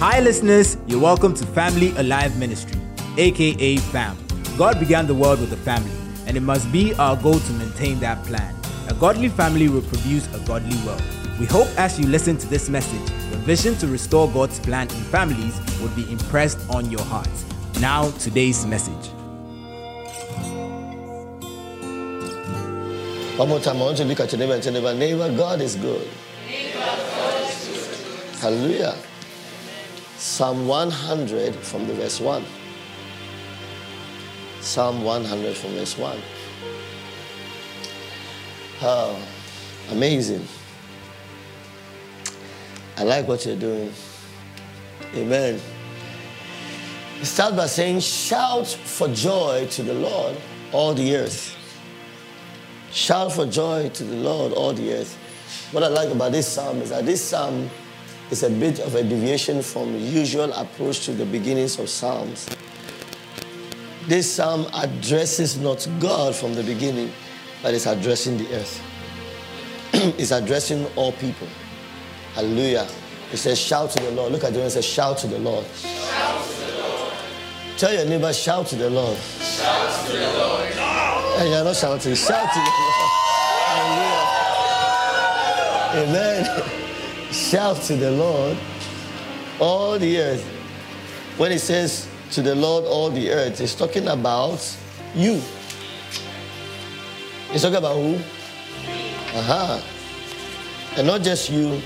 Hi, 0.00 0.20
listeners. 0.20 0.76
You're 0.86 1.00
welcome 1.00 1.34
to 1.34 1.44
Family 1.44 1.90
Alive 1.96 2.38
Ministry, 2.38 2.80
aka 3.16 3.78
FAM. 3.78 4.16
God 4.56 4.78
began 4.78 5.08
the 5.08 5.14
world 5.14 5.40
with 5.40 5.52
a 5.52 5.56
family, 5.56 5.90
and 6.24 6.36
it 6.36 6.40
must 6.40 6.70
be 6.70 6.94
our 6.94 7.16
goal 7.16 7.40
to 7.40 7.52
maintain 7.54 7.98
that 7.98 8.24
plan. 8.24 8.54
A 8.88 8.94
godly 8.94 9.28
family 9.28 9.68
will 9.68 9.82
produce 9.82 10.32
a 10.36 10.38
godly 10.46 10.76
world. 10.86 11.02
We 11.40 11.46
hope 11.46 11.66
as 11.76 11.98
you 11.98 12.06
listen 12.06 12.38
to 12.38 12.46
this 12.46 12.68
message, 12.68 13.04
the 13.32 13.38
vision 13.38 13.74
to 13.78 13.88
restore 13.88 14.30
God's 14.30 14.60
plan 14.60 14.82
in 14.82 15.02
families 15.10 15.60
would 15.80 15.96
be 15.96 16.08
impressed 16.12 16.60
on 16.70 16.88
your 16.92 17.02
heart. 17.02 17.28
Now, 17.80 18.12
today's 18.20 18.64
message. 18.66 19.10
One 23.36 23.48
more 23.48 23.58
time, 23.58 23.78
I 23.78 23.80
want 23.80 23.96
to 23.96 24.04
look 24.04 24.20
at 24.20 24.30
your 24.30 24.38
neighbor 24.38 24.54
and 24.54 24.62
tell 24.62 24.72
neighbor, 24.72 24.94
neighbor, 24.94 25.36
God 25.36 25.60
is 25.60 25.74
good. 25.74 26.06
Hallelujah. 28.40 28.94
Psalm 30.18 30.66
100 30.66 31.54
from 31.54 31.86
the 31.86 31.94
verse 31.94 32.18
1. 32.18 32.44
Psalm 34.60 35.04
100 35.04 35.56
from 35.56 35.70
verse 35.74 35.96
1. 35.96 36.18
Oh, 38.82 39.16
amazing. 39.92 40.44
I 42.96 43.04
like 43.04 43.28
what 43.28 43.46
you're 43.46 43.54
doing. 43.54 43.92
Amen. 45.14 45.60
Start 47.22 47.54
by 47.54 47.66
saying, 47.66 48.00
Shout 48.00 48.66
for 48.66 49.06
joy 49.06 49.68
to 49.70 49.84
the 49.84 49.94
Lord, 49.94 50.36
all 50.72 50.94
the 50.94 51.14
earth. 51.14 51.56
Shout 52.90 53.32
for 53.32 53.46
joy 53.46 53.88
to 53.90 54.02
the 54.02 54.16
Lord, 54.16 54.52
all 54.52 54.72
the 54.72 54.94
earth. 54.94 55.16
What 55.70 55.84
I 55.84 55.88
like 55.88 56.10
about 56.10 56.32
this 56.32 56.48
psalm 56.48 56.82
is 56.82 56.90
that 56.90 57.06
this 57.06 57.22
psalm 57.22 57.70
is 58.30 58.42
a 58.42 58.50
bit 58.50 58.80
of 58.80 58.94
a 58.94 59.02
deviation 59.02 59.62
from 59.62 59.94
usual 59.96 60.52
approach 60.52 61.04
to 61.06 61.12
the 61.12 61.24
beginnings 61.24 61.78
of 61.78 61.88
psalms. 61.88 62.48
This 64.06 64.32
psalm 64.32 64.66
addresses 64.74 65.58
not 65.58 65.86
God 65.98 66.34
from 66.34 66.54
the 66.54 66.62
beginning, 66.62 67.12
but 67.62 67.74
it's 67.74 67.86
addressing 67.86 68.38
the 68.38 68.54
earth. 68.54 68.82
it's 69.92 70.30
addressing 70.30 70.86
all 70.96 71.12
people. 71.12 71.48
Hallelujah. 72.34 72.88
It 73.32 73.36
says, 73.36 73.58
Shout 73.58 73.90
to 73.90 74.02
the 74.02 74.10
Lord. 74.12 74.32
Look 74.32 74.44
at 74.44 74.52
the 74.52 74.60
one 74.60 74.70
says, 74.70 74.84
Shout 74.84 75.18
to 75.18 75.26
the 75.26 75.38
Lord. 75.38 75.66
Shout 75.76 76.44
to 76.46 76.60
the 76.60 76.78
Lord. 76.78 77.12
Tell 77.76 77.92
your 77.92 78.06
neighbor, 78.06 78.32
Shout 78.32 78.66
to 78.68 78.76
the 78.76 78.88
Lord. 78.88 79.18
Shout 79.18 80.06
to 80.06 80.12
the 80.12 80.38
Lord. 80.38 80.48
And 81.38 81.50
you're 81.50 81.62
not 81.62 81.76
shouting, 81.76 82.16
shout 82.16 82.52
to 82.52 82.58
the 82.58 82.64
Lord. 82.64 83.10
Hallelujah. 83.94 84.34
Amen. 86.02 86.72
Shout 87.48 87.80
to 87.84 87.96
the 87.96 88.10
Lord, 88.10 88.58
all 89.58 89.98
the 89.98 90.20
earth. 90.20 90.44
When 91.38 91.50
it 91.50 91.60
says 91.60 92.06
to 92.32 92.42
the 92.42 92.54
Lord, 92.54 92.84
all 92.84 93.08
the 93.08 93.30
earth, 93.30 93.62
it's 93.62 93.74
talking 93.74 94.06
about 94.08 94.60
you. 95.14 95.40
It's 97.50 97.62
talking 97.62 97.78
about 97.78 97.94
who? 97.96 98.16
Aha. 99.38 99.82
And 100.98 101.06
not 101.06 101.22
just 101.22 101.48
you. 101.48 101.80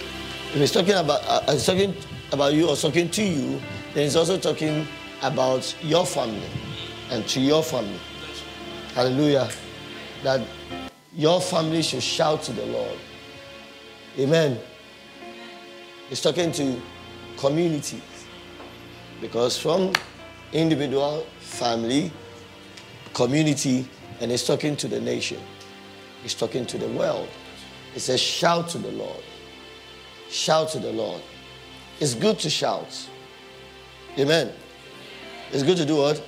If 0.52 0.56
it's 0.56 0.72
talking 0.72 0.94
about, 0.94 1.22
uh, 1.28 1.44
it's 1.50 1.64
talking 1.64 1.94
about 2.32 2.54
you 2.54 2.68
or 2.68 2.74
talking 2.74 3.08
to 3.10 3.22
you, 3.22 3.60
then 3.94 4.06
it's 4.06 4.16
also 4.16 4.36
talking 4.36 4.84
about 5.22 5.76
your 5.80 6.04
family 6.04 6.50
and 7.08 7.24
to 7.28 7.40
your 7.40 7.62
family. 7.62 8.00
Hallelujah. 8.96 9.48
That 10.24 10.40
your 11.14 11.40
family 11.40 11.82
should 11.82 12.02
shout 12.02 12.42
to 12.42 12.52
the 12.52 12.66
Lord. 12.66 12.98
Amen. 14.18 14.58
It's 16.12 16.20
talking 16.20 16.52
to 16.52 16.78
communities. 17.38 18.02
Because 19.18 19.56
from 19.58 19.94
individual, 20.52 21.26
family, 21.40 22.12
community, 23.14 23.88
and 24.20 24.30
he's 24.30 24.44
talking 24.44 24.76
to 24.76 24.88
the 24.88 25.00
nation. 25.00 25.40
He's 26.22 26.34
talking 26.34 26.66
to 26.66 26.76
the 26.76 26.88
world. 26.88 27.30
He 27.94 27.98
says, 27.98 28.20
shout 28.20 28.68
to 28.68 28.78
the 28.78 28.92
Lord. 28.92 29.22
Shout 30.28 30.68
to 30.72 30.80
the 30.80 30.92
Lord. 30.92 31.22
It's 31.98 32.12
good 32.12 32.38
to 32.40 32.50
shout. 32.50 33.08
Amen. 34.18 34.52
It's 35.50 35.62
good 35.62 35.78
to 35.78 35.86
do 35.86 35.96
what? 35.96 36.22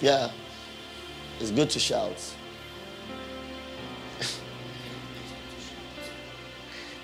Yeah. 0.00 0.28
It's 1.38 1.52
good 1.52 1.70
to 1.70 1.78
shout. 1.78 2.34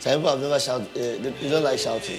Some 0.03 0.19
people 0.19 0.31
have 0.31 0.41
never 0.41 0.59
shouted. 0.59 0.89
Uh, 0.97 1.23
they, 1.23 1.49
don't 1.49 1.63
like 1.63 1.79
shouting. 1.79 2.19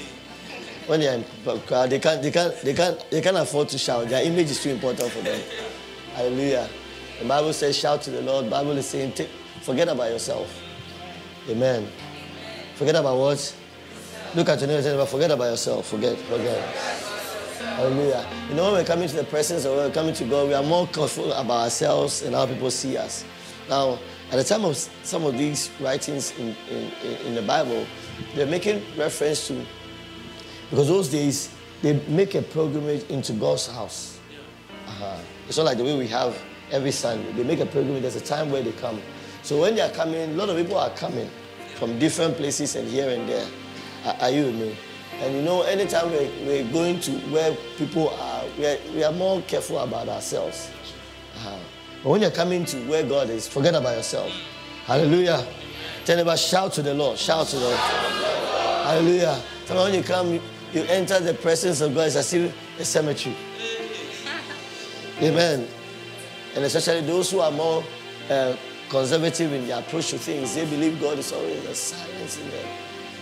When 0.88 1.01
they're 1.01 1.16
in 1.16 1.59
crowd, 1.67 1.89
they 1.89 1.99
can't, 1.99 2.21
they 2.23 2.31
can't, 2.31 2.55
they 2.61 2.73
can't, 2.73 3.11
they 3.11 3.19
can't 3.19 3.35
afford 3.35 3.67
to 3.69 3.77
shout. 3.77 4.07
Their 4.07 4.23
image 4.23 4.51
is 4.51 4.63
too 4.63 4.69
important 4.69 5.11
for 5.11 5.19
them. 5.19 5.41
Hallelujah. 6.13 6.69
The 7.19 7.27
Bible 7.27 7.51
says, 7.51 7.77
"Shout 7.77 8.01
to 8.03 8.11
the 8.11 8.21
Lord." 8.21 8.49
Bible 8.49 8.71
is 8.77 8.88
saying, 8.88 9.11
take, 9.11 9.27
"Forget 9.63 9.89
about 9.89 10.11
yourself." 10.11 10.47
Amen. 11.49 11.85
Forget 12.75 12.95
about 12.95 13.17
what? 13.17 13.55
Look 14.33 14.47
at 14.47 14.59
your 14.61 14.67
neighbor 14.69 14.88
and 14.89 15.00
say, 15.00 15.05
"Forget 15.05 15.31
about 15.31 15.51
yourself. 15.51 15.85
Forget, 15.85 16.17
forget." 16.19 16.57
Hallelujah. 17.75 18.25
You 18.47 18.55
know, 18.55 18.63
when 18.63 18.73
we're 18.75 18.85
coming 18.85 19.09
to 19.09 19.15
the 19.17 19.25
presence 19.25 19.65
of 19.65 19.75
we're 19.75 19.91
coming 19.91 20.13
to 20.13 20.23
God, 20.23 20.47
we 20.47 20.53
are 20.53 20.63
more 20.63 20.88
careful 20.88 21.33
about 21.33 21.63
ourselves 21.63 22.21
and 22.21 22.33
how 22.33 22.45
people 22.45 22.71
see 22.71 22.95
us. 22.95 23.25
Now, 23.67 24.00
at 24.33 24.38
the 24.38 24.44
time 24.44 24.66
of 24.66 24.75
some 24.75 25.25
of 25.25 25.38
these 25.38 25.69
writings 25.79 26.33
in, 26.39 26.55
in, 26.67 26.91
in 27.27 27.35
the 27.35 27.41
Bible, 27.44 27.85
they're 28.33 28.47
making 28.47 28.81
reference 28.97 29.47
to, 29.47 29.63
because 30.71 30.88
those 30.88 31.09
days, 31.09 31.53
they 31.83 31.99
make 32.07 32.33
a 32.33 32.41
pilgrimage 32.41 33.03
into 33.11 33.33
God's 33.33 33.67
house. 33.67 34.17
Uh-huh. 34.88 35.19
It's 35.47 35.57
not 35.57 35.67
like 35.67 35.77
the 35.77 35.83
way 35.83 35.95
we 35.95 36.07
have 36.07 36.35
every 36.71 36.89
Sunday. 36.89 37.31
They 37.33 37.44
make 37.44 37.59
a 37.59 37.67
pilgrimage, 37.67 38.01
there's 38.01 38.16
a 38.16 38.21
time 38.21 38.49
where 38.49 38.63
they 38.63 38.71
come. 38.71 38.99
So 39.44 39.61
when 39.61 39.75
they 39.75 39.81
are 39.81 39.91
coming, 39.91 40.31
a 40.31 40.33
lot 40.33 40.50
of 40.50 40.57
people 40.57 40.79
are 40.79 40.89
coming 40.91 41.29
from 41.75 42.00
different 42.00 42.35
places 42.35 42.75
and 42.75 42.88
here 42.88 43.11
and 43.11 43.29
there. 43.29 43.47
Are, 44.19 44.31
you 44.31 44.45
with 44.45 44.55
me? 44.55 44.75
And 45.19 45.35
you 45.35 45.41
know, 45.44 45.61
anytime 45.61 46.09
we're, 46.09 46.31
we're 46.44 46.71
going 46.71 47.00
to 47.01 47.11
where 47.29 47.55
people 47.77 48.09
are, 48.09 48.44
we're, 48.57 48.79
we 48.95 49.03
are 49.03 49.13
more 49.13 49.44
careful 49.44 49.77
about 49.77 50.09
ourselves. 50.09 50.71
But 52.03 52.09
when 52.09 52.21
you're 52.21 52.31
coming 52.31 52.65
to 52.65 52.77
where 52.85 53.03
God 53.03 53.29
is, 53.29 53.47
forget 53.47 53.73
about 53.73 53.95
yourself. 53.95 54.31
Hallelujah. 54.85 55.47
Tell 56.03 56.19
about 56.19 56.37
shout 56.37 56.73
to 56.73 56.81
the 56.81 56.93
Lord. 56.93 57.17
Shout 57.17 57.47
to 57.47 57.55
the 57.55 57.63
Lord. 57.63 57.79
Hallelujah. 57.79 59.41
Sometimes 59.65 59.91
when 59.91 59.93
you 59.93 60.03
come, 60.03 60.33
you 60.73 60.83
enter 60.89 61.19
the 61.21 61.33
presence 61.33 61.79
of 61.79 61.95
God, 61.95 62.07
it's 62.07 62.17
as 62.17 62.33
if 62.33 62.53
a 62.79 62.83
cemetery. 62.83 63.35
Amen. 65.21 65.65
And 66.55 66.65
especially 66.65 67.01
those 67.01 67.31
who 67.31 67.39
are 67.39 67.51
more 67.51 67.83
uh, 68.29 68.55
conservative 68.89 69.53
in 69.53 69.67
their 69.67 69.79
approach 69.79 70.09
to 70.09 70.17
things, 70.17 70.53
they 70.55 70.65
believe 70.65 70.99
God 70.99 71.17
is 71.17 71.31
always 71.31 71.63
a 71.63 71.73
silence 71.73 72.37
in 72.37 72.49
them. 72.51 72.67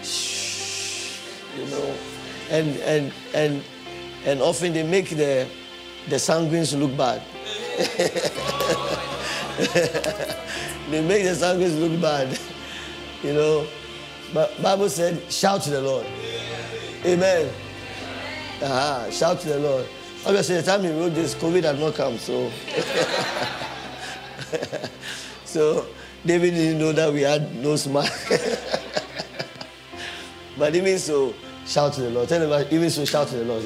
Shh, 0.03 1.19
you 1.57 1.65
know. 1.67 1.95
And 2.49 2.77
and 2.77 3.13
and 3.35 3.63
and 4.25 4.41
often 4.41 4.73
they 4.73 4.83
make 4.83 5.09
the 5.09 5.47
the 6.09 6.15
sanguines 6.15 6.77
look 6.77 6.97
bad. 6.97 7.21
they 10.89 11.01
make 11.01 11.23
the 11.23 11.31
sanguines 11.31 11.79
look 11.79 12.01
bad. 12.01 12.39
You 13.23 13.33
know. 13.33 13.67
But 14.33 14.59
Bible 14.63 14.89
said, 14.89 15.31
shout 15.31 15.61
to 15.63 15.69
the 15.69 15.81
Lord. 15.81 16.05
Amen. 17.05 17.53
Uh-huh. 18.61 19.11
Shout 19.11 19.41
to 19.41 19.49
the 19.49 19.59
Lord. 19.59 19.85
Obviously, 20.25 20.55
the 20.55 20.63
time 20.63 20.81
he 20.81 20.89
wrote 20.89 21.13
this, 21.13 21.35
COVID 21.35 21.63
had 21.63 21.79
not 21.79 21.95
come, 21.95 22.17
so. 22.17 22.49
so 25.45 25.85
David 26.25 26.53
didn't 26.53 26.79
know 26.79 26.91
that 26.93 27.11
we 27.11 27.21
had 27.21 27.53
no 27.55 27.75
smile. 27.75 28.07
but 30.57 30.75
even 30.75 30.97
so, 30.99 31.33
shout 31.65 31.93
to 31.93 32.01
the 32.01 32.09
Lord. 32.09 32.29
Tell 32.29 32.41
him, 32.41 32.67
even 32.71 32.89
so, 32.89 33.05
shout 33.05 33.27
to 33.29 33.35
the 33.35 33.45
Lord. 33.45 33.63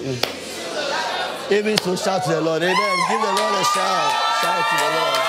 Even, 1.51 1.77
so, 1.77 1.95
shout 1.95 2.24
to 2.24 2.31
the 2.31 2.42
Lord. 2.42 2.63
Amen. 2.63 2.75
Give 3.07 3.21
the 3.21 3.27
Lord 3.27 3.53
a 3.53 3.63
shout. 3.63 4.12
Shout 4.42 4.65
to 4.69 4.75
the 4.83 4.89
Lord. 4.97 5.21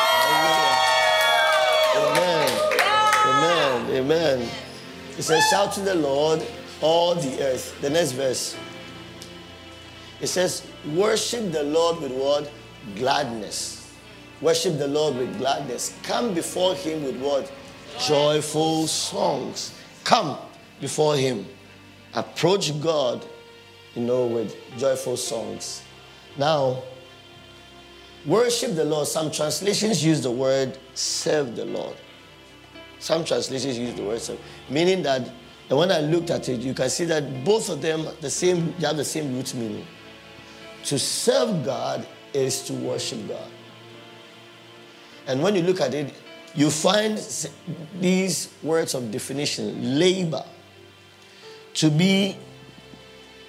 Amen. 1.97 2.49
Amen. 3.27 3.97
Amen. 3.97 4.49
It 5.19 5.23
says, 5.23 5.45
shout 5.51 5.73
to 5.75 5.81
the 5.81 5.95
Lord, 5.95 6.43
all 6.81 7.15
the 7.15 7.43
earth. 7.43 7.79
The 7.83 7.91
next 7.91 8.13
verse. 8.13 8.57
It 10.21 10.29
says, 10.29 10.67
worship 10.95 11.53
the 11.53 11.65
Lord 11.65 12.01
with 12.01 12.13
what? 12.13 12.51
Gladness. 12.97 13.95
Worship 14.41 14.79
the 14.79 14.89
Lord 14.89 15.17
with 15.17 15.37
gladness. 15.37 15.95
Come 16.03 16.33
before 16.33 16.75
him 16.75 17.05
with 17.05 17.21
what? 17.21 17.53
Joyful 17.99 18.87
songs. 18.87 19.75
Come 20.05 20.39
before 20.81 21.17
him. 21.17 21.47
Approach 22.15 22.79
God, 22.81 23.27
you 23.95 24.03
know, 24.03 24.27
with 24.27 24.57
joyful 24.79 25.19
songs. 25.19 25.83
Now, 26.39 26.83
worship 28.25 28.75
the 28.75 28.85
Lord. 28.85 29.07
Some 29.07 29.31
translations 29.31 30.05
use 30.05 30.23
the 30.23 30.31
word 30.31 30.79
serve 30.95 31.57
the 31.57 31.65
Lord. 31.65 31.97
Some 32.99 33.25
translations 33.25 33.79
use 33.79 33.95
the 33.95 34.05
word 34.05 34.21
serve, 34.21 34.39
meaning 34.69 35.03
that 35.03 35.31
And 35.69 35.79
when 35.79 35.91
I 35.91 36.01
looked 36.01 36.31
at 36.31 36.49
it, 36.49 36.61
you 36.61 36.75
can 36.75 36.89
see 36.89 37.05
that 37.07 37.45
both 37.45 37.71
of 37.71 37.83
them 37.83 38.07
the 38.21 38.31
same 38.31 38.75
they 38.79 38.87
have 38.87 38.97
the 38.97 39.05
same 39.05 39.35
root 39.35 39.53
meaning. 39.55 39.87
To 40.85 40.99
serve 40.99 41.65
God 41.65 42.07
is 42.33 42.63
to 42.67 42.73
worship 42.75 43.27
God. 43.27 43.51
And 45.27 45.43
when 45.43 45.57
you 45.57 45.63
look 45.63 45.81
at 45.81 45.93
it, 45.93 46.15
you 46.55 46.71
find 46.71 47.19
these 48.01 48.55
words 48.63 48.95
of 48.95 49.11
definition 49.11 49.99
labor 49.99 50.45
to 51.75 51.91
be 51.91 52.37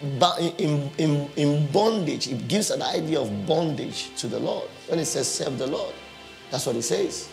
in, 0.01 0.89
in, 0.97 1.29
in 1.35 1.71
bondage. 1.71 2.27
It 2.27 2.47
gives 2.47 2.69
an 2.71 2.81
idea 2.81 3.19
of 3.19 3.47
bondage 3.47 4.15
to 4.17 4.27
the 4.27 4.39
Lord. 4.39 4.69
When 4.87 4.99
it 4.99 5.05
says 5.05 5.27
serve 5.31 5.57
the 5.57 5.67
Lord, 5.67 5.93
that's 6.51 6.65
what 6.65 6.75
it 6.75 6.83
says. 6.83 7.29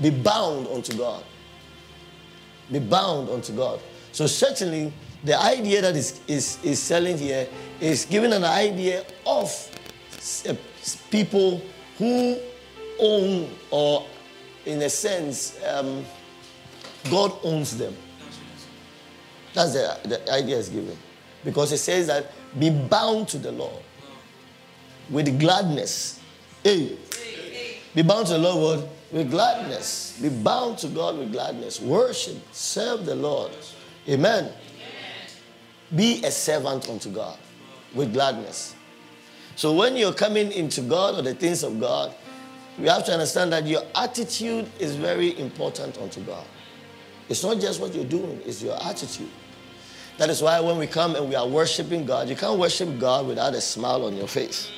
Be 0.00 0.10
bound 0.10 0.68
unto 0.68 0.96
God. 0.96 1.24
Be 2.70 2.78
bound 2.78 3.28
unto 3.28 3.52
God. 3.54 3.80
So 4.12 4.26
certainly 4.26 4.92
the 5.24 5.38
idea 5.40 5.82
that 5.82 5.96
is, 5.96 6.20
is, 6.28 6.58
is 6.62 6.80
selling 6.80 7.18
here 7.18 7.48
is 7.80 8.04
giving 8.04 8.32
an 8.32 8.44
idea 8.44 9.04
of 9.26 9.50
people 11.10 11.60
who 11.98 12.38
own 13.00 13.50
or 13.70 14.06
in 14.66 14.82
a 14.82 14.90
sense 14.90 15.58
um, 15.66 16.04
God 17.10 17.32
owns 17.42 17.76
them. 17.76 17.96
That's 19.54 19.72
the, 19.72 19.98
the 20.08 20.32
idea 20.32 20.56
is 20.56 20.68
given. 20.68 20.96
Because 21.48 21.72
it 21.72 21.78
says 21.78 22.08
that 22.08 22.26
be 22.60 22.68
bound 22.68 23.26
to 23.28 23.38
the 23.38 23.50
Lord 23.50 23.82
with 25.08 25.40
gladness. 25.40 26.20
Hey. 26.62 26.94
Be 27.94 28.02
bound 28.02 28.26
to 28.26 28.34
the 28.34 28.38
Lord 28.38 28.86
with 29.10 29.30
gladness. 29.30 30.18
Be 30.20 30.28
bound 30.28 30.76
to 30.76 30.88
God 30.88 31.16
with 31.16 31.32
gladness. 31.32 31.80
Worship, 31.80 32.36
serve 32.52 33.06
the 33.06 33.14
Lord. 33.14 33.50
Amen. 34.06 34.52
Be 35.96 36.22
a 36.22 36.30
servant 36.30 36.86
unto 36.86 37.08
God 37.08 37.38
with 37.94 38.12
gladness. 38.12 38.74
So 39.56 39.72
when 39.72 39.96
you're 39.96 40.12
coming 40.12 40.52
into 40.52 40.82
God 40.82 41.18
or 41.18 41.22
the 41.22 41.32
things 41.32 41.62
of 41.62 41.80
God, 41.80 42.14
you 42.78 42.90
have 42.90 43.06
to 43.06 43.12
understand 43.12 43.54
that 43.54 43.66
your 43.66 43.84
attitude 43.94 44.70
is 44.78 44.96
very 44.96 45.38
important 45.40 45.96
unto 45.96 46.20
God. 46.20 46.44
It's 47.30 47.42
not 47.42 47.58
just 47.58 47.80
what 47.80 47.94
you're 47.94 48.04
doing, 48.04 48.38
it's 48.44 48.62
your 48.62 48.76
attitude. 48.84 49.30
That 50.18 50.30
is 50.30 50.42
why 50.42 50.58
when 50.58 50.78
we 50.78 50.88
come 50.88 51.14
and 51.14 51.28
we 51.28 51.36
are 51.36 51.46
worshiping 51.46 52.04
God, 52.04 52.28
you 52.28 52.34
can't 52.34 52.58
worship 52.58 52.98
God 52.98 53.28
without 53.28 53.54
a 53.54 53.60
smile 53.60 54.04
on 54.04 54.16
your 54.16 54.26
face. 54.26 54.68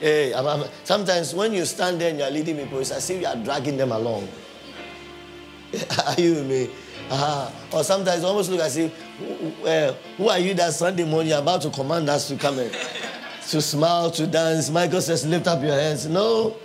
Hey, 0.00 0.34
I'm, 0.34 0.46
I'm, 0.46 0.68
sometimes 0.82 1.32
when 1.32 1.52
you 1.52 1.64
stand 1.64 2.00
there 2.00 2.10
and 2.10 2.18
you're 2.18 2.30
leading 2.30 2.56
people, 2.56 2.80
it's 2.80 2.90
as 2.90 3.08
if 3.08 3.20
you 3.20 3.26
are 3.26 3.36
dragging 3.36 3.76
them 3.76 3.92
along. 3.92 4.28
are 6.06 6.20
you 6.20 6.34
with 6.34 6.46
me? 6.46 6.70
Uh-huh. 7.08 7.50
Or 7.72 7.84
sometimes 7.84 8.24
almost 8.24 8.50
look 8.50 8.60
as 8.60 8.76
if, 8.76 8.92
uh, 9.64 9.94
who 10.16 10.28
are 10.28 10.38
you 10.40 10.52
that 10.54 10.72
Sunday 10.74 11.04
morning 11.04 11.28
you're 11.28 11.38
about 11.38 11.62
to 11.62 11.70
command 11.70 12.10
us 12.10 12.26
to 12.26 12.36
come 12.36 12.58
in? 12.58 12.70
to 13.48 13.62
smile, 13.62 14.10
to 14.10 14.26
dance. 14.26 14.68
Michael 14.68 15.00
says, 15.00 15.24
lift 15.24 15.46
up 15.46 15.62
your 15.62 15.74
hands. 15.74 16.08
No, 16.08 16.56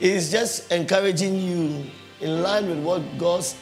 it's 0.00 0.30
just 0.30 0.72
encouraging 0.72 1.38
you 1.38 1.84
in 2.22 2.42
line 2.42 2.70
with 2.70 2.78
what 2.82 3.02
God's, 3.18 3.54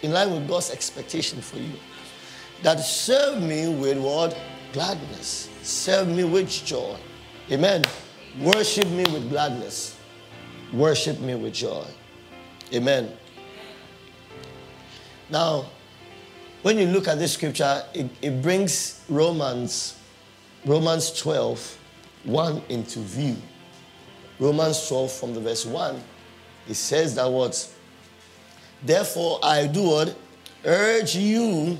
in 0.00 0.12
line 0.12 0.32
with 0.32 0.48
God's 0.48 0.70
expectation 0.70 1.42
for 1.42 1.58
you. 1.58 1.74
That 2.62 2.80
serve 2.80 3.42
me 3.42 3.68
with 3.68 3.98
what? 3.98 4.36
Gladness. 4.72 5.48
Serve 5.62 6.08
me 6.08 6.24
with 6.24 6.48
joy. 6.48 6.96
Amen. 7.50 7.82
Worship 8.40 8.88
me 8.88 9.04
with 9.04 9.28
gladness. 9.30 9.96
Worship 10.72 11.20
me 11.20 11.34
with 11.34 11.54
joy. 11.54 11.86
Amen. 12.72 13.12
Now, 15.30 15.66
when 16.62 16.78
you 16.78 16.86
look 16.86 17.08
at 17.08 17.18
this 17.18 17.34
scripture, 17.34 17.84
it, 17.94 18.08
it 18.20 18.42
brings 18.42 19.04
Romans, 19.08 19.98
Romans 20.64 21.12
12, 21.20 21.78
1 22.24 22.62
into 22.68 22.98
view. 23.00 23.36
Romans 24.38 24.88
12 24.88 25.12
from 25.12 25.34
the 25.34 25.40
verse 25.40 25.64
1, 25.64 26.02
it 26.68 26.74
says 26.74 27.14
that 27.14 27.30
what? 27.30 27.72
Therefore, 28.82 29.38
I 29.42 29.66
do 29.66 29.82
what? 29.82 30.16
Urge 30.64 31.14
you. 31.14 31.78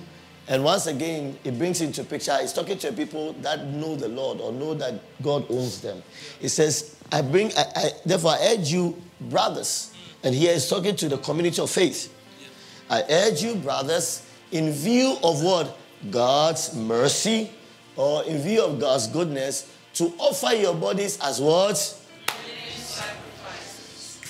And 0.49 0.63
once 0.63 0.87
again, 0.87 1.39
it 1.43 1.59
brings 1.59 1.81
into 1.81 2.05
picture, 2.05 2.37
he's 2.41 2.53
talking 2.53 2.79
to 2.79 2.93
people 2.93 3.33
that 3.43 3.67
know 3.67 3.97
the 3.97 4.09
Lord 4.09 4.41
or 4.41 4.53
know 4.53 4.75
that 4.75 4.95
God 5.23 5.45
owns 5.51 5.81
them. 5.81 6.03
He 6.41 6.49
says, 6.49 6.97
I 7.11 7.23
bring, 7.23 7.51
I, 7.57 7.65
I, 7.75 7.91
therefore, 8.05 8.33
I 8.33 8.55
urge 8.55 8.73
you, 8.73 9.01
brothers. 9.21 9.93
And 10.23 10.35
here 10.35 10.53
is 10.53 10.69
talking 10.69 10.95
to 10.97 11.09
the 11.09 11.19
community 11.19 11.61
of 11.61 11.71
faith 11.71 12.13
I 12.89 13.03
urge 13.11 13.43
you, 13.43 13.57
brothers, 13.57 14.25
in 14.53 14.71
view 14.71 15.17
of 15.23 15.43
what? 15.43 15.77
God's 16.11 16.75
mercy 16.77 17.51
or 17.97 18.23
in 18.25 18.39
view 18.39 18.63
of 18.63 18.79
God's 18.79 19.07
goodness, 19.07 19.73
to 19.95 20.13
offer 20.19 20.55
your 20.55 20.75
bodies 20.75 21.19
as 21.23 21.41
what? 21.41 22.03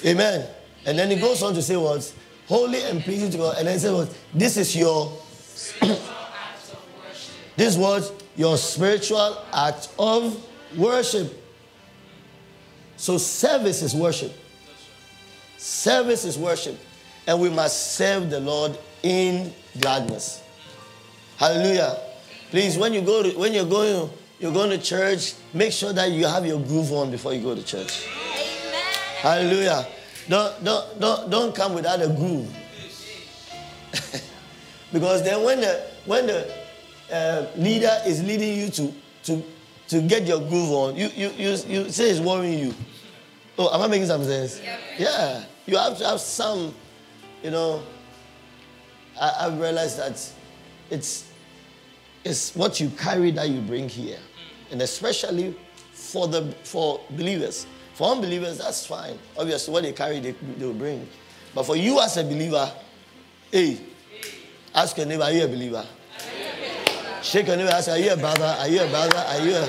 Amen. 0.05 0.47
And 0.85 0.99
then 0.99 1.11
he 1.11 1.17
goes 1.17 1.43
on 1.43 1.53
to 1.55 1.63
say 1.63 1.77
what? 1.77 2.15
Holy 2.47 2.81
and 2.83 3.03
pleasing 3.03 3.31
to 3.33 3.39
God. 3.39 3.59
And 3.59 3.67
then 3.67 3.75
he 3.75 3.81
says 3.81 3.93
what? 3.93 4.17
This 4.33 4.57
is 4.57 4.77
your 4.77 5.13
this 7.57 7.77
was 7.77 8.13
your 8.37 8.57
spiritual 8.57 9.45
act 9.53 9.89
of 9.99 10.47
worship. 10.77 11.43
So 12.97 13.19
service 13.19 13.83
is 13.83 13.95
worship. 13.95 14.33
Service 15.57 16.25
is 16.25 16.39
worship 16.39 16.79
and 17.27 17.41
we 17.41 17.51
must 17.51 17.95
serve 17.95 18.31
the 18.31 18.41
Lord 18.41 18.79
in 19.03 19.53
gladness. 19.81 20.43
Hallelujah. 21.39 21.99
Please, 22.51 22.79
when 22.79 22.93
you 22.93 23.03
go 23.03 23.23
to, 23.23 23.39
when 23.39 23.53
you're 23.53 23.65
going 23.65 24.11
you're 24.39 24.53
going 24.53 24.71
to 24.71 24.79
church, 24.79 25.33
make 25.55 25.73
sure 25.73 25.93
that 25.95 26.11
you 26.11 26.27
have 26.27 26.45
your 26.45 26.61
groove 26.61 26.93
on 26.93 27.11
before 27.11 27.33
you 27.33 27.41
go 27.43 27.55
to 27.55 27.63
church. 27.63 28.07
Amen. 28.07 28.85
Hallelujah. 29.21 29.87
Don't, 30.29 30.63
don't, 30.63 31.01
don't, 31.01 31.31
don't 31.31 31.55
come 31.55 31.75
without 31.75 32.03
a 32.03 32.09
groove. 32.09 32.55
because 34.99 35.23
then 35.23 35.43
when 35.45 35.61
the 35.61 35.87
when 36.05 36.27
the 36.27 36.53
uh, 37.13 37.47
leader 37.57 37.95
is 38.07 38.23
leading 38.23 38.59
you 38.59 38.69
to, 38.71 38.93
to, 39.23 39.43
to 39.89 40.01
get 40.03 40.27
your 40.27 40.41
groove 40.41 40.71
on, 40.71 40.97
you, 40.97 41.09
you, 41.15 41.31
you, 41.37 41.51
you 41.69 41.91
say 41.91 42.11
it's 42.11 42.21
worrying 42.21 42.59
you. 42.59 42.75
Oh, 43.59 43.73
am 43.73 43.83
I 43.83 43.87
making 43.87 44.09
some 44.09 44.25
sense? 44.25 44.61
Yeah. 44.99 45.45
You 45.67 45.77
have 45.79 45.97
to 45.99 46.05
have 46.05 46.21
some 46.21 46.75
you 47.43 47.53
know, 47.53 47.83
I, 49.21 49.45
have 49.45 49.61
realized 49.61 49.99
that 49.99 50.33
it's, 50.91 51.31
it's 52.25 52.55
what 52.57 52.81
you 52.81 52.91
carry 52.91 53.31
that 53.33 53.49
you 53.49 53.61
bring 53.61 53.89
here. 53.89 54.19
And 54.71 54.83
especially 54.83 55.55
for, 55.93 56.27
the, 56.27 56.53
for 56.65 57.01
believers. 57.11 57.67
For 57.95 58.11
unbelievers, 58.11 58.59
that's 58.59 58.85
fine. 58.85 59.19
Obviously, 59.39 59.73
what 59.73 59.85
they 59.85 59.93
carry, 59.93 60.21
they, 60.21 60.33
they 60.33 60.67
will 60.67 60.75
bring. 60.75 61.09
But 61.55 61.67
for 61.67 61.77
you 61.77 62.01
as 62.01 62.17
a 62.17 62.25
believer, 62.25 62.71
hey, 63.51 63.79
ask 64.77 64.97
your 64.99 65.07
neighbor, 65.07 65.25
are 65.25 65.33
you 65.33 65.45
a 65.45 65.49
believer? 65.49 65.85
Shake 67.23 67.47
your 67.49 67.57
neighbor, 67.57 67.71
ask, 67.71 67.89
are 67.89 67.99
you 67.99 68.13
a 68.13 68.17
brother? 68.17 68.57
Are 68.61 68.69
you 68.69 68.83
a 68.83 68.89
brother? 68.89 69.17
Are 69.17 69.41
you 69.41 69.55
a, 69.57 69.69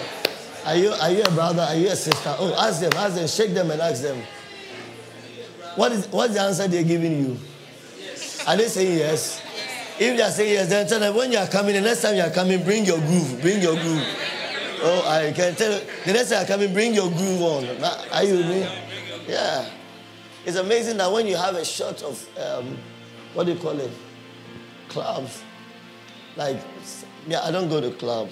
are 0.65 0.75
you, 0.75 0.89
are 0.91 1.11
you 1.11 1.23
a 1.23 1.31
brother? 1.31 1.61
Are 1.61 1.75
you 1.75 1.87
a 1.87 1.95
sister? 1.95 2.35
Oh, 2.37 2.53
ask 2.59 2.81
them, 2.81 2.91
ask 2.95 3.15
them, 3.15 3.27
shake 3.27 3.53
them 3.53 3.71
and 3.71 3.81
ask 3.81 4.03
them. 4.03 4.21
What 5.75 5.91
is, 5.93 6.07
what's 6.09 6.33
the 6.33 6.41
answer 6.41 6.67
they're 6.67 6.83
giving 6.83 7.23
you? 7.23 7.37
Are 8.45 8.57
they 8.57 8.67
saying 8.67 8.97
yes? 8.97 9.41
If 9.99 10.17
they 10.17 10.21
are 10.21 10.29
saying 10.29 10.53
yes, 10.53 10.69
then 10.69 10.87
tell 10.87 10.99
them 10.99 11.15
when 11.15 11.31
you 11.31 11.37
are 11.37 11.47
coming, 11.47 11.73
the 11.73 11.81
next 11.81 12.01
time 12.01 12.15
you 12.15 12.21
are 12.21 12.29
coming, 12.29 12.63
bring 12.63 12.85
your 12.85 12.99
groove. 12.99 13.41
Bring 13.41 13.61
your 13.61 13.73
groove. 13.73 14.03
Oh, 14.79 15.03
I 15.07 15.31
can 15.31 15.55
tell 15.55 15.71
you, 15.71 15.85
the 16.05 16.13
next 16.13 16.29
time 16.29 16.39
you 16.39 16.43
are 16.43 16.47
coming, 16.47 16.73
bring 16.73 16.93
your 16.93 17.09
groove 17.09 17.41
on. 17.41 17.65
Are 18.11 18.23
you 18.23 18.37
with 18.37 18.47
me? 18.47 18.67
Yeah. 19.27 19.69
It's 20.45 20.57
amazing 20.57 20.97
that 20.97 21.11
when 21.11 21.27
you 21.27 21.35
have 21.35 21.55
a 21.55 21.65
shot 21.65 22.03
of, 22.03 22.27
um, 22.37 22.77
what 23.33 23.45
do 23.45 23.53
you 23.53 23.59
call 23.59 23.79
it? 23.79 23.91
Clubs. 24.89 25.43
Like, 26.35 26.57
yeah, 27.27 27.41
I 27.41 27.51
don't 27.51 27.69
go 27.69 27.81
to 27.81 27.91
club. 27.91 28.29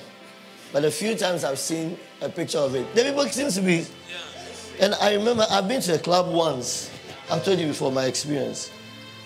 But 0.72 0.86
a 0.86 0.92
few 0.92 1.16
times 1.16 1.44
I've 1.44 1.60
seen 1.60 1.98
a 2.22 2.30
picture 2.30 2.60
of 2.60 2.76
it. 2.76 2.94
The 2.96 3.04
people 3.04 3.26
seems 3.28 3.56
to 3.56 3.62
be. 3.62 3.86
And 4.80 4.94
I 4.96 5.14
remember 5.16 5.46
I've 5.50 5.68
been 5.68 5.82
to 5.82 5.96
a 5.96 6.00
club 6.00 6.34
once. 6.34 6.92
I've 7.32 7.44
told 7.44 7.60
you 7.60 7.68
before 7.68 7.92
my 7.92 8.06
experience. 8.06 8.72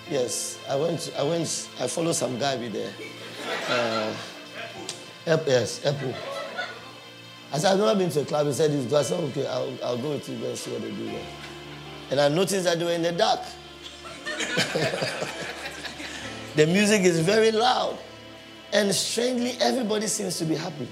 Yes, 0.10 0.60
I 0.70 0.76
went. 0.76 1.12
I 1.18 1.24
went. 1.24 1.70
I 1.80 1.88
followed 1.88 2.14
some 2.14 2.38
guy 2.40 2.56
with 2.56 2.74
there. 2.74 2.94
Uh, 3.68 4.14
yes, 5.26 5.86
Apple. 5.86 6.14
I 7.52 7.58
said, 7.58 7.74
I've 7.74 7.80
never 7.80 7.98
been 7.98 8.10
to 8.12 8.22
a 8.22 8.26
club. 8.26 8.46
He 8.48 8.54
said, 8.54 8.72
this. 8.72 8.94
I 8.94 9.02
said, 9.02 9.24
okay, 9.26 9.48
I'll, 9.48 9.74
I'll 9.84 9.98
go 9.98 10.12
with 10.12 10.30
you 10.30 10.36
and 10.46 10.58
see 10.58 10.72
what 10.72 10.82
they 10.82 10.92
do 10.92 11.06
there. 11.06 11.26
And 12.12 12.20
I 12.20 12.28
noticed 12.30 12.64
that 12.66 12.78
they 12.78 12.86
were 12.86 12.92
in 12.92 13.02
the 13.02 13.12
dark. 13.12 13.40
the 16.60 16.68
music 16.68 17.04
is 17.04 17.22
very 17.22 17.52
loud. 17.52 17.98
And 18.74 18.94
strangely, 18.94 19.52
everybody 19.62 20.08
seems 20.08 20.38
to 20.40 20.46
be 20.46 20.56
happy. 20.56 20.90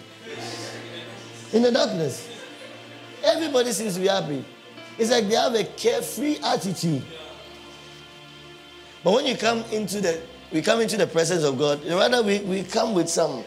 In 1.52 1.62
the 1.62 1.72
darkness. 1.74 2.26
Everybody 3.22 3.74
seems 3.74 3.96
to 3.96 4.00
be 4.00 4.08
happy. 4.08 4.46
It's 4.98 5.12
like 5.12 5.28
they 5.28 5.36
have 5.36 5.54
a 5.56 5.66
carefree 5.66 6.38
attitude. 6.42 7.04
But 9.04 9.12
when 9.12 9.26
you 9.26 9.36
come 9.36 9.66
into 9.72 10.00
the 10.00 10.22
we 10.54 10.62
come 10.62 10.80
into 10.80 10.96
the 10.96 11.06
presence 11.06 11.44
of 11.44 11.58
God, 11.58 11.84
rather 11.86 12.24
we, 12.24 12.40
we 12.40 12.64
come 12.64 12.94
with 12.94 13.10
some. 13.10 13.44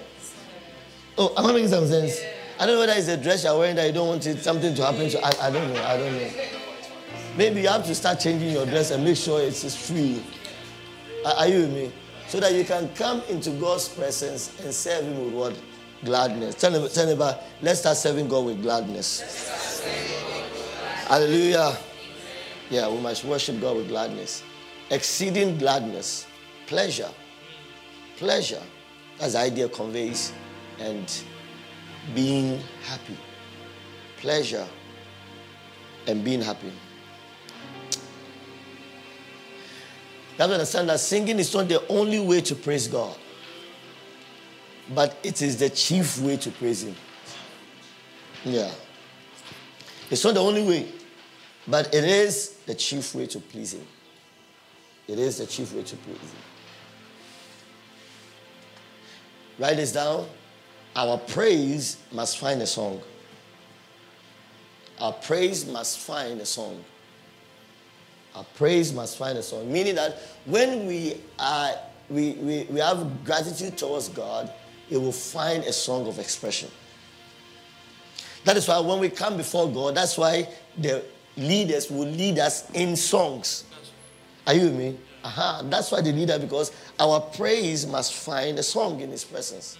Oh, 1.17 1.33
am 1.39 1.47
I 1.47 1.53
making 1.53 1.69
some 1.69 1.87
sense? 1.87 2.21
I 2.59 2.67
don't 2.67 2.75
know 2.75 2.81
whether 2.81 2.93
it's 2.93 3.09
a 3.09 3.17
dress 3.17 3.45
you're 3.45 3.59
wearing 3.59 3.77
that 3.77 3.87
you 3.87 3.93
don't 3.93 4.09
want 4.09 4.27
it, 4.27 4.43
something 4.43 4.75
to 4.75 4.85
happen 4.85 5.09
to. 5.09 5.25
I, 5.25 5.49
I 5.49 5.51
don't 5.51 5.73
know. 5.73 5.83
I 5.83 5.97
don't 5.97 6.13
know. 6.13 6.31
Maybe 7.39 7.63
you 7.63 7.69
have 7.69 7.87
to 7.87 7.95
start 7.95 8.21
changing 8.21 8.51
your 8.51 8.67
dress 8.67 8.91
and 8.91 9.03
make 9.03 9.17
sure 9.17 9.41
it's 9.41 9.89
free. 9.89 10.23
Are, 11.25 11.35
are 11.35 11.49
you 11.49 11.61
with 11.61 11.73
me? 11.73 11.93
So 12.31 12.39
that 12.39 12.55
you 12.55 12.65
can 12.65 12.89
come 12.95 13.23
into 13.29 13.51
God's 13.51 13.89
presence 13.89 14.59
and 14.65 14.73
serve 14.73 15.05
Him 15.05 15.25
with 15.25 15.35
what? 15.35 15.55
Gladness. 16.05 16.55
Tell 16.55 16.73
him, 16.73 16.89
tell 16.89 17.09
him 17.09 17.17
about, 17.17 17.43
let's 17.61 17.81
start 17.81 17.97
serving 17.97 18.29
God 18.29 18.47
with 18.47 18.63
gladness. 18.63 19.83
Hallelujah. 21.09 21.77
Yeah, 22.71 22.89
we 22.89 23.01
must 23.01 23.25
worship 23.25 23.61
God 23.61 23.77
with 23.77 23.89
gladness. 23.89 24.45
Exceeding 24.91 25.59
gladness. 25.59 26.27
Pleasure. 26.67 27.11
Pleasure. 28.17 28.63
As 29.21 29.33
the 29.33 29.41
idea 29.41 29.69
conveys. 29.69 30.33
And 30.79 31.13
being 32.15 32.61
happy. 32.85 33.17
Pleasure 34.19 34.67
and 36.07 36.25
being 36.25 36.41
happy. 36.41 36.73
You 40.41 40.45
have 40.45 40.51
to 40.53 40.55
understand 40.55 40.89
that 40.89 41.01
singing 41.01 41.39
is 41.39 41.53
not 41.53 41.69
the 41.69 41.87
only 41.89 42.19
way 42.19 42.41
to 42.41 42.55
praise 42.55 42.89
God, 42.89 43.15
but 44.95 45.15
it 45.23 45.43
is 45.43 45.59
the 45.59 45.69
chief 45.69 46.19
way 46.19 46.39
to 46.39 46.51
praise 46.51 46.83
Him. 46.83 46.97
Yeah. 48.43 48.71
It's 50.11 50.25
not 50.25 50.33
the 50.33 50.41
only 50.41 50.67
way, 50.67 50.89
but 51.69 51.95
it 51.95 52.05
is 52.05 52.53
the 52.65 52.75
chief 52.75 53.15
way 53.15 53.27
to 53.27 53.39
please 53.39 53.75
Him. 53.75 53.87
It 55.09 55.19
is 55.19 55.37
the 55.37 55.47
chief 55.47 55.75
way 55.75 55.83
to 55.83 55.97
please 55.97 56.17
Him. 56.17 56.43
Write 59.59 59.77
this 59.77 59.93
down. 59.93 60.27
Our 60.97 61.19
praise 61.19 61.99
must 62.13 62.39
find 62.39 62.63
a 62.63 62.67
song. 62.67 63.03
Our 64.99 65.13
praise 65.13 65.67
must 65.67 65.99
find 65.99 66.41
a 66.41 66.47
song. 66.47 66.83
Our 68.35 68.45
praise 68.55 68.93
must 68.93 69.19
find 69.19 69.37
a 69.37 69.43
song. 69.43 69.71
Meaning 69.73 69.97
that 69.97 70.19
when 70.47 70.87
we 70.87 71.21
are 71.39 71.75
we, 72.09 72.33
we, 72.33 72.67
we 72.71 72.81
have 72.81 73.25
gratitude 73.25 73.79
towards 73.79 74.09
God, 74.09 74.53
it 74.91 74.97
will 74.97 75.13
find 75.13 75.63
a 75.65 75.73
song 75.73 76.07
of 76.09 76.19
expression. 76.19 76.69
That 78.45 78.57
is 78.57 78.67
why 78.67 78.81
when 78.81 78.99
we 78.99 79.09
come 79.09 79.37
before 79.37 79.71
God, 79.71 79.95
that's 79.95 80.19
why 80.19 80.49
the 80.77 81.05
leaders 81.37 81.91
will 81.91 82.09
lead 82.09 82.39
us 82.39 82.71
in 82.73 82.97
songs. 82.97 83.65
Are 84.47 84.55
you 84.55 84.63
with 84.65 84.75
me? 84.75 84.99
Aha, 85.23 85.63
that's 85.65 85.93
why 85.93 86.01
they 86.01 86.13
lead 86.13 86.31
us 86.31 86.41
because 86.41 86.73
our 86.99 87.21
praise 87.21 87.87
must 87.87 88.15
find 88.15 88.59
a 88.59 88.63
song 88.63 89.01
in 89.01 89.11
His 89.11 89.23
presence. 89.23 89.79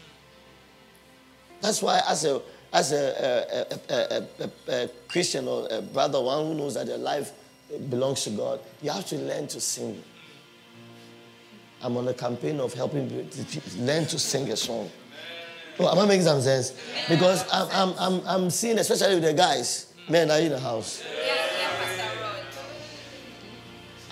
That's 1.61 1.83
why, 1.83 2.01
as 2.07 2.25
a 2.25 2.43
as 2.73 2.93
a, 2.93 3.75
a, 3.91 4.45
a, 4.45 4.85
a, 4.85 4.89
Christian 5.09 5.49
or 5.49 5.67
a 5.71 5.83
brother, 5.83 6.21
one 6.21 6.47
who 6.47 6.55
knows 6.55 6.75
that 6.75 6.87
their 6.87 6.99
life 6.99 7.33
belongs 7.89 8.25
to 8.25 8.31
God, 8.31 8.61
you 8.83 8.91
have 8.91 9.07
to 9.07 9.17
learn 9.17 9.47
to 9.49 9.61
sing. 9.61 10.03
I'm 11.83 11.97
on 11.97 12.09
a 12.09 12.15
campaign 12.15 12.61
of 12.61 12.75
helping 12.75 13.09
people 13.09 13.63
learn 13.79 14.07
to 14.07 14.19
sing 14.19 14.51
a 14.51 14.57
song. 14.57 14.91
Oh, 15.79 15.91
am 15.91 15.99
I 15.99 16.07
making 16.07 16.27
some 16.27 16.41
sense? 16.43 16.75
Because 17.09 17.45
I'm, 17.51 17.69
I'm, 17.73 17.95
I'm, 17.99 18.27
I'm 18.27 18.51
seeing, 18.51 18.79
especially 18.79 19.15
with 19.15 19.25
the 19.25 19.33
guys, 19.33 19.93
men 20.09 20.31
are 20.31 20.39
in 20.39 20.51
the 20.51 20.61
house. 20.61 21.03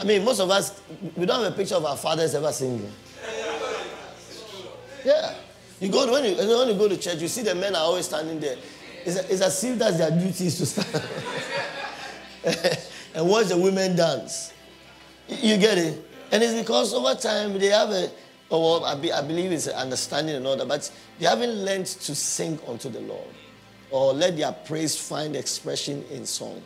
I 0.00 0.04
mean, 0.04 0.24
most 0.24 0.40
of 0.40 0.48
us, 0.50 0.80
we 1.16 1.26
don't 1.26 1.42
have 1.42 1.52
a 1.52 1.56
picture 1.56 1.74
of 1.74 1.84
our 1.84 1.96
fathers 1.96 2.34
ever 2.34 2.52
singing. 2.52 2.90
Yeah. 5.04 5.34
You 5.80 5.88
go 5.90 6.10
when 6.10 6.24
you, 6.24 6.36
when 6.36 6.68
you 6.68 6.74
go 6.74 6.88
to 6.88 6.96
church, 6.96 7.20
you 7.20 7.28
see 7.28 7.42
the 7.42 7.54
men 7.54 7.74
are 7.74 7.82
always 7.82 8.06
standing 8.06 8.40
there. 8.40 8.56
It's, 9.04 9.16
it's 9.16 9.40
as 9.40 9.62
if 9.64 9.78
that's 9.78 9.98
their 9.98 10.10
duty 10.10 10.46
is 10.46 10.58
to 10.58 10.66
stand 10.66 11.04
and 13.14 13.28
watch 13.28 13.46
the 13.46 13.56
women 13.56 13.96
dance. 13.96 14.52
You 15.28 15.56
get 15.58 15.78
it? 15.78 16.04
And 16.30 16.42
it's 16.42 16.54
because 16.54 16.92
over 16.94 17.14
time 17.14 17.58
they 17.58 17.66
have 17.66 17.90
a, 17.90 18.10
oh, 18.50 18.80
or 18.80 18.86
I, 18.86 18.94
be, 18.94 19.12
I 19.12 19.22
believe 19.22 19.52
it's 19.52 19.66
an 19.66 19.74
understanding 19.74 20.36
and 20.36 20.46
all 20.46 20.56
that, 20.56 20.68
but 20.68 20.90
they 21.18 21.26
haven't 21.26 21.64
learned 21.64 21.86
to 21.86 22.14
sing 22.14 22.58
unto 22.66 22.88
the 22.88 23.00
Lord 23.00 23.28
or 23.90 24.12
let 24.12 24.36
their 24.36 24.52
praise 24.52 24.96
find 24.98 25.36
expression 25.36 26.04
in 26.10 26.26
song. 26.26 26.62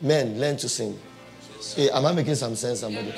Men, 0.00 0.38
learn 0.38 0.56
to 0.58 0.68
sing. 0.68 0.98
Hey, 1.76 1.90
am 1.90 2.04
I 2.04 2.12
making 2.12 2.34
some 2.34 2.56
sense, 2.56 2.80
somebody? 2.80 3.14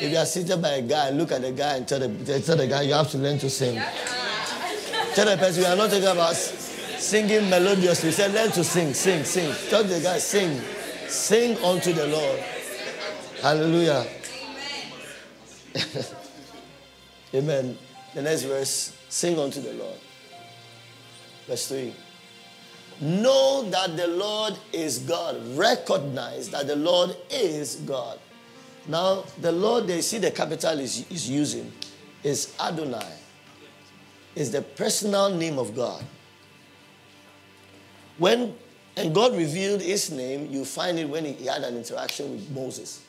If 0.00 0.12
you 0.12 0.16
are 0.16 0.26
seated 0.26 0.62
by 0.62 0.68
a 0.68 0.82
guy, 0.82 1.10
look 1.10 1.32
at 1.32 1.42
the 1.42 1.50
guy 1.52 1.76
and 1.76 1.86
tell 1.88 1.98
the, 1.98 2.40
tell 2.40 2.56
the 2.56 2.66
guy 2.66 2.82
you 2.82 2.94
have 2.94 3.10
to 3.10 3.18
learn 3.18 3.38
to 3.40 3.50
sing. 3.50 3.74
Tell 5.14 5.26
the 5.26 5.36
person, 5.36 5.62
we 5.62 5.66
are 5.66 5.76
not 5.76 5.90
talking 5.90 6.06
about 6.06 6.36
singing 6.36 7.50
melodiously. 7.50 8.12
Say, 8.12 8.32
learn 8.32 8.52
to 8.52 8.62
sing, 8.62 8.94
sing, 8.94 9.24
sing. 9.24 9.52
Tell 9.68 9.82
the 9.82 9.98
guy, 10.00 10.18
sing. 10.18 10.60
Sing 11.08 11.56
unto 11.64 11.92
the 11.92 12.06
Lord. 12.06 12.38
Hallelujah. 13.40 14.06
Amen. 17.34 17.76
The 18.14 18.22
next 18.22 18.42
verse, 18.42 18.96
sing 19.08 19.38
unto 19.38 19.60
the 19.60 19.72
Lord. 19.74 19.98
Verse 21.46 21.68
3. 21.68 21.94
Know 23.00 23.68
that 23.70 23.96
the 23.96 24.08
Lord 24.08 24.58
is 24.72 24.98
God. 25.00 25.36
Recognize 25.56 26.48
that 26.50 26.66
the 26.66 26.76
Lord 26.76 27.16
is 27.30 27.76
God. 27.76 28.18
Now, 28.88 29.24
the 29.40 29.52
Lord, 29.52 29.86
they 29.86 30.00
see 30.00 30.18
the 30.18 30.30
capital 30.30 30.80
is, 30.80 31.08
is 31.10 31.28
using 31.28 31.72
is 32.22 32.54
Adonai 32.60 33.06
is 34.34 34.50
the 34.50 34.62
personal 34.62 35.30
name 35.30 35.58
of 35.58 35.74
God. 35.74 36.04
When 38.18 38.54
and 38.98 39.14
God 39.14 39.36
revealed 39.36 39.80
his 39.80 40.10
name, 40.10 40.50
you 40.50 40.64
find 40.64 40.98
it 40.98 41.08
when 41.08 41.24
he 41.24 41.46
had 41.46 41.62
an 41.62 41.76
interaction 41.76 42.32
with 42.32 42.50
Moses. 42.50 43.02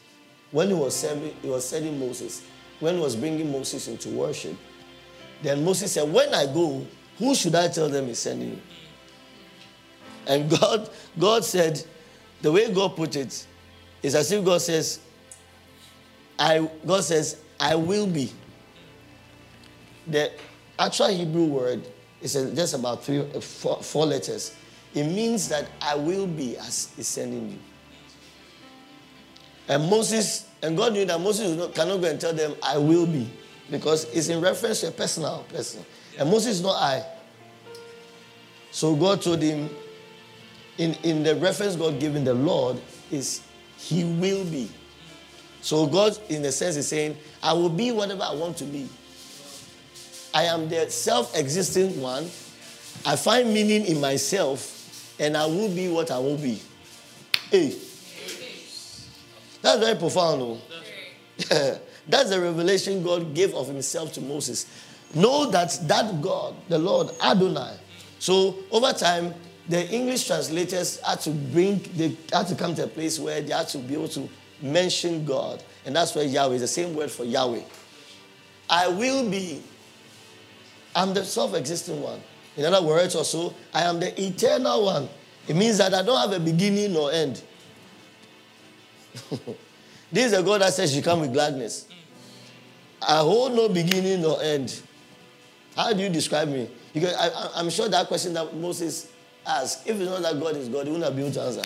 When 0.52 0.68
he 0.68 0.74
was 0.74 0.96
sending, 0.96 1.36
he 1.42 1.50
was 1.50 1.68
sending 1.68 2.00
Moses, 2.00 2.44
when 2.80 2.96
he 2.96 3.02
was 3.02 3.16
bringing 3.16 3.52
Moses 3.52 3.88
into 3.88 4.10
worship, 4.10 4.56
then 5.42 5.64
Moses 5.64 5.92
said, 5.92 6.12
When 6.12 6.34
I 6.34 6.46
go, 6.46 6.86
who 7.18 7.36
should 7.36 7.56
I 7.56 7.68
tell 7.68 7.90
them 7.90 8.08
is 8.08 8.20
sending 8.20 8.52
you? 8.52 8.62
And 10.28 10.50
God, 10.50 10.90
God 11.18 11.44
said, 11.44 11.84
the 12.42 12.52
way 12.52 12.72
God 12.72 12.96
put 12.96 13.16
it 13.16 13.46
is 14.02 14.16
as 14.16 14.32
if 14.32 14.44
God 14.46 14.62
says, 14.62 15.00
I 16.38 16.70
God 16.86 17.04
says, 17.04 17.42
I 17.60 17.76
will 17.76 18.08
be. 18.08 18.32
The 20.08 20.32
actual 20.78 21.10
Hebrew 21.10 21.46
word 21.46 21.86
is 22.22 22.34
just 22.34 22.74
about 22.74 23.04
three, 23.04 23.24
four, 23.42 23.84
four 23.84 24.06
letters. 24.06 24.56
It 24.94 25.04
means 25.04 25.50
that 25.50 25.68
I 25.82 25.96
will 25.96 26.26
be 26.26 26.58
as 26.58 26.94
is 26.98 27.08
sending 27.08 27.52
you. 27.52 27.60
And 29.68 29.88
Moses, 29.90 30.48
and 30.64 30.76
God 30.76 30.94
knew 30.94 31.06
that 31.06 31.20
Moses 31.22 31.56
cannot 31.76 32.02
go 32.02 32.10
and 32.10 32.20
tell 32.20 32.34
them, 32.34 32.56
I 32.64 32.78
will 32.78 33.06
be, 33.06 33.30
because 33.70 34.06
it's 34.06 34.30
in 34.30 34.42
reference 34.42 34.82
to 34.82 34.88
a 34.88 34.92
personal 34.92 35.46
person. 35.50 35.86
And 36.18 36.30
Moses 36.30 36.56
is 36.56 36.62
not 36.64 36.82
I. 36.82 37.06
So 38.72 38.96
God 38.96 39.22
told 39.22 39.42
him, 39.42 39.70
in, 40.80 40.94
in 41.04 41.24
the 41.24 41.36
reference 41.36 41.76
God 41.76 42.00
gave 42.00 42.16
in 42.16 42.24
the 42.24 42.34
Lord, 42.34 42.82
is 43.12 43.42
He 43.78 44.04
will 44.04 44.44
be. 44.46 44.70
So 45.62 45.86
God, 45.86 46.18
in 46.30 46.44
a 46.46 46.52
sense, 46.52 46.76
is 46.78 46.88
saying, 46.88 47.18
I 47.44 47.54
will 47.54 47.70
be 47.70 47.92
whatever 47.92 48.24
I 48.24 48.34
want 48.34 48.58
to 48.58 48.64
be. 48.64 48.88
I 50.34 50.44
am 50.44 50.70
the 50.70 50.90
self 50.90 51.36
existing 51.38 52.02
one. 52.02 52.24
I 53.06 53.16
find 53.16 53.54
meaning 53.54 53.86
in 53.86 54.00
myself, 54.00 54.79
and 55.20 55.36
I 55.36 55.46
will 55.46 55.70
be 55.70 55.88
what 55.88 56.12
I 56.12 56.20
will 56.20 56.38
be. 56.38 56.62
Hey. 57.50 57.76
That's 59.62 59.80
very 59.80 59.98
profound, 59.98 60.42
though. 60.42 60.58
Oh. 61.52 61.80
That's 62.08 62.30
the 62.30 62.40
revelation 62.42 63.04
God 63.04 63.34
gave 63.36 63.54
of 63.54 63.68
Himself 63.68 64.14
to 64.14 64.22
Moses. 64.22 64.66
Know 65.14 65.50
that 65.52 65.78
that 65.88 66.22
God, 66.22 66.56
the 66.68 66.80
Lord 66.80 67.12
Adonai. 67.22 67.76
So 68.20 68.56
over 68.72 68.94
time, 68.94 69.34
the 69.68 69.88
English 69.90 70.28
translators 70.28 71.00
had 71.02 71.20
to 71.22 71.32
bring, 71.32 71.80
they 71.96 72.18
had 72.34 72.48
to 72.48 72.56
come 72.56 72.74
to 72.76 72.86
a 72.86 72.88
place 72.88 73.20
where 73.20 73.42
they 73.42 73.54
had 73.54 73.68
to 73.70 73.78
be 73.78 73.94
able 73.94 74.08
to 74.10 74.28
mention 74.62 75.26
God. 75.26 75.64
And 75.86 75.96
that's 75.96 76.16
where 76.16 76.26
Yahweh 76.26 76.56
is 76.56 76.62
the 76.62 76.68
same 76.68 76.96
word 76.96 77.12
for 77.12 77.24
Yahweh. 77.24 77.62
I 78.70 78.88
will 78.88 79.30
be 79.30 79.64
I'm 80.96 81.14
the 81.14 81.24
self 81.24 81.54
existing 81.54 82.02
one. 82.02 82.22
In 82.60 82.66
other 82.66 82.86
words, 82.86 83.16
also, 83.16 83.54
I 83.74 83.84
am 83.84 84.02
the 84.02 84.22
eternal 84.22 84.84
one. 84.86 85.08
It 85.48 85.56
means 85.56 85.78
that 85.78 85.94
I 85.94 86.02
don't 86.04 86.20
have 86.20 86.40
a 86.40 86.44
beginning 86.44 86.94
or 86.96 87.10
end. 87.10 87.42
this 90.12 90.26
is 90.26 90.34
a 90.34 90.44
God 90.44 90.60
that 90.62 90.74
says 90.74 90.94
you 90.94 91.02
come 91.02 91.22
with 91.22 91.32
gladness. 91.32 91.88
I 93.02 93.20
hold 93.20 93.54
no 93.54 93.70
beginning 93.70 94.22
nor 94.22 94.42
end. 94.44 94.82
How 95.74 95.94
do 95.94 96.04
you 96.04 96.10
describe 96.10 96.50
me? 96.50 96.70
Because 96.94 97.14
I, 97.16 97.62
am 97.62 97.70
sure 97.70 97.88
that 97.88 98.08
question 98.08 98.34
that 98.34 98.54
Moses 98.54 99.10
asked, 99.48 99.88
if 99.88 99.98
it's 99.98 100.10
not 100.10 100.22
that 100.22 100.38
God 100.38 100.58
is 100.58 100.68
God, 100.68 100.86
he 100.86 100.92
wouldn't 100.92 101.06
have 101.06 101.16
been 101.16 101.26
able 101.28 101.36
to 101.36 101.42
answer. 101.42 101.64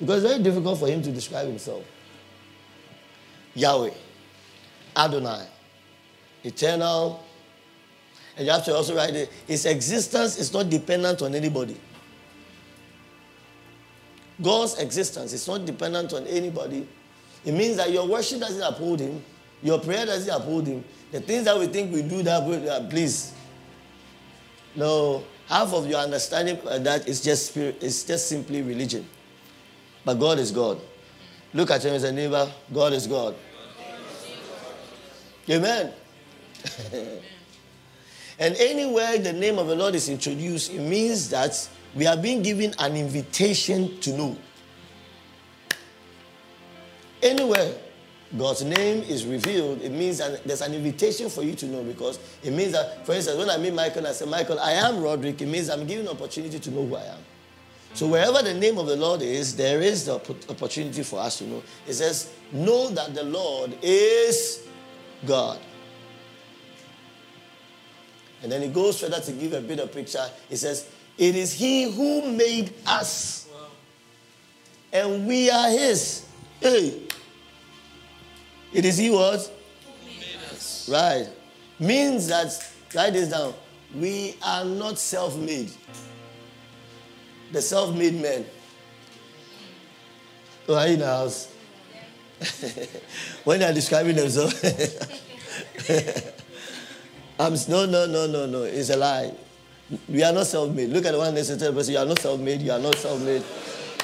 Because 0.00 0.24
it's 0.24 0.32
very 0.32 0.42
difficult 0.42 0.78
for 0.78 0.88
him 0.88 1.02
to 1.02 1.12
describe 1.12 1.46
himself. 1.46 1.84
Yahweh. 3.54 3.90
Adonai, 4.96 5.46
eternal. 6.42 7.22
And 8.42 8.48
you 8.48 8.52
have 8.54 8.64
to 8.64 8.74
also 8.74 8.96
write 8.96 9.14
it. 9.14 9.30
His 9.46 9.66
existence 9.66 10.36
is 10.36 10.52
not 10.52 10.68
dependent 10.68 11.22
on 11.22 11.32
anybody. 11.32 11.76
God's 14.42 14.76
existence 14.80 15.32
is 15.32 15.46
not 15.46 15.64
dependent 15.64 16.12
on 16.12 16.26
anybody. 16.26 16.88
It 17.44 17.52
means 17.52 17.76
that 17.76 17.92
your 17.92 18.08
worship 18.08 18.40
doesn't 18.40 18.60
uphold 18.60 18.98
him, 18.98 19.22
your 19.62 19.78
prayer 19.78 20.06
doesn't 20.06 20.28
uphold 20.28 20.66
him. 20.66 20.82
The 21.12 21.20
things 21.20 21.44
that 21.44 21.56
we 21.56 21.68
think 21.68 21.92
we 21.92 22.02
do 22.02 22.24
that, 22.24 22.42
uh, 22.42 22.88
please. 22.88 23.32
No, 24.74 25.22
half 25.46 25.72
of 25.72 25.86
your 25.86 26.00
understanding 26.00 26.58
of 26.66 26.82
that 26.82 27.06
is 27.06 27.20
just 27.20 27.46
spirit, 27.46 27.76
it's 27.80 28.02
just 28.02 28.28
simply 28.28 28.62
religion. 28.62 29.06
But 30.04 30.14
God 30.14 30.40
is 30.40 30.50
God. 30.50 30.80
Look 31.54 31.70
at 31.70 31.84
him 31.84 31.94
as 31.94 32.02
a 32.02 32.10
neighbor. 32.10 32.50
God 32.74 32.92
is 32.92 33.06
God. 33.06 33.36
Amen. 35.48 35.92
and 38.42 38.56
anywhere 38.56 39.18
the 39.18 39.32
name 39.32 39.56
of 39.56 39.68
the 39.68 39.76
Lord 39.76 39.94
is 39.94 40.08
introduced, 40.08 40.72
it 40.72 40.80
means 40.80 41.30
that 41.30 41.68
we 41.94 42.08
are 42.08 42.16
being 42.16 42.42
given 42.42 42.74
an 42.80 42.96
invitation 42.96 44.00
to 44.00 44.16
know. 44.16 44.36
Anywhere 47.22 47.72
God's 48.36 48.64
name 48.64 49.04
is 49.04 49.24
revealed, 49.24 49.80
it 49.80 49.92
means 49.92 50.18
that 50.18 50.42
there's 50.42 50.60
an 50.60 50.74
invitation 50.74 51.30
for 51.30 51.44
you 51.44 51.54
to 51.54 51.66
know 51.66 51.84
because 51.84 52.18
it 52.42 52.52
means 52.52 52.72
that, 52.72 53.06
for 53.06 53.12
instance, 53.12 53.38
when 53.38 53.48
I 53.48 53.58
meet 53.58 53.74
Michael 53.74 53.98
and 53.98 54.08
I 54.08 54.12
say, 54.12 54.26
Michael, 54.26 54.58
I 54.58 54.72
am 54.72 55.00
Roderick, 55.00 55.40
it 55.40 55.46
means 55.46 55.70
I'm 55.70 55.86
given 55.86 56.08
an 56.08 56.12
opportunity 56.12 56.58
to 56.58 56.70
know 56.72 56.84
who 56.84 56.96
I 56.96 57.04
am. 57.04 57.18
So 57.94 58.08
wherever 58.08 58.42
the 58.42 58.54
name 58.54 58.76
of 58.76 58.86
the 58.86 58.96
Lord 58.96 59.22
is, 59.22 59.54
there 59.54 59.80
is 59.80 60.06
the 60.06 60.14
opportunity 60.14 61.04
for 61.04 61.20
us 61.20 61.38
to 61.38 61.44
know. 61.44 61.62
It 61.86 61.94
says, 61.94 62.32
Know 62.50 62.88
that 62.88 63.14
the 63.14 63.22
Lord 63.22 63.78
is 63.82 64.66
God. 65.24 65.60
And 68.42 68.50
then 68.50 68.62
he 68.62 68.68
goes 68.68 69.00
further 69.00 69.20
to 69.20 69.32
give 69.32 69.52
a 69.52 69.60
bit 69.60 69.78
of 69.78 69.92
picture. 69.92 70.24
He 70.48 70.56
says, 70.56 70.88
It 71.16 71.36
is 71.36 71.52
He 71.52 71.90
who 71.90 72.32
made 72.32 72.74
us. 72.86 73.48
And 74.92 75.26
we 75.26 75.50
are 75.50 75.70
His. 75.70 76.26
Hey. 76.60 77.02
It 78.72 78.84
is 78.84 78.98
He 78.98 79.10
what? 79.10 79.50
Made 80.04 80.36
us. 80.50 80.88
Right. 80.88 81.28
Means 81.78 82.28
that, 82.28 82.52
write 82.94 83.12
this 83.12 83.28
down. 83.28 83.54
We 83.94 84.36
are 84.42 84.64
not 84.64 84.98
self 84.98 85.36
made. 85.36 85.70
The 87.52 87.62
self 87.62 87.94
made 87.94 88.20
men. 88.20 88.46
Oh, 90.68 90.74
are 90.74 90.86
in 90.86 91.00
the 91.00 91.06
house? 91.06 91.52
when 93.44 93.60
they 93.60 93.66
are 93.66 93.72
describing 93.72 94.16
themselves. 94.16 94.54
I'm, 97.38 97.54
no, 97.68 97.86
no, 97.86 98.06
no, 98.06 98.26
no, 98.26 98.46
no. 98.46 98.62
It's 98.62 98.90
a 98.90 98.96
lie. 98.96 99.32
We 100.08 100.22
are 100.22 100.32
not 100.32 100.46
self 100.46 100.74
made. 100.74 100.90
Look 100.90 101.04
at 101.04 101.12
the 101.12 101.18
one 101.18 101.34
next 101.34 101.48
to 101.48 101.56
the 101.56 101.72
person. 101.72 101.94
You 101.94 102.00
are 102.00 102.06
not 102.06 102.18
self 102.18 102.40
made. 102.40 102.62
You 102.62 102.72
are 102.72 102.78
not 102.78 102.94
self 102.96 103.20
made. 103.20 103.42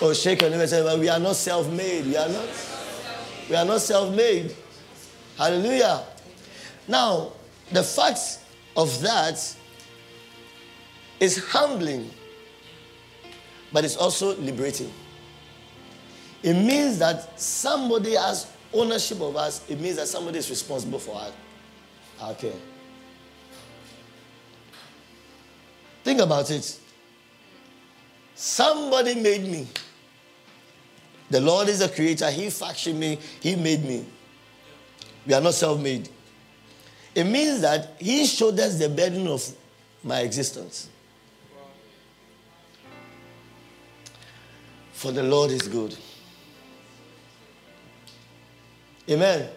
Oh, 0.00 0.12
shake 0.12 0.42
your 0.42 0.50
name 0.50 0.60
and 0.60 0.68
say, 0.68 0.98
we 0.98 1.08
are 1.08 1.18
not 1.18 1.36
self 1.36 1.68
made. 1.70 2.06
We 2.06 2.16
are 2.16 2.28
not. 2.28 2.48
We 3.48 3.56
are 3.56 3.64
not 3.64 3.80
self 3.80 4.14
made. 4.14 4.54
Hallelujah. 5.36 6.04
Now, 6.86 7.32
the 7.72 7.82
fact 7.82 8.40
of 8.76 9.00
that 9.02 9.56
is 11.20 11.44
humbling, 11.48 12.10
but 13.72 13.84
it's 13.84 13.96
also 13.96 14.36
liberating. 14.36 14.92
It 16.42 16.54
means 16.54 16.98
that 16.98 17.40
somebody 17.40 18.14
has 18.14 18.46
ownership 18.72 19.20
of 19.20 19.36
us, 19.36 19.68
it 19.68 19.80
means 19.80 19.96
that 19.96 20.06
somebody 20.06 20.38
is 20.38 20.48
responsible 20.50 20.98
for 20.98 21.16
us. 21.16 21.32
Okay. 22.22 22.52
Think 26.08 26.22
about 26.22 26.50
it. 26.50 26.78
Somebody 28.34 29.16
made 29.16 29.42
me. 29.42 29.66
The 31.28 31.38
Lord 31.38 31.68
is 31.68 31.82
a 31.82 31.88
creator. 31.90 32.30
He 32.30 32.48
fashioned 32.48 32.98
me. 32.98 33.18
He 33.42 33.54
made 33.56 33.84
me. 33.84 34.06
We 35.26 35.34
are 35.34 35.42
not 35.42 35.52
self 35.52 35.78
made. 35.78 36.08
It 37.14 37.24
means 37.24 37.60
that 37.60 37.96
He 37.98 38.24
showed 38.24 38.58
us 38.58 38.78
the 38.78 38.88
burden 38.88 39.26
of 39.26 39.46
my 40.02 40.20
existence. 40.20 40.88
For 44.92 45.12
the 45.12 45.24
Lord 45.24 45.50
is 45.50 45.68
good. 45.68 45.94
Amen. 49.10 49.40
Amen. 49.40 49.50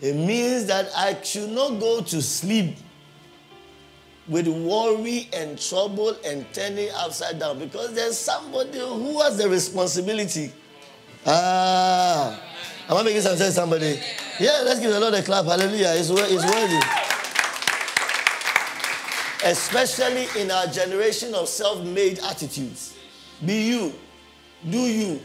It 0.00 0.14
means 0.14 0.66
that 0.66 0.92
I 0.96 1.20
should 1.24 1.50
not 1.50 1.80
go 1.80 2.02
to 2.02 2.22
sleep 2.22 2.76
with 4.28 4.46
worry 4.48 5.28
and 5.32 5.60
trouble 5.60 6.16
and 6.24 6.46
turning 6.52 6.88
upside 6.96 7.38
down 7.38 7.58
because 7.58 7.92
there's 7.94 8.18
somebody 8.18 8.78
who 8.78 9.20
has 9.20 9.36
the 9.36 9.48
responsibility. 9.48 10.52
Ah, 11.26 12.40
am 12.88 12.96
I 12.96 13.02
making 13.02 13.20
sense? 13.20 13.54
Somebody, 13.54 14.00
yeah. 14.38 14.62
Let's 14.64 14.80
give 14.80 14.92
the 14.92 15.00
Lord 15.00 15.14
a 15.14 15.22
clap. 15.22 15.44
Hallelujah! 15.44 15.92
It's, 15.96 16.10
it's 16.10 16.44
worthy. 16.44 16.80
Especially 19.44 20.40
in 20.40 20.50
our 20.50 20.66
generation 20.68 21.34
of 21.34 21.48
self-made 21.48 22.20
attitudes. 22.20 22.96
Be 23.44 23.70
you, 23.70 23.92
do 24.68 24.78
you, 24.78 25.20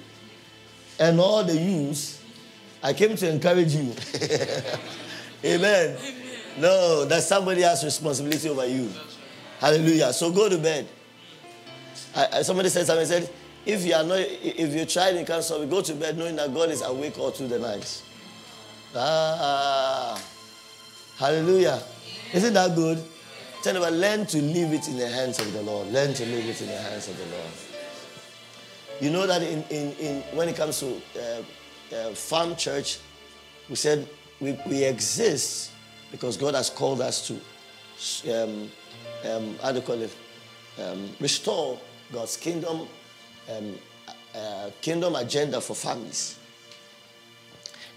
and 0.99 1.19
all 1.19 1.43
the 1.43 1.55
yous. 1.55 2.23
I 2.81 2.93
came 2.93 3.15
to 3.15 3.29
encourage 3.29 3.73
you. 3.75 3.93
Amen. 5.43 5.95
Amen. 5.97 6.27
No, 6.58 7.06
that 7.06 7.24
somebody 7.24 7.62
has 7.62 7.84
responsibility 7.84 8.50
over 8.50 8.65
you. 8.65 8.89
Hallelujah. 9.60 10.12
So 10.13 10.32
go 10.32 10.50
to 10.50 10.58
bed. 10.58 10.88
I, 12.15 12.28
I, 12.34 12.41
somebody 12.41 12.70
said 12.70 12.86
something. 12.86 13.06
Said, 13.06 13.30
if 13.65 13.86
you 13.86 13.93
are 13.93 14.04
not, 14.04 14.20
if 14.20 14.74
you 14.74 14.86
try 14.86 15.10
and 15.10 15.20
you 15.20 15.26
can't 15.26 15.43
solve 15.43 15.70
go 15.70 15.82
to 15.82 15.93
bed 15.93 16.17
knowing 16.17 16.36
that 16.38 16.54
God 16.54 16.70
is 16.70 16.82
awake 16.82 17.17
all 17.20 17.32
through 17.32 17.50
the 17.50 17.60
night. 17.60 18.02
Ah, 18.96 20.20
hallelujah. 21.17 21.82
Isn't 22.34 22.54
that 22.54 22.76
good? 22.76 23.04
Tell 23.62 23.74
them, 23.74 23.93
learn 23.93 24.26
to 24.28 24.41
leave 24.41 24.72
it 24.74 24.88
in 24.88 24.98
the 24.98 25.08
hands 25.08 25.39
of 25.39 25.52
the 25.52 25.62
Lord. 25.62 25.91
Learn 25.91 26.13
to 26.13 26.26
leave 26.26 26.48
it 26.48 26.62
in 26.62 26.67
the 26.67 26.78
hands 26.78 27.08
of 27.08 27.17
the 27.17 27.26
Lord. 27.26 27.52
You 29.00 29.12
know 29.12 29.28
that 29.28 29.43
in, 29.43 29.63
in, 29.70 29.91
in 29.93 30.22
when 30.36 30.50
it 30.50 30.56
comes 30.56 30.80
to 30.80 30.96
uh, 30.96 31.96
uh, 31.96 32.13
FAM 32.13 32.56
church, 32.56 33.00
we 33.70 33.76
said 33.76 34.08
we, 34.39 34.58
we 34.65 34.84
exist 34.84 35.72
because 36.12 36.38
God 36.38 36.56
has 36.56 36.70
called 36.70 37.02
us 37.02 37.28
to, 37.28 37.34
um, 38.32 38.72
um, 39.26 39.56
how 39.62 39.72
do 39.72 39.80
you 39.80 39.86
call 39.86 40.02
it, 40.02 40.15
um, 40.80 41.10
restore 41.20 41.80
God's 42.12 42.38
kingdom, 42.38 42.88
um, 43.50 43.76
uh, 44.36 44.70
kingdom 44.82 45.15
agenda 45.15 45.60
for 45.60 45.76
families. 45.76 46.38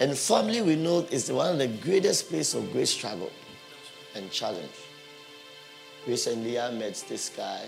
And 0.01 0.16
family, 0.16 0.62
we 0.62 0.77
know, 0.77 1.07
is 1.11 1.31
one 1.31 1.53
of 1.53 1.59
the 1.59 1.68
greatest 1.68 2.31
places 2.31 2.55
of 2.55 2.73
great 2.73 2.88
struggle 2.88 3.31
and 4.14 4.31
challenge. 4.31 4.70
Recently, 6.07 6.59
I 6.59 6.70
met 6.70 7.05
this 7.09 7.29
guy 7.29 7.66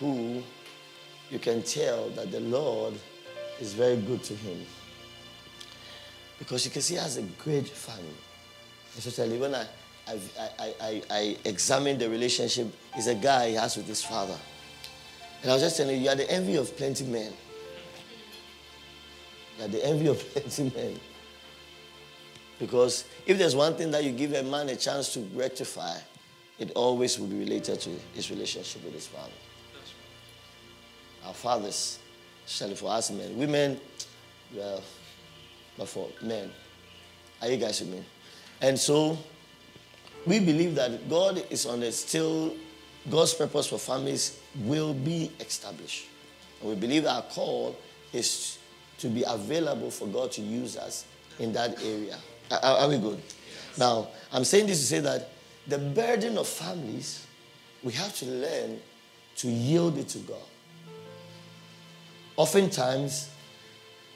who 0.00 0.42
you 1.30 1.38
can 1.38 1.62
tell 1.62 2.08
that 2.10 2.30
the 2.30 2.40
Lord 2.40 2.94
is 3.60 3.74
very 3.74 3.96
good 3.96 4.22
to 4.24 4.34
him. 4.34 4.64
Because 6.38 6.64
you 6.64 6.70
can 6.70 6.82
see 6.82 6.94
he 6.94 7.00
has 7.00 7.18
a 7.18 7.22
great 7.22 7.68
family. 7.68 8.23
Especially 8.96 9.38
when 9.38 9.54
I, 9.54 9.66
I, 10.06 10.20
I, 10.38 10.74
I, 10.80 11.02
I 11.10 11.36
examined 11.44 12.00
the 12.00 12.08
relationship, 12.08 12.72
he's 12.94 13.06
a 13.06 13.14
guy 13.14 13.50
he 13.50 13.54
has 13.54 13.76
with 13.76 13.86
his 13.86 14.04
father. 14.04 14.36
And 15.42 15.50
I 15.50 15.54
was 15.54 15.62
just 15.62 15.76
telling 15.76 15.96
you, 15.96 16.04
you 16.04 16.08
are 16.10 16.16
the 16.16 16.30
envy 16.30 16.56
of 16.56 16.74
plenty 16.76 17.04
men. 17.04 17.32
You 19.58 19.64
are 19.64 19.68
the 19.68 19.86
envy 19.86 20.06
of 20.06 20.18
plenty 20.32 20.70
men. 20.74 21.00
Because 22.58 23.04
if 23.26 23.36
there's 23.36 23.56
one 23.56 23.74
thing 23.74 23.90
that 23.90 24.04
you 24.04 24.12
give 24.12 24.32
a 24.32 24.42
man 24.42 24.68
a 24.68 24.76
chance 24.76 25.12
to 25.14 25.20
rectify, 25.34 25.96
it 26.58 26.70
always 26.74 27.18
will 27.18 27.26
be 27.26 27.38
related 27.38 27.80
to 27.80 27.90
his 28.14 28.30
relationship 28.30 28.84
with 28.84 28.94
his 28.94 29.06
father. 29.06 29.32
Our 31.26 31.34
fathers, 31.34 31.98
especially 32.46 32.76
for 32.76 32.90
us 32.90 33.10
men. 33.10 33.36
Women, 33.36 33.80
well, 34.54 34.82
but 35.76 35.88
for 35.88 36.08
men. 36.22 36.50
Are 37.42 37.48
you 37.48 37.56
guys 37.56 37.80
with 37.80 37.90
me? 37.90 38.04
And 38.64 38.78
so 38.80 39.18
we 40.24 40.40
believe 40.40 40.74
that 40.76 41.10
God 41.10 41.44
is 41.50 41.66
on 41.66 41.82
a 41.82 41.92
still, 41.92 42.54
God's 43.10 43.34
purpose 43.34 43.66
for 43.66 43.78
families 43.78 44.40
will 44.56 44.94
be 44.94 45.30
established. 45.38 46.06
And 46.62 46.70
we 46.70 46.74
believe 46.74 47.04
our 47.04 47.20
call 47.20 47.76
is 48.14 48.56
to 49.00 49.08
be 49.08 49.22
available 49.28 49.90
for 49.90 50.08
God 50.08 50.32
to 50.32 50.40
use 50.40 50.78
us 50.78 51.04
in 51.38 51.52
that 51.52 51.78
area. 51.84 52.16
Are, 52.50 52.78
are 52.78 52.88
we 52.88 52.96
good? 52.96 53.18
Yes. 53.18 53.78
Now, 53.78 54.08
I'm 54.32 54.44
saying 54.44 54.68
this 54.68 54.80
to 54.80 54.86
say 54.86 55.00
that 55.00 55.28
the 55.66 55.76
burden 55.76 56.38
of 56.38 56.48
families, 56.48 57.26
we 57.82 57.92
have 57.92 58.16
to 58.16 58.24
learn 58.24 58.80
to 59.36 59.48
yield 59.48 59.98
it 59.98 60.08
to 60.08 60.18
God. 60.20 60.48
Oftentimes, 62.38 63.28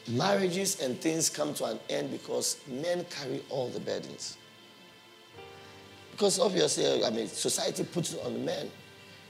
marriages 0.08 0.80
and 0.80 1.00
things 1.00 1.28
come 1.28 1.54
to 1.54 1.64
an 1.64 1.78
end 1.88 2.10
because 2.10 2.58
men 2.66 3.04
carry 3.10 3.42
all 3.50 3.68
the 3.68 3.80
burdens. 3.80 4.36
because 6.12 6.40
obviously, 6.40 7.04
I 7.04 7.10
mean, 7.10 7.28
society 7.28 7.84
puts 7.84 8.12
it 8.14 8.20
on 8.24 8.32
the 8.32 8.40
man. 8.40 8.68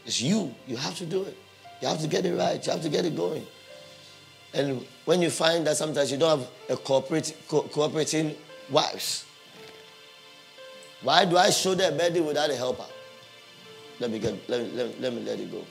It's 0.06 0.22
you. 0.22 0.54
You 0.66 0.76
have 0.76 0.96
to 0.96 1.04
do 1.04 1.22
it. 1.24 1.36
You 1.82 1.88
have 1.88 2.00
to 2.00 2.08
get 2.08 2.24
it 2.24 2.34
right. 2.34 2.64
You 2.64 2.72
have 2.72 2.80
to 2.82 2.88
get 2.88 3.04
it 3.04 3.14
going. 3.14 3.46
And 4.54 4.86
when 5.04 5.20
you 5.20 5.28
find 5.28 5.66
that 5.66 5.76
sometimes 5.76 6.10
you 6.10 6.16
don't 6.16 6.38
have 6.38 6.48
a 6.70 6.76
corporate, 6.78 7.36
co- 7.46 7.64
cooperating 7.64 8.34
wives, 8.70 9.26
why 11.02 11.26
do 11.26 11.36
I 11.36 11.50
show 11.50 11.74
their 11.74 11.92
birthday 11.92 12.20
without 12.20 12.48
a 12.50 12.56
helper? 12.56 12.86
Let 14.00 14.10
me 14.10 14.18
get, 14.18 14.48
let 14.48 14.62
me, 14.62 14.70
let 14.72 14.86
me, 14.88 14.94
let, 14.98 15.12
me 15.12 15.22
let 15.24 15.38
it 15.38 15.52
go. 15.52 15.64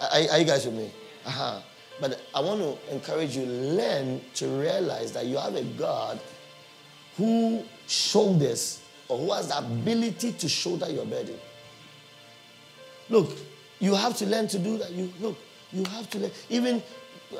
Are, 0.00 0.08
are 0.32 0.38
you 0.38 0.46
guys 0.46 0.64
with 0.64 0.74
me? 0.74 0.90
Uh-huh. 1.26 1.60
But 2.00 2.20
I 2.34 2.40
want 2.40 2.60
to 2.60 2.92
encourage 2.94 3.36
you, 3.36 3.46
learn 3.46 4.20
to 4.34 4.48
realize 4.48 5.12
that 5.12 5.26
you 5.26 5.36
have 5.36 5.54
a 5.54 5.62
God 5.62 6.18
who 7.16 7.62
shoulders 7.86 8.82
or 9.08 9.18
who 9.18 9.32
has 9.32 9.48
the 9.48 9.58
ability 9.58 10.32
to 10.32 10.48
shoulder 10.48 10.90
your 10.90 11.04
burden. 11.06 11.38
Look, 13.08 13.36
you 13.78 13.94
have 13.94 14.16
to 14.18 14.26
learn 14.26 14.48
to 14.48 14.58
do 14.58 14.78
that. 14.78 14.90
You 14.90 15.12
look, 15.20 15.36
you 15.72 15.84
have 15.84 16.08
to 16.10 16.18
learn. 16.18 16.30
Even, 16.48 16.82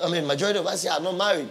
I 0.03 0.11
mean, 0.11 0.27
majority 0.27 0.59
of 0.59 0.67
us 0.67 0.83
here 0.83 0.93
are 0.93 1.01
not 1.01 1.17
married. 1.17 1.49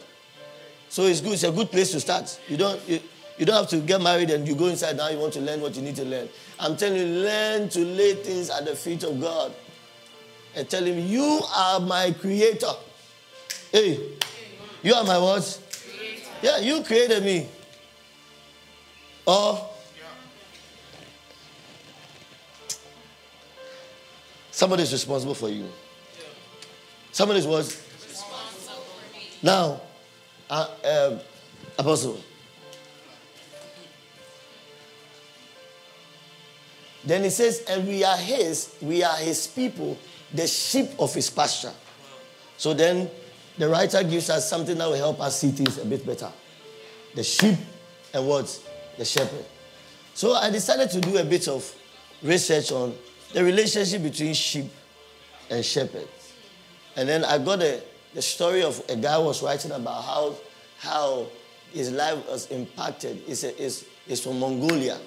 So 0.89 1.03
it's 1.03 1.21
good, 1.21 1.33
it's 1.33 1.43
a 1.43 1.51
good 1.51 1.71
place 1.71 1.91
to 1.91 1.99
start. 1.99 2.39
You 2.47 2.57
don't 2.57 2.79
you, 2.87 2.99
you 3.37 3.45
don't 3.45 3.55
have 3.55 3.69
to 3.69 3.77
get 3.77 4.01
married 4.01 4.29
and 4.29 4.47
you 4.47 4.55
go 4.55 4.67
inside 4.67 4.95
now 4.95 5.09
you 5.09 5.17
want 5.17 5.33
to 5.33 5.41
learn 5.41 5.59
what 5.59 5.75
you 5.75 5.81
need 5.81 5.95
to 5.95 6.05
learn. 6.05 6.29
I'm 6.59 6.77
telling 6.77 6.97
you, 6.97 7.05
learn 7.05 7.67
to 7.69 7.79
lay 7.79 8.13
things 8.13 8.49
at 8.49 8.65
the 8.65 8.75
feet 8.75 9.03
of 9.03 9.19
God. 9.19 9.53
And 10.55 10.69
tell 10.69 10.83
him, 10.83 10.99
You 10.99 11.41
are 11.55 11.79
my 11.79 12.11
creator. 12.11 12.73
Hey, 13.73 13.99
you 14.83 14.93
are 14.93 15.03
my 15.03 15.17
what? 15.17 15.59
Yeah, 16.43 16.59
you 16.59 16.83
created 16.83 17.23
me. 17.23 17.47
Or 19.25 19.67
somebody 24.51 24.83
is 24.83 24.93
responsible 24.93 25.33
for 25.33 25.49
you. 25.49 25.67
Somebody 27.11 27.41
what? 27.47 27.81
Now, 29.41 29.81
uh, 30.51 30.67
um, 30.85 31.19
Apostle. 31.79 32.21
Then 37.03 37.23
he 37.23 37.31
says, 37.31 37.63
and 37.67 37.87
we 37.87 38.03
are 38.03 38.17
his, 38.17 38.75
we 38.83 39.03
are 39.03 39.17
his 39.17 39.47
people, 39.47 39.97
the 40.31 40.45
sheep 40.45 40.91
of 40.99 41.11
his 41.11 41.31
pasture. 41.31 41.73
So 42.55 42.75
then 42.75 43.09
the 43.57 43.69
writer 43.69 44.03
gives 44.03 44.29
us 44.29 44.49
something 44.49 44.77
that 44.77 44.87
will 44.87 44.95
help 44.95 45.19
us 45.21 45.39
see 45.39 45.51
things 45.51 45.77
a 45.77 45.85
bit 45.85 46.05
better. 46.05 46.31
The 47.15 47.23
sheep 47.23 47.57
and 48.13 48.27
what? 48.27 48.59
The 48.97 49.05
shepherd. 49.05 49.45
So 50.13 50.33
I 50.33 50.49
decided 50.49 50.89
to 50.91 51.01
do 51.01 51.17
a 51.17 51.23
bit 51.23 51.47
of 51.47 51.75
research 52.21 52.71
on 52.71 52.95
the 53.33 53.43
relationship 53.43 54.03
between 54.03 54.33
sheep 54.33 54.71
and 55.49 55.63
shepherd. 55.63 56.07
And 56.95 57.09
then 57.09 57.25
I 57.25 57.37
got 57.37 57.61
a, 57.61 57.81
the 58.13 58.21
story 58.21 58.63
of 58.63 58.81
a 58.89 58.95
guy 58.95 59.17
was 59.17 59.41
writing 59.41 59.71
about 59.71 60.03
how, 60.03 60.35
how 60.79 61.27
his 61.71 61.91
life 61.91 62.27
was 62.27 62.47
impacted. 62.51 63.23
It's, 63.27 63.43
a, 63.43 63.63
it's, 63.63 63.85
from 64.21 64.39
Mongolia. 64.39 64.99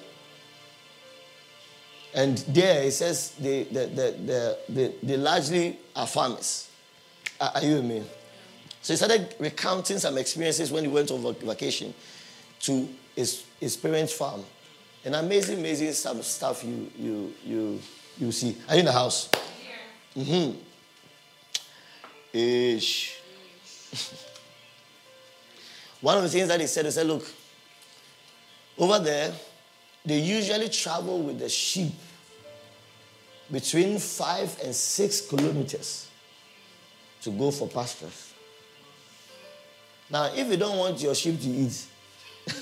And 2.14 2.38
there 2.48 2.82
it 2.84 2.92
says 2.92 3.34
they, 3.38 3.64
they, 3.64 3.86
they, 3.86 4.56
they, 4.68 4.94
they 5.02 5.16
largely 5.16 5.78
are 5.94 6.06
farmers. 6.06 6.70
Are 7.40 7.62
you 7.62 7.76
with 7.76 7.84
me? 7.84 8.02
So 8.86 8.92
he 8.92 8.98
started 8.98 9.34
recounting 9.40 9.98
some 9.98 10.16
experiences 10.16 10.70
when 10.70 10.84
he 10.84 10.88
went 10.88 11.10
on 11.10 11.34
vacation 11.34 11.92
to 12.60 12.88
his, 13.16 13.42
his 13.58 13.76
parents' 13.76 14.12
farm. 14.12 14.44
And 15.04 15.16
amazing, 15.16 15.58
amazing 15.58 15.92
some 15.94 16.22
stuff 16.22 16.62
you, 16.62 16.88
you, 16.96 17.34
you, 17.44 17.80
you 18.16 18.30
see. 18.30 18.56
Are 18.68 18.74
you 18.74 18.80
in 18.80 18.86
the 18.86 18.92
house? 18.92 19.28
Mm-hmm. 20.16 20.56
Ish. 22.32 23.18
One 26.00 26.18
of 26.18 26.22
the 26.22 26.28
things 26.28 26.46
that 26.46 26.60
he 26.60 26.68
said, 26.68 26.84
he 26.84 26.92
said, 26.92 27.08
look, 27.08 27.26
over 28.78 29.00
there, 29.00 29.32
they 30.04 30.20
usually 30.20 30.68
travel 30.68 31.24
with 31.24 31.40
the 31.40 31.48
sheep 31.48 31.92
between 33.50 33.98
five 33.98 34.56
and 34.62 34.72
six 34.72 35.22
kilometers 35.22 36.08
to 37.22 37.32
go 37.32 37.50
for 37.50 37.66
pastures. 37.66 38.25
Now, 40.10 40.30
if 40.34 40.48
you 40.48 40.56
don't 40.56 40.78
want 40.78 41.00
your 41.02 41.14
sheep 41.14 41.40
to 41.40 41.48
eat, 41.48 41.86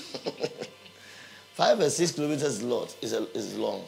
five 1.53 1.79
or 1.79 1.89
six 1.89 2.11
kilometers 2.11 2.43
is 2.43 2.63
lot, 2.63 2.95
is, 3.01 3.13
a, 3.13 3.31
is 3.37 3.57
long. 3.57 3.83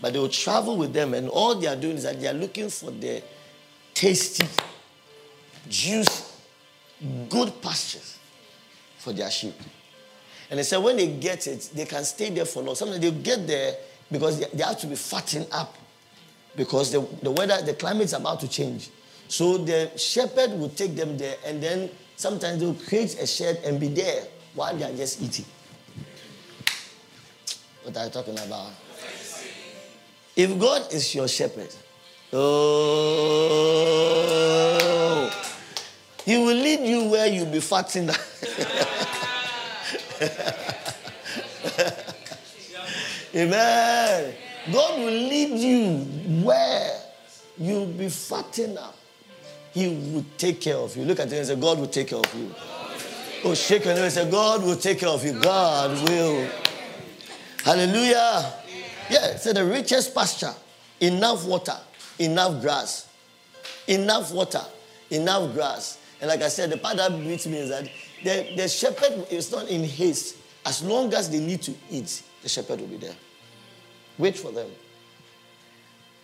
But 0.00 0.12
they 0.12 0.18
will 0.18 0.28
travel 0.28 0.76
with 0.76 0.92
them, 0.92 1.14
and 1.14 1.28
all 1.28 1.54
they 1.54 1.66
are 1.66 1.76
doing 1.76 1.96
is 1.96 2.02
that 2.04 2.20
they 2.20 2.26
are 2.26 2.34
looking 2.34 2.68
for 2.68 2.90
the 2.90 3.22
tasty, 3.94 4.46
juicy, 5.68 6.24
good 7.28 7.60
pastures 7.62 8.18
for 8.98 9.12
their 9.12 9.30
sheep. 9.30 9.54
And 10.50 10.58
they 10.58 10.64
said 10.64 10.78
when 10.78 10.96
they 10.96 11.06
get 11.06 11.46
it, 11.46 11.70
they 11.74 11.84
can 11.84 12.04
stay 12.04 12.30
there 12.30 12.44
for 12.44 12.62
long. 12.62 12.74
Sometimes 12.74 13.00
they'll 13.00 13.12
get 13.12 13.46
there 13.46 13.76
because 14.10 14.40
they, 14.40 14.46
they 14.52 14.64
have 14.64 14.78
to 14.80 14.86
be 14.86 14.96
fattened 14.96 15.46
up 15.52 15.76
because 16.56 16.90
the, 16.90 17.06
the 17.22 17.30
weather, 17.30 17.62
the 17.62 17.74
climate 17.74 18.04
is 18.04 18.12
about 18.12 18.40
to 18.40 18.48
change. 18.48 18.90
So 19.30 19.58
the 19.58 19.96
shepherd 19.96 20.58
will 20.58 20.70
take 20.70 20.96
them 20.96 21.16
there 21.16 21.36
and 21.46 21.62
then 21.62 21.88
sometimes 22.16 22.58
they'll 22.58 22.74
create 22.74 23.14
a 23.22 23.26
shed 23.28 23.60
and 23.64 23.78
be 23.78 23.86
there 23.86 24.24
while 24.54 24.76
they 24.76 24.82
are 24.82 24.90
just 24.92 25.22
eating. 25.22 25.44
What 27.84 27.96
are 27.96 28.06
you 28.06 28.10
talking 28.10 28.36
about? 28.36 28.72
If 30.34 30.58
God 30.58 30.92
is 30.92 31.14
your 31.14 31.28
shepherd, 31.28 31.72
oh, 32.32 32.50
He 36.24 36.36
will 36.36 36.56
lead 36.56 36.80
you 36.80 37.04
where 37.08 37.28
you'll 37.28 37.46
be 37.46 37.60
fattening. 37.60 38.10
Amen. 43.32 44.34
God 44.72 44.98
will 44.98 45.06
lead 45.06 45.56
you 45.56 45.98
where 46.42 47.00
you'll 47.56 47.86
be 47.86 48.08
fattening 48.08 48.76
up. 48.76 48.96
He 49.72 49.88
will 49.88 50.24
take 50.36 50.60
care 50.60 50.76
of 50.76 50.96
you. 50.96 51.04
Look 51.04 51.20
at 51.20 51.28
him 51.28 51.38
and 51.38 51.46
say, 51.46 51.56
God 51.56 51.78
will 51.78 51.86
take 51.86 52.08
care 52.08 52.18
of 52.18 52.34
you. 52.34 52.54
Oh, 53.44 53.54
shake 53.54 53.84
your 53.84 53.94
name 53.94 54.04
and 54.04 54.12
say, 54.12 54.30
God 54.30 54.62
will 54.62 54.76
take 54.76 54.98
care 54.98 55.08
of 55.08 55.24
you. 55.24 55.40
God 55.40 56.08
will. 56.08 56.48
Hallelujah. 57.64 58.52
Yeah, 59.08 59.36
say 59.36 59.52
the 59.52 59.64
richest 59.64 60.14
pasture, 60.14 60.54
enough 61.00 61.44
water, 61.44 61.76
enough 62.18 62.60
grass. 62.60 63.08
Enough 63.86 64.32
water, 64.32 64.62
enough 65.10 65.52
grass. 65.52 65.98
And 66.20 66.28
like 66.28 66.42
I 66.42 66.48
said, 66.48 66.70
the 66.70 66.76
part 66.76 66.96
that 66.98 67.10
beats 67.18 67.46
me 67.46 67.58
is 67.58 67.70
that 67.70 67.88
the, 68.22 68.54
the 68.56 68.68
shepherd 68.68 69.26
is 69.30 69.50
not 69.50 69.68
in 69.68 69.84
haste. 69.84 70.36
As 70.64 70.82
long 70.82 71.12
as 71.14 71.30
they 71.30 71.40
need 71.40 71.62
to 71.62 71.74
eat, 71.90 72.22
the 72.42 72.48
shepherd 72.48 72.80
will 72.80 72.86
be 72.86 72.98
there. 72.98 73.16
Wait 74.18 74.36
for 74.36 74.52
them. 74.52 74.68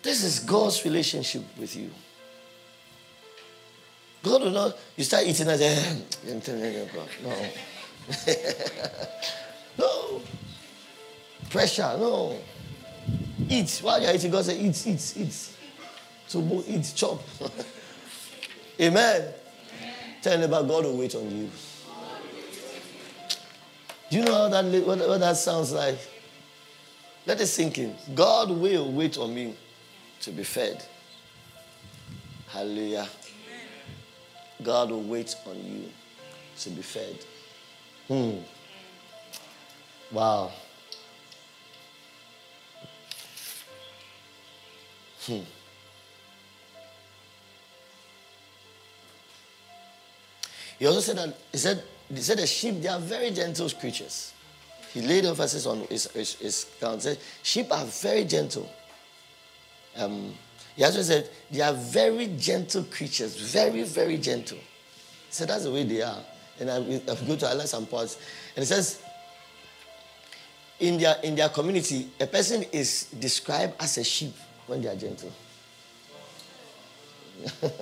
This 0.03 0.23
is 0.23 0.41
God's 0.41 0.85
relationship 0.85 1.43
with 1.59 1.75
you. 1.75 1.91
You 4.97 5.05
start 5.05 5.25
eating 5.27 5.49
and 5.49 5.59
say, 5.59 5.75
hmm, 5.75 6.39
no. 7.25 7.47
no. 9.79 10.23
Pressure, 11.51 11.97
no. 11.99 12.39
Eat. 13.49 13.81
While 13.83 14.03
you're 14.03 14.15
eating, 14.15 14.31
God 14.31 14.45
says, 14.45 14.59
eat, 14.59 14.87
eat, 14.87 15.17
eat. 15.17 15.57
So 16.27 16.65
eat, 16.67 16.93
chop. 16.95 17.23
Amen. 17.41 17.65
Amen. 18.81 19.35
Tell 20.23 20.43
about 20.43 20.69
God 20.69 20.85
will 20.85 20.99
wait 20.99 21.15
on 21.15 21.31
you. 21.31 21.51
Do 24.11 24.19
you 24.19 24.25
know 24.25 24.35
how 24.35 24.49
that, 24.49 24.65
what, 24.87 24.99
what 24.99 25.21
that 25.21 25.37
sounds 25.37 25.73
like? 25.73 25.99
Let 27.27 27.41
it 27.41 27.47
sink 27.47 27.79
in. 27.79 27.95
God 28.15 28.51
will 28.51 28.93
wait 28.93 29.19
on 29.19 29.35
me 29.35 29.55
to 30.21 30.31
be 30.31 30.45
fed. 30.45 30.85
Hallelujah. 32.49 33.09
God 34.63 34.91
will 34.91 35.03
wait 35.03 35.35
on 35.47 35.57
you 35.57 35.91
to 36.59 36.71
be 36.71 36.83
fed. 36.83 37.19
Hmm. 38.09 38.39
Wow. 40.13 40.51
Hmm. 45.27 45.41
He 50.79 50.87
also 50.87 51.01
said 51.01 51.17
that 51.17 51.37
he 51.51 51.59
said 51.59 51.83
he 52.09 52.21
said 52.21 52.39
the 52.39 52.47
sheep 52.47 52.81
they 52.81 52.89
are 52.89 53.01
very 53.01 53.31
gentle 53.31 53.69
creatures. 53.71 54.33
He 54.93 55.03
laid 55.03 55.27
emphasis 55.27 55.67
on 55.67 55.81
his, 55.91 56.07
his, 56.13 56.35
his 56.35 56.67
count. 56.81 57.03
Said 57.03 57.19
sheep 57.43 57.67
are 57.71 57.85
very 57.85 58.25
gentle. 58.25 58.71
Um, 59.97 60.35
he 60.77 60.85
also 60.85 61.03
said 61.03 61.29
they 61.51 61.63
are 61.63 61.73
very 61.73 62.29
gentle 62.37 62.85
creatures, 62.85 63.53
very 63.53 63.83
very 63.83 64.19
gentle. 64.19 64.59
He 64.59 64.65
said 65.31 65.49
that's 65.49 65.65
the 65.65 65.73
way 65.73 65.85
they 65.85 66.03
are. 66.03 66.23
And 66.61 66.71
I, 66.71 66.77
I 66.77 67.17
go 67.27 67.35
to 67.37 67.47
highlight 67.47 67.69
some 67.69 67.87
parts. 67.87 68.19
And 68.55 68.63
he 68.63 68.67
says 68.67 69.01
in 70.79 70.99
their 70.99 71.17
in 71.23 71.35
their 71.35 71.49
community, 71.49 72.11
a 72.21 72.27
person 72.27 72.63
is 72.73 73.05
described 73.19 73.73
as 73.81 73.97
a 73.97 74.05
sheep 74.05 74.35
when 74.67 74.83
they 74.83 74.89
are 74.89 74.97
gentle. 74.97 75.33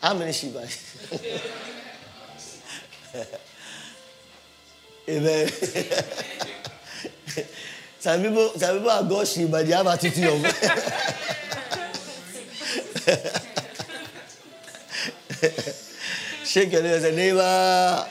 How 0.00 0.14
many 0.14 0.32
sheep 0.32 0.56
are 0.56 0.66
Amen. 5.08 5.48
some 8.04 8.20
people, 8.20 8.50
some 8.50 8.76
people 8.76 8.90
are 8.90 9.24
sheep, 9.24 9.50
but 9.50 9.66
they 9.66 9.72
have 9.72 9.86
attitude 9.86 10.24
of. 10.24 10.44
Shake 16.44 16.70
your 16.70 16.82
neighbor, 16.82 17.12
neighbor, 17.12 18.06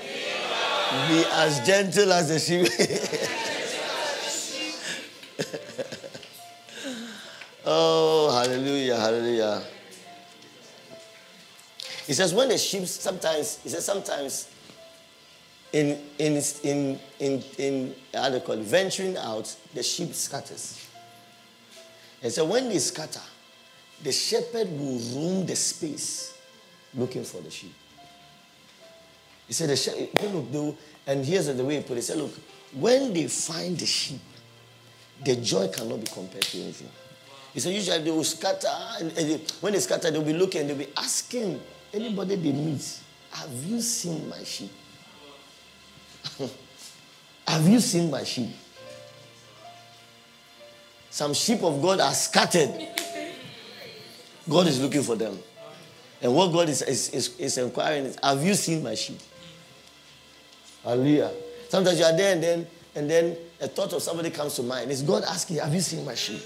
be 1.07 1.23
as 1.33 1.59
gentle 1.63 2.11
as 2.11 2.29
the 2.29 2.39
sheep. 2.39 2.65
oh, 7.65 8.31
hallelujah, 8.35 8.97
hallelujah. 8.97 9.61
He 12.07 12.13
says, 12.13 12.33
when 12.33 12.49
the 12.49 12.57
sheep 12.57 12.87
sometimes, 12.87 13.59
he 13.61 13.69
says, 13.69 13.85
sometimes 13.85 14.47
in, 15.73 15.99
in, 16.19 16.41
in, 16.63 16.99
in, 17.19 17.43
in 17.57 17.95
how 18.13 18.29
do 18.29 18.39
call 18.39 18.55
it, 18.55 18.61
venturing 18.61 19.17
out, 19.17 19.53
the 19.73 19.83
sheep 19.83 20.13
scatters. 20.13 20.87
And 22.21 22.31
so 22.31 22.45
when 22.45 22.69
they 22.69 22.79
scatter, 22.79 23.19
the 24.01 24.11
shepherd 24.11 24.69
will 24.71 24.99
roam 25.15 25.45
the 25.45 25.55
space 25.55 26.37
looking 26.93 27.23
for 27.23 27.41
the 27.41 27.49
sheep. 27.49 27.73
He 29.47 29.53
said, 29.53 29.69
the 29.69 29.75
shepherd, 29.75 30.09
look, 30.31 30.51
they 30.51 30.77
and 31.11 31.25
here's 31.25 31.47
the 31.47 31.65
way 31.65 31.77
he 31.77 31.81
put 31.81 31.93
it. 31.93 31.95
He 31.95 32.01
said, 32.01 32.17
look, 32.17 32.31
when 32.73 33.13
they 33.13 33.27
find 33.27 33.77
the 33.77 33.85
sheep, 33.85 34.21
the 35.25 35.35
joy 35.37 35.67
cannot 35.69 35.99
be 35.99 36.05
compared 36.05 36.43
to 36.43 36.61
anything. 36.61 36.89
He 37.53 37.59
said, 37.59 37.73
usually 37.73 38.03
they 38.03 38.11
will 38.11 38.23
scatter, 38.23 38.67
and, 38.99 39.11
and 39.17 39.51
when 39.59 39.73
they 39.73 39.79
scatter, 39.79 40.11
they'll 40.11 40.23
be 40.23 40.33
looking, 40.33 40.67
they'll 40.67 40.77
be 40.77 40.89
asking 40.97 41.59
anybody 41.93 42.35
they 42.35 42.51
meet, 42.51 42.99
have 43.31 43.51
you 43.63 43.81
seen 43.81 44.29
my 44.29 44.43
sheep? 44.43 44.71
have 47.47 47.67
you 47.67 47.79
seen 47.79 48.09
my 48.11 48.23
sheep? 48.23 48.49
Some 51.09 51.33
sheep 51.33 51.61
of 51.63 51.81
God 51.81 51.99
are 51.99 52.13
scattered. 52.13 52.71
God 54.49 54.67
is 54.67 54.81
looking 54.81 55.03
for 55.03 55.15
them. 55.15 55.37
And 56.21 56.33
what 56.33 56.51
God 56.51 56.69
is, 56.69 56.81
is, 56.81 57.09
is, 57.09 57.37
is 57.37 57.57
inquiring 57.57 58.05
is, 58.05 58.17
have 58.23 58.43
you 58.43 58.53
seen 58.55 58.83
my 58.83 58.95
sheep? 58.95 59.19
Hallelujah. 60.83 61.31
Sometimes 61.69 61.99
you 61.99 62.05
are 62.05 62.15
there 62.15 62.33
and 62.33 62.43
then 62.43 62.67
and 62.95 63.09
then 63.09 63.35
a 63.59 63.67
thought 63.67 63.93
of 63.93 64.01
somebody 64.01 64.29
comes 64.29 64.55
to 64.55 64.63
mind. 64.63 64.91
It's 64.91 65.01
God 65.01 65.23
asking, 65.23 65.57
Have 65.57 65.73
you 65.73 65.81
seen 65.81 66.05
my 66.05 66.15
sheep? 66.15 66.41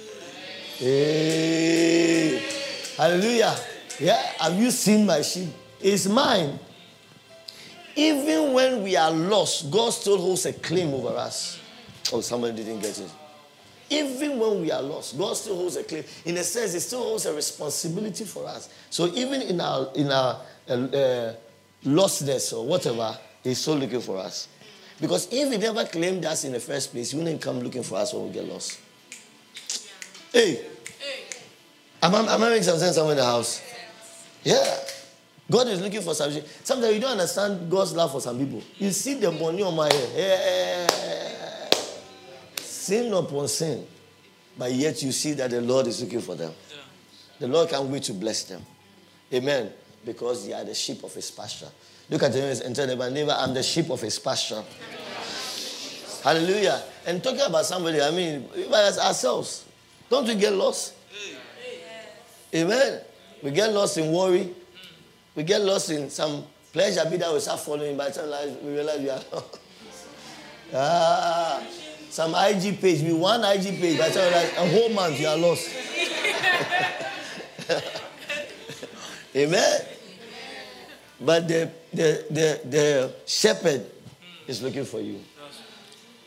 Hey. 0.77 2.41
Hallelujah. 2.95 3.55
Yeah. 3.99 4.21
Have 4.39 4.57
you 4.57 4.71
seen 4.71 5.05
my 5.05 5.21
sheep? 5.21 5.49
It's 5.81 6.07
mine. 6.07 6.59
Even 7.97 8.53
when 8.53 8.83
we 8.83 8.95
are 8.95 9.09
lost, 9.09 9.71
God 9.71 9.89
still 9.89 10.19
holds 10.19 10.45
a 10.45 10.53
claim 10.53 10.93
over 10.93 11.09
us. 11.09 11.59
Oh, 12.13 12.21
somebody 12.21 12.55
didn't 12.55 12.79
get 12.79 12.97
it. 12.99 13.09
Even 13.89 14.37
when 14.37 14.61
we 14.61 14.71
are 14.71 14.81
lost, 14.81 15.17
God 15.17 15.33
still 15.35 15.55
holds 15.55 15.77
a 15.77 15.83
claim. 15.83 16.03
In 16.23 16.37
a 16.37 16.43
sense, 16.43 16.73
He 16.73 16.79
still 16.79 17.01
holds 17.01 17.25
a 17.25 17.33
responsibility 17.33 18.23
for 18.23 18.45
us. 18.45 18.69
So 18.91 19.07
even 19.07 19.41
in 19.41 19.59
our 19.59 19.89
in 19.95 20.11
our 20.11 20.41
uh, 20.69 20.73
uh, 20.73 21.35
lostness 21.83 22.55
or 22.55 22.67
whatever, 22.67 23.17
He's 23.43 23.57
still 23.57 23.77
looking 23.77 24.01
for 24.01 24.17
us. 24.17 24.47
Because 24.99 25.27
if 25.31 25.51
he 25.51 25.57
never 25.57 25.85
claimed 25.85 26.25
us 26.25 26.43
in 26.43 26.51
the 26.51 26.59
first 26.59 26.91
place, 26.91 27.11
he 27.11 27.17
wouldn't 27.17 27.41
come 27.41 27.59
looking 27.59 27.83
for 27.83 27.97
us 27.97 28.13
when 28.13 28.27
we 28.27 28.33
get 28.33 28.45
lost. 28.45 28.79
Hey. 30.31 30.55
hey. 30.55 31.23
Am, 32.01 32.13
I, 32.13 32.33
am 32.33 32.43
I 32.43 32.49
making 32.49 32.63
some 32.63 32.79
sense 32.79 32.95
somewhere 32.95 33.13
in 33.13 33.17
the 33.17 33.25
house? 33.25 33.61
Yeah. 34.43 34.77
God 35.49 35.67
is 35.67 35.81
looking 35.81 36.01
for 36.01 36.13
salvation. 36.13 36.43
Sometimes 36.63 36.93
you 36.93 36.99
don't 36.99 37.11
understand 37.11 37.71
God's 37.71 37.93
love 37.93 38.11
for 38.11 38.19
some 38.19 38.37
people. 38.37 38.61
You 38.77 38.91
see 38.91 39.13
the 39.15 39.31
money 39.31 39.63
on 39.63 39.75
my 39.75 39.91
head. 39.91 40.09
Yeah. 40.15 41.69
Sin 42.57 43.13
upon 43.13 43.47
sin. 43.47 43.85
But 44.57 44.73
yet 44.73 45.01
you 45.03 45.11
see 45.11 45.33
that 45.33 45.51
the 45.51 45.61
Lord 45.61 45.87
is 45.87 46.01
looking 46.01 46.21
for 46.21 46.35
them. 46.35 46.53
Yeah. 46.69 46.77
The 47.39 47.47
Lord 47.47 47.69
can't 47.69 47.85
wait 47.85 48.03
to 48.03 48.13
bless 48.13 48.43
them. 48.43 48.61
Amen. 49.33 49.71
Because 50.03 50.45
they 50.45 50.53
are 50.53 50.63
the 50.63 50.73
sheep 50.73 51.03
of 51.03 51.13
his 51.13 51.31
pasture. 51.31 51.69
Look 52.09 52.23
at 52.23 52.33
him 52.33 52.61
and 52.65 52.75
tell 52.75 52.87
them, 52.87 53.13
neighbor, 53.13 53.35
I'm 53.37 53.53
the 53.53 53.63
sheep 53.63 53.89
of 53.89 54.01
his 54.01 54.17
pasture. 54.19 54.63
Hallelujah. 56.23 56.83
And 57.05 57.23
talking 57.23 57.41
about 57.41 57.65
somebody, 57.65 58.01
I 58.01 58.11
mean, 58.11 58.49
as 58.73 58.97
ourselves. 58.99 59.65
Don't 60.09 60.27
we 60.27 60.35
get 60.35 60.53
lost? 60.53 60.93
Amen. 62.53 63.01
We 63.43 63.51
get 63.51 63.71
lost 63.71 63.97
in 63.97 64.11
worry. 64.11 64.53
We 65.37 65.43
get 65.43 65.61
lost 65.61 65.91
in 65.91 66.09
some 66.09 66.45
pleasure 66.73 67.07
be 67.07 67.17
that 67.17 67.31
we 67.31 67.39
start 67.39 67.59
following 67.59 67.95
by 67.95 68.09
the 68.09 68.21
time 68.23 68.65
we 68.65 68.71
realize 68.73 68.99
we 68.99 69.09
are. 69.11 69.21
ah, 70.73 71.63
some 72.09 72.33
IG 72.33 72.81
page, 72.81 73.03
we 73.03 73.13
one 73.13 73.43
IG 73.43 73.79
page, 73.79 73.99
by 73.99 74.09
the 74.09 74.15
time 74.15 74.29
realize 74.33 74.51
a 74.57 74.67
whole 74.67 74.89
month 74.89 75.19
you 75.19 75.27
are 75.27 75.37
lost. 75.37 75.69
Amen. 79.35 79.81
But 81.21 81.47
the, 81.47 81.71
the, 81.93 82.25
the, 82.31 82.61
the 82.65 83.13
shepherd 83.27 83.85
is 84.47 84.63
looking 84.63 84.85
for 84.85 85.01
you. 85.01 85.19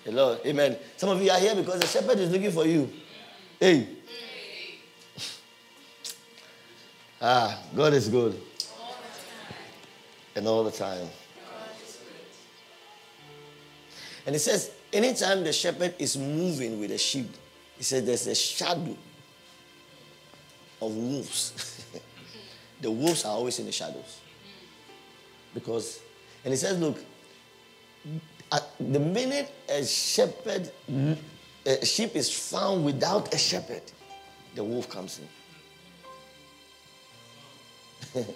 Lord. 0.07 0.38
Amen. 0.46 0.77
Some 0.96 1.09
of 1.09 1.20
you 1.20 1.33
are 1.33 1.38
here 1.40 1.57
because 1.57 1.81
the 1.81 1.87
shepherd 1.88 2.20
is 2.20 2.31
looking 2.31 2.53
for 2.53 2.64
you. 2.64 2.88
Hey. 3.59 3.88
Ah, 7.23 7.59
God 7.77 7.92
is 7.92 8.09
good. 8.09 8.40
And 10.37 10.47
all 10.47 10.64
the 10.64 10.71
time. 10.71 11.09
And 14.27 14.37
it 14.37 14.40
says, 14.40 14.71
anytime 14.93 15.45
the 15.45 15.53
shepherd 15.53 15.95
is 15.99 16.16
moving 16.16 16.79
with 16.79 16.90
the 16.90 16.99
sheep, 16.99 17.29
he 17.77 17.83
says 17.83 18.05
there's 18.05 18.27
a 18.27 18.35
shadow 18.35 18.97
of 20.83 20.95
wolves. 20.95 21.85
the 22.81 22.90
wolves 22.90 23.25
are 23.25 23.33
always 23.33 23.59
in 23.59 23.66
the 23.66 23.73
shadows. 23.73 24.21
Because, 25.55 26.01
and 26.45 26.53
he 26.53 26.57
says, 26.57 26.79
look, 26.79 27.03
the 28.79 29.01
minute 29.01 29.51
a 29.69 29.85
shepherd, 29.85 30.71
a 31.66 31.87
sheep 31.87 32.14
is 32.16 32.33
found 32.33 32.85
without 32.85 33.33
a 33.35 33.38
shepherd, 33.38 33.83
the 34.55 34.64
wolf 34.64 34.88
comes 34.88 35.21
in. 38.14 38.25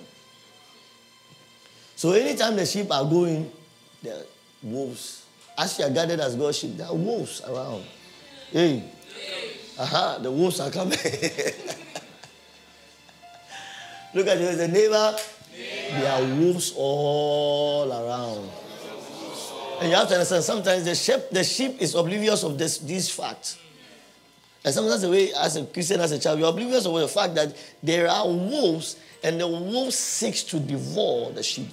so 2.05 2.13
anytime 2.13 2.55
the 2.55 2.67
sheep 2.67 2.93
are 2.93 3.03
going, 3.03 3.51
there 4.03 4.13
are 4.13 4.27
wolves. 4.63 5.25
As 5.57 5.79
you 5.79 5.87
are 5.87 5.91
gathered 5.91 6.21
as 6.21 6.37
God's 6.37 6.59
sheep, 6.59 6.77
there 6.77 6.87
are 6.87 6.95
wolves 6.95 7.41
around. 7.41 7.83
Hey. 8.53 8.85
Aha, 9.79 10.19
the 10.21 10.31
wolves 10.31 10.61
are 10.61 10.71
coming. 10.71 10.99
Look 14.13 14.27
at 14.27 14.37
the 14.37 14.69
neighbor 14.69 15.17
there 15.57 16.13
are 16.13 16.21
wolves 16.37 16.75
all 16.77 17.91
around. 17.91 18.51
And 19.81 19.89
you 19.89 19.97
have 19.97 20.09
to 20.09 20.15
understand, 20.17 20.45
sometimes 20.45 20.85
the 20.85 20.95
sheep, 20.95 21.31
the 21.31 21.43
sheep 21.43 21.81
is 21.81 21.95
oblivious 21.95 22.43
of 22.45 22.59
this, 22.59 22.81
these 22.81 23.09
facts. 23.09 23.57
And 24.63 24.75
sometimes 24.75 25.01
the 25.01 25.09
way, 25.09 25.33
as 25.33 25.57
a 25.57 25.65
Christian, 25.65 26.03
as 26.03 26.13
a 26.13 26.19
child, 26.19 26.39
you're 26.39 26.51
oblivious 26.51 26.85
of 26.85 26.93
the 26.93 27.09
fact 27.09 27.35
that 27.37 27.57
there 27.83 28.11
are 28.11 28.27
wolves, 28.29 28.97
and 29.23 29.41
the 29.41 29.49
wolf 29.49 29.95
seeks 29.95 30.43
to 30.43 30.61
devour 30.61 31.33
the 31.33 31.43
sheep. 31.43 31.71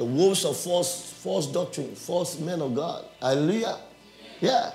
The 0.00 0.06
wolves 0.06 0.46
of 0.46 0.56
false, 0.56 1.12
false 1.12 1.46
doctrine, 1.46 1.94
false 1.94 2.38
men 2.38 2.62
of 2.62 2.74
God. 2.74 3.04
Hallelujah. 3.20 3.76
Yeah. 4.40 4.72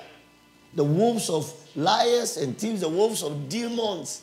The 0.76 0.84
wolves 0.84 1.32
of 1.32 1.52
liars 1.76 2.38
and 2.38 2.56
thieves, 2.56 2.82
the 2.82 2.90
wolves 2.90 3.24
of 3.24 3.50
demons. 3.50 4.22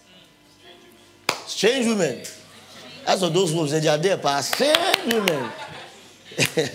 Strange 1.44 1.86
women. 1.86 2.22
That's 3.04 3.20
what 3.20 3.34
those 3.34 3.52
wolves, 3.52 3.72
they 3.72 3.88
are 3.88 3.98
there, 3.98 4.16
but 4.16 4.42
strange 4.42 5.12
women. 5.12 5.50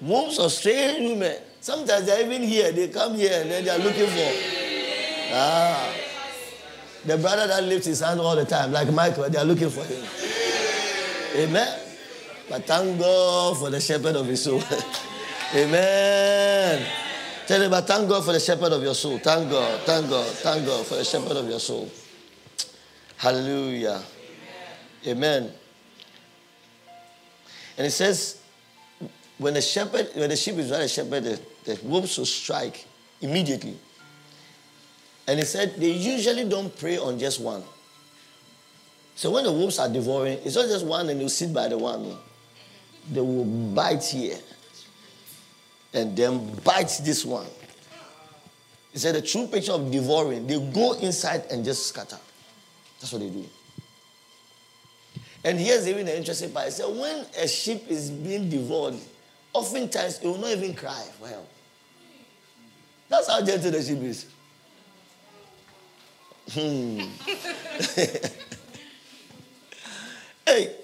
wolves 0.00 0.38
of 0.38 0.52
strange 0.52 1.10
women. 1.10 1.38
Sometimes 1.60 2.06
they're 2.06 2.24
even 2.24 2.42
here. 2.42 2.70
They 2.70 2.86
come 2.86 3.16
here 3.16 3.40
and 3.40 3.50
then 3.50 3.64
they 3.64 3.70
are 3.70 3.78
looking 3.78 4.06
for. 4.06 4.32
Ah. 5.32 5.92
The 7.04 7.18
brother 7.18 7.48
that 7.48 7.64
lifts 7.64 7.88
his 7.88 7.98
hand 7.98 8.20
all 8.20 8.36
the 8.36 8.44
time, 8.44 8.70
like 8.70 8.92
Michael, 8.92 9.28
they 9.28 9.38
are 9.38 9.44
looking 9.44 9.70
for 9.70 9.82
him. 9.82 10.04
Amen. 11.34 11.87
But 12.48 12.66
thank 12.66 12.98
God 12.98 13.58
for 13.58 13.70
the 13.70 13.80
shepherd 13.80 14.16
of 14.16 14.26
his 14.26 14.42
soul. 14.42 14.62
Amen. 15.54 16.86
Tell 17.46 17.62
him, 17.62 17.70
but 17.70 17.86
thank 17.86 18.08
God 18.08 18.24
for 18.24 18.32
the 18.32 18.40
shepherd 18.40 18.72
of 18.72 18.82
your 18.82 18.94
soul. 18.94 19.18
Thank 19.18 19.50
God, 19.50 19.80
thank 19.82 20.08
God, 20.08 20.26
thank 20.26 20.66
God 20.66 20.86
for 20.86 20.96
the 20.96 21.04
shepherd 21.04 21.36
of 21.36 21.48
your 21.48 21.60
soul. 21.60 21.90
Hallelujah. 23.16 24.02
Amen. 25.06 25.50
And 27.76 27.86
it 27.86 27.90
says, 27.90 28.40
when 29.38 29.54
the 29.54 29.62
shepherd, 29.62 30.10
when 30.14 30.28
the 30.28 30.36
sheep 30.36 30.56
is 30.56 30.70
without 30.70 30.82
a 30.82 30.88
shepherd, 30.88 31.24
the, 31.24 31.40
the 31.64 31.80
wolves 31.84 32.18
will 32.18 32.26
strike 32.26 32.86
immediately. 33.20 33.78
And 35.26 35.38
he 35.38 35.44
said 35.44 35.76
they 35.76 35.90
usually 35.90 36.48
don't 36.48 36.76
prey 36.78 36.98
on 36.98 37.18
just 37.18 37.40
one. 37.40 37.62
So 39.14 39.30
when 39.30 39.44
the 39.44 39.52
wolves 39.52 39.78
are 39.78 39.88
devouring, 39.88 40.38
it's 40.44 40.56
not 40.56 40.66
just 40.66 40.86
one 40.86 41.08
and 41.08 41.20
you 41.20 41.28
sit 41.28 41.52
by 41.52 41.68
the 41.68 41.78
one. 41.78 42.16
They 43.10 43.20
will 43.20 43.44
bite 43.44 44.04
here 44.04 44.38
and 45.94 46.16
then 46.16 46.54
bite 46.64 47.00
this 47.02 47.24
one. 47.24 47.46
He 48.92 48.98
said 48.98 49.14
the 49.14 49.22
true 49.22 49.46
picture 49.46 49.72
of 49.72 49.90
devouring, 49.90 50.46
they 50.46 50.58
go 50.72 50.92
inside 50.94 51.44
and 51.50 51.64
just 51.64 51.86
scatter. 51.86 52.18
That's 53.00 53.12
what 53.12 53.20
they 53.20 53.30
do. 53.30 53.44
And 55.44 55.58
here's 55.58 55.86
even 55.86 56.06
the 56.06 56.16
interesting 56.16 56.50
part. 56.50 56.66
He 56.66 56.72
said 56.72 56.86
when 56.86 57.24
a 57.40 57.46
sheep 57.46 57.84
is 57.88 58.10
being 58.10 58.50
devoured, 58.50 58.96
oftentimes 59.52 60.18
it 60.18 60.26
will 60.26 60.38
not 60.38 60.50
even 60.50 60.74
cry 60.74 61.04
for 61.18 61.28
help. 61.28 61.48
That's 63.08 63.28
how 63.28 63.44
gentle 63.44 63.70
the 63.70 63.82
sheep 63.82 64.02
is. 64.02 64.26
Hmm. 66.50 67.00
hey, 70.46 70.74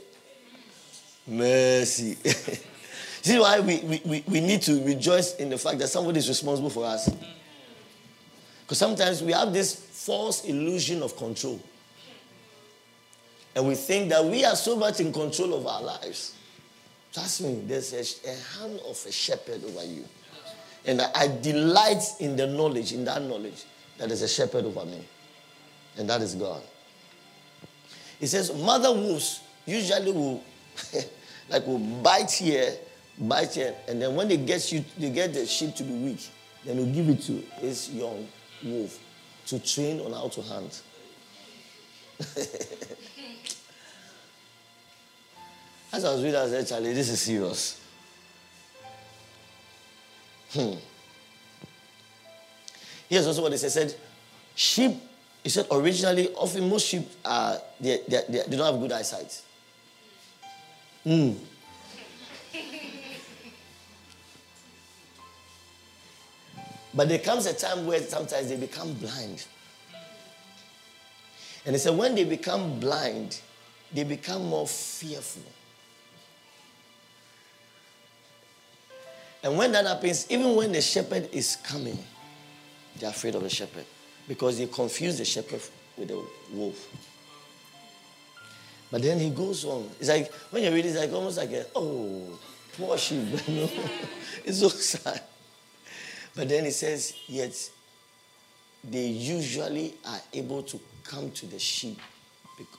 mercy. 1.26 2.16
See 3.22 3.38
why 3.38 3.60
we, 3.60 4.00
we, 4.04 4.24
we 4.26 4.40
need 4.40 4.62
to 4.62 4.84
rejoice 4.84 5.36
in 5.36 5.48
the 5.48 5.58
fact 5.58 5.78
that 5.78 5.88
somebody 5.88 6.18
is 6.18 6.28
responsible 6.28 6.70
for 6.70 6.84
us. 6.84 7.10
Because 8.62 8.78
sometimes 8.78 9.22
we 9.22 9.32
have 9.32 9.52
this 9.52 9.74
false 9.74 10.44
illusion 10.44 11.02
of 11.02 11.16
control. 11.16 11.60
And 13.54 13.68
we 13.68 13.74
think 13.74 14.08
that 14.10 14.24
we 14.24 14.44
are 14.44 14.56
so 14.56 14.76
much 14.76 15.00
in 15.00 15.12
control 15.12 15.54
of 15.54 15.66
our 15.66 15.82
lives. 15.82 16.34
Trust 17.12 17.42
me, 17.42 17.62
there's 17.66 17.92
a, 17.92 18.28
a 18.28 18.34
hand 18.58 18.80
of 18.88 19.02
a 19.06 19.12
shepherd 19.12 19.62
over 19.64 19.84
you. 19.84 20.04
And 20.86 21.00
I, 21.00 21.28
delight 21.40 22.02
in 22.20 22.36
the 22.36 22.46
knowledge, 22.46 22.92
in 22.92 23.04
that 23.04 23.22
knowledge, 23.22 23.64
that 23.98 24.08
there's 24.08 24.22
a 24.22 24.28
shepherd 24.28 24.64
over 24.64 24.84
me. 24.84 25.02
And 25.96 26.10
that 26.10 26.20
is 26.20 26.34
God. 26.34 26.62
He 28.18 28.26
says, 28.26 28.52
mother 28.52 28.92
wolves 28.92 29.40
usually 29.64 30.12
will, 30.12 30.42
like, 31.48 31.66
will 31.66 31.78
bite 31.78 32.30
here, 32.30 32.74
bite 33.18 33.54
here, 33.54 33.74
and 33.88 34.00
then 34.00 34.14
when 34.14 34.28
they 34.28 34.36
get 34.36 34.72
you, 34.72 34.84
they 34.98 35.10
get 35.10 35.34
the 35.34 35.46
sheep 35.46 35.74
to 35.76 35.82
be 35.82 35.92
weak, 35.92 36.28
then 36.64 36.76
they'll 36.76 36.94
give 36.94 37.08
it 37.08 37.22
to 37.22 37.32
his 37.60 37.90
young 37.90 38.26
wolf 38.64 38.98
to 39.46 39.58
train 39.58 40.00
on 40.00 40.12
how 40.12 40.28
to 40.28 40.42
hunt. 40.42 40.82
As 45.92 46.04
I 46.04 46.12
was 46.12 46.22
reading, 46.24 46.40
I 46.40 46.48
said, 46.48 46.66
Charlie, 46.66 46.92
this 46.92 47.08
is 47.08 47.20
serious. 47.20 47.80
Hmm. 50.50 50.74
Here's 53.08 53.26
also 53.26 53.42
what 53.42 53.50
they 53.50 53.58
said. 53.58 53.70
said 53.70 53.94
sheep, 54.54 54.92
he 55.42 55.48
said 55.50 55.66
originally, 55.70 56.32
often 56.34 56.68
most 56.68 56.86
sheep 56.86 57.08
are, 57.24 57.58
they, 57.80 58.00
they, 58.08 58.22
they, 58.28 58.42
they 58.48 58.56
don't 58.56 58.72
have 58.72 58.80
good 58.80 58.92
eyesight. 58.92 59.42
Hmm. 61.04 61.32
But 66.94 67.08
there 67.08 67.18
comes 67.18 67.46
a 67.46 67.52
time 67.52 67.86
where 67.86 68.00
sometimes 68.00 68.48
they 68.48 68.56
become 68.56 68.94
blind. 68.94 69.44
And 71.66 71.74
he 71.74 71.78
said, 71.78 71.96
when 71.96 72.14
they 72.14 72.24
become 72.24 72.78
blind, 72.78 73.40
they 73.92 74.04
become 74.04 74.46
more 74.46 74.66
fearful. 74.66 75.42
And 79.42 79.58
when 79.58 79.72
that 79.72 79.86
happens, 79.86 80.26
even 80.30 80.54
when 80.54 80.72
the 80.72 80.80
shepherd 80.80 81.28
is 81.32 81.56
coming, 81.56 81.98
they're 82.98 83.10
afraid 83.10 83.34
of 83.34 83.42
the 83.42 83.50
shepherd 83.50 83.84
because 84.28 84.58
they 84.58 84.66
confuse 84.66 85.18
the 85.18 85.24
shepherd 85.24 85.60
with 85.98 86.08
the 86.08 86.24
wolf. 86.52 86.88
But 88.90 89.02
then 89.02 89.18
he 89.18 89.30
goes 89.30 89.64
on. 89.64 89.90
It's 89.98 90.08
like 90.08 90.32
when 90.50 90.62
you 90.62 90.70
read 90.70 90.84
it, 90.84 90.90
it's 90.90 90.98
like 90.98 91.12
almost 91.12 91.38
like 91.38 91.50
a, 91.50 91.66
oh, 91.74 92.38
poor 92.76 92.96
sheep. 92.98 93.26
it's 94.44 94.60
so 94.60 94.68
sad. 94.68 95.20
But 96.34 96.48
then 96.48 96.64
he 96.64 96.70
says, 96.70 97.14
yet 97.26 97.70
they 98.82 99.06
usually 99.06 99.94
are 100.06 100.20
able 100.32 100.62
to 100.64 100.80
come 101.04 101.30
to 101.30 101.46
the 101.46 101.58
sheep, 101.58 101.98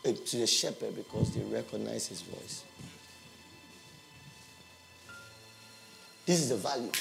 eh, 0.04 0.13
to 0.26 0.38
the 0.38 0.48
shepherd 0.48 0.96
because 0.96 1.34
they 1.34 1.41
recognize 1.44 2.08
his 2.08 2.22
voice. 2.22 2.63
This 6.26 6.41
is 6.41 6.50
the 6.50 6.58
value 6.58 6.91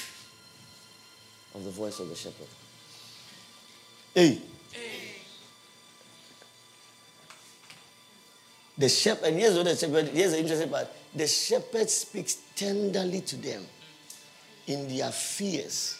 of 1.55 1.63
the 1.63 1.71
voice 1.71 1.99
of 1.99 2.09
the 2.09 2.15
shepherd. 2.15 2.47
Hey. 4.13 4.41
The 8.77 8.89
shepherd, 8.89 9.29
and 9.29 9.39
here's 9.39 9.55
what 9.55 9.65
the 9.65 9.75
shepherd, 9.75 10.07
here's 10.09 10.31
the 10.31 10.39
interesting 10.39 10.69
part. 10.69 10.87
The 11.13 11.27
shepherd 11.27 11.89
speaks 11.89 12.37
tenderly 12.55 13.21
to 13.21 13.35
them 13.37 13.65
in 14.67 14.87
their 14.89 15.11
fears 15.11 15.97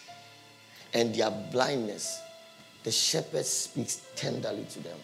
and 0.93 1.15
their 1.15 1.31
blindness. 1.31 2.19
The 2.83 2.91
shepherd 2.91 3.45
speaks 3.45 4.01
tenderly 4.15 4.65
to 4.65 4.79
them. 4.81 4.97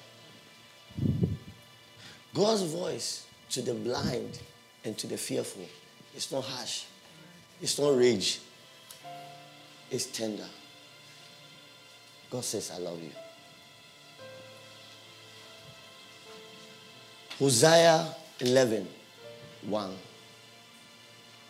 God's 2.34 2.64
voice 2.64 3.26
to 3.52 3.62
the 3.62 3.74
blind 3.74 4.40
and 4.84 4.98
to 4.98 5.08
the 5.08 5.18
fearful 5.18 5.66
is 6.16 6.32
not 6.32 6.44
harsh. 6.44 6.86
It's 7.62 7.78
not 7.78 7.96
rage, 7.96 8.40
it's 9.90 10.06
tender. 10.08 10.48
God 12.30 12.44
says, 12.44 12.72
I 12.74 12.80
love 12.80 13.02
you. 13.02 13.12
Hosea 17.42 18.06
11 18.40 18.88
1. 19.64 19.98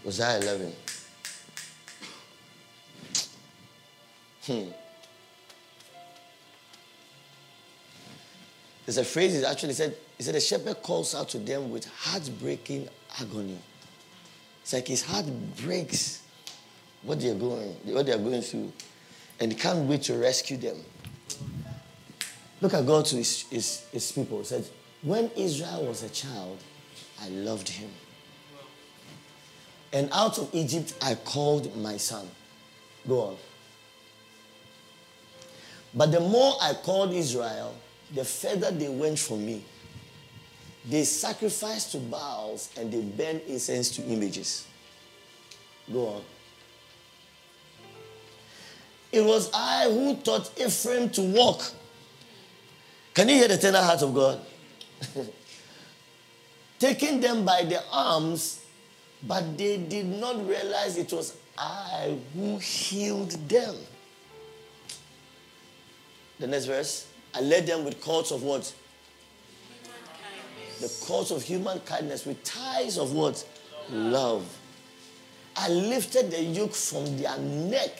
Hosea 0.06 0.40
11. 0.40 0.74
Hmm. 4.46 4.62
There's 8.86 8.98
a 8.98 9.04
phrase 9.04 9.36
it 9.36 9.44
actually 9.44 9.74
said, 9.74 9.98
he 10.18 10.24
said, 10.24 10.36
the 10.36 10.40
shepherd 10.40 10.82
calls 10.82 11.14
out 11.14 11.28
to 11.30 11.40
them 11.40 11.70
with 11.70 11.86
heartbreaking 11.94 12.88
agony. 13.20 13.60
It's 14.62 14.72
like 14.72 14.88
his 14.88 15.04
heart 15.04 15.26
breaks 15.58 16.22
what 17.04 17.20
they're 17.20 17.36
going, 17.36 17.76
what 17.84 18.06
they're 18.06 18.18
going 18.18 18.42
through. 18.42 18.72
And 19.42 19.52
he 19.52 19.58
can't 19.58 19.90
wait 19.90 20.04
to 20.04 20.14
rescue 20.14 20.56
them. 20.56 20.78
Look 22.62 22.74
at 22.74 22.86
God 22.86 23.04
to 23.08 23.18
his, 23.18 23.42
his, 23.50 23.86
his 23.92 24.10
people. 24.14 24.38
He 24.40 24.46
said, 24.46 24.66
When 25.02 25.32
Israel 25.36 25.86
was 25.86 26.04
a 26.04 26.10
child, 26.10 26.60
I 27.22 27.30
loved 27.30 27.70
him. 27.70 27.90
And 29.94 30.10
out 30.12 30.38
of 30.38 30.50
Egypt 30.54 30.94
I 31.02 31.16
called 31.16 31.76
my 31.76 31.98
son. 31.98 32.28
Go 33.08 33.22
on. 33.22 33.38
But 35.94 36.12
the 36.12 36.20
more 36.20 36.54
I 36.62 36.74
called 36.74 37.12
Israel, 37.14 37.76
the 38.14 38.24
further 38.24 38.72
they 38.72 38.90
went 38.90 39.20
from 39.20 39.46
me. 39.46 39.64
They 40.88 41.04
sacrificed 41.04 41.92
to 41.92 41.98
Baals 41.98 42.70
and 42.78 42.92
they 42.92 43.02
burned 43.02 43.42
incense 43.48 43.92
to 43.98 44.04
images. 44.04 44.66
Go 45.92 46.08
on. 46.08 46.22
It 49.12 49.24
was 49.24 49.52
I 49.54 49.90
who 49.92 50.16
taught 50.16 50.52
Ephraim 50.60 51.10
to 51.12 51.22
walk. 51.22 51.62
Can 53.14 53.28
you 53.28 53.36
hear 53.36 53.50
the 53.50 53.58
tender 53.58 53.82
heart 53.82 54.02
of 54.02 54.14
God? 54.14 54.40
Taking 56.80 57.20
them 57.20 57.46
by 57.46 57.64
the 57.64 57.82
arms, 57.92 58.64
but 59.24 59.58
they 59.58 59.78
did 59.78 60.08
not 60.08 60.48
realize 60.48 60.98
it 60.98 61.14
was 61.14 61.38
I 61.58 62.18
who 62.34 62.58
healed 62.58 63.32
them. 63.48 63.76
The 66.40 66.48
next 66.48 66.66
verse. 66.66 67.08
I 67.34 67.42
led 67.42 67.68
them 67.68 67.86
with 67.86 68.02
cords 68.02 68.32
of 68.32 68.44
what? 68.44 68.74
The 70.82 70.92
cords 71.06 71.32
of 71.32 71.44
human 71.44 71.80
kindness 71.82 72.26
with 72.26 72.44
ties 72.44 72.98
of 72.98 73.14
what? 73.14 73.46
Love. 73.90 74.46
I 75.56 75.70
lifted 75.70 76.32
the 76.32 76.42
yoke 76.42 76.74
from 76.74 77.18
their 77.18 77.38
neck 77.38 77.92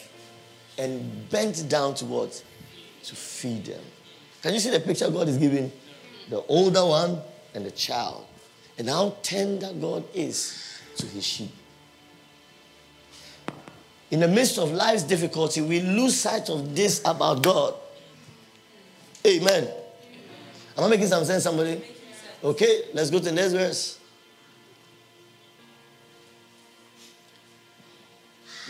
and 0.78 1.30
bent 1.30 1.68
down 1.68 1.94
to 1.94 2.04
what? 2.04 2.42
To 3.04 3.14
feed 3.14 3.66
them. 3.66 3.82
Can 4.42 4.54
you 4.54 4.60
see 4.60 4.70
the 4.70 4.80
picture 4.80 5.08
God 5.08 5.28
is 5.28 5.38
giving? 5.38 5.70
The 6.32 6.42
older 6.48 6.86
one 6.86 7.20
and 7.54 7.66
the 7.66 7.70
child. 7.70 8.24
And 8.78 8.88
how 8.88 9.16
tender 9.22 9.70
God 9.78 10.02
is 10.14 10.80
to 10.96 11.04
his 11.04 11.26
sheep. 11.26 11.50
In 14.10 14.20
the 14.20 14.28
midst 14.28 14.56
of 14.56 14.72
life's 14.72 15.02
difficulty, 15.02 15.60
we 15.60 15.80
lose 15.80 16.18
sight 16.18 16.48
of 16.48 16.74
this 16.74 17.02
about 17.04 17.42
God. 17.42 17.74
Amen. 19.26 19.68
Am 20.78 20.84
I 20.84 20.88
making 20.88 21.08
some 21.08 21.22
sense, 21.26 21.44
somebody? 21.44 21.82
Okay, 22.42 22.84
let's 22.94 23.10
go 23.10 23.18
to 23.18 23.24
the 23.26 23.32
next 23.32 23.52
verse. 23.52 23.98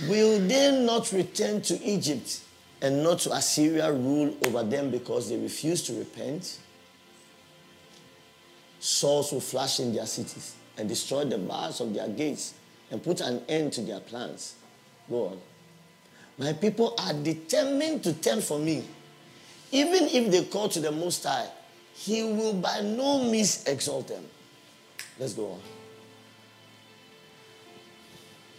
Will 0.08 0.40
they 0.40 0.84
not 0.84 1.12
return 1.12 1.62
to 1.62 1.80
Egypt 1.80 2.40
and 2.80 3.04
not 3.04 3.20
to 3.20 3.32
Assyria 3.32 3.92
rule 3.92 4.36
over 4.48 4.64
them 4.64 4.90
because 4.90 5.28
they 5.28 5.36
refuse 5.36 5.80
to 5.82 5.92
repent? 5.92 6.58
Swords 8.82 9.30
will 9.30 9.40
flash 9.40 9.78
in 9.78 9.94
their 9.94 10.06
cities 10.06 10.56
and 10.76 10.88
destroy 10.88 11.24
the 11.24 11.38
bars 11.38 11.80
of 11.80 11.94
their 11.94 12.08
gates 12.08 12.52
and 12.90 13.00
put 13.00 13.20
an 13.20 13.40
end 13.48 13.72
to 13.74 13.80
their 13.80 14.00
plans. 14.00 14.56
Go 15.08 15.28
on. 15.28 15.40
My 16.36 16.52
people 16.52 16.96
are 16.98 17.12
determined 17.12 18.02
to 18.02 18.12
turn 18.14 18.40
from 18.40 18.64
me. 18.64 18.82
Even 19.70 20.08
if 20.08 20.32
they 20.32 20.44
call 20.46 20.68
to 20.68 20.80
the 20.80 20.90
Most 20.90 21.22
High, 21.22 21.46
He 21.94 22.24
will 22.24 22.54
by 22.54 22.80
no 22.80 23.22
means 23.22 23.62
exalt 23.68 24.08
them. 24.08 24.24
Let's 25.16 25.34
go 25.34 25.52
on. 25.52 25.60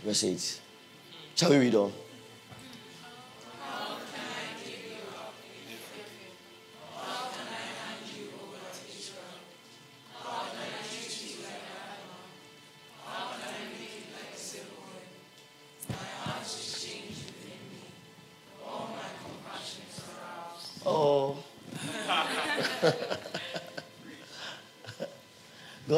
Verse 0.06 0.24
8. 0.24 0.62
Shall 1.36 1.50
we 1.50 1.58
read 1.58 1.76
on? 1.76 1.92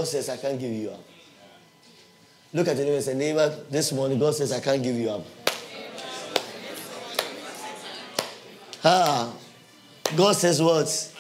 God 0.06 0.12
says, 0.12 0.30
I 0.30 0.38
can't 0.38 0.60
give 0.60 0.72
you 0.72 0.92
up. 0.92 1.00
Look 2.54 2.68
at 2.68 2.76
your 2.76 2.86
neighbor 2.86 2.98
and 2.98 3.04
say, 3.04 3.16
neighbor, 3.16 3.58
this 3.72 3.92
morning 3.92 4.20
God 4.20 4.36
says, 4.36 4.52
I 4.52 4.60
can't 4.60 4.84
give 4.84 4.96
you 4.96 5.10
up. 5.10 5.26
Ah, 8.84 9.34
God 10.16 10.34
says 10.34 10.62
what? 10.62 11.12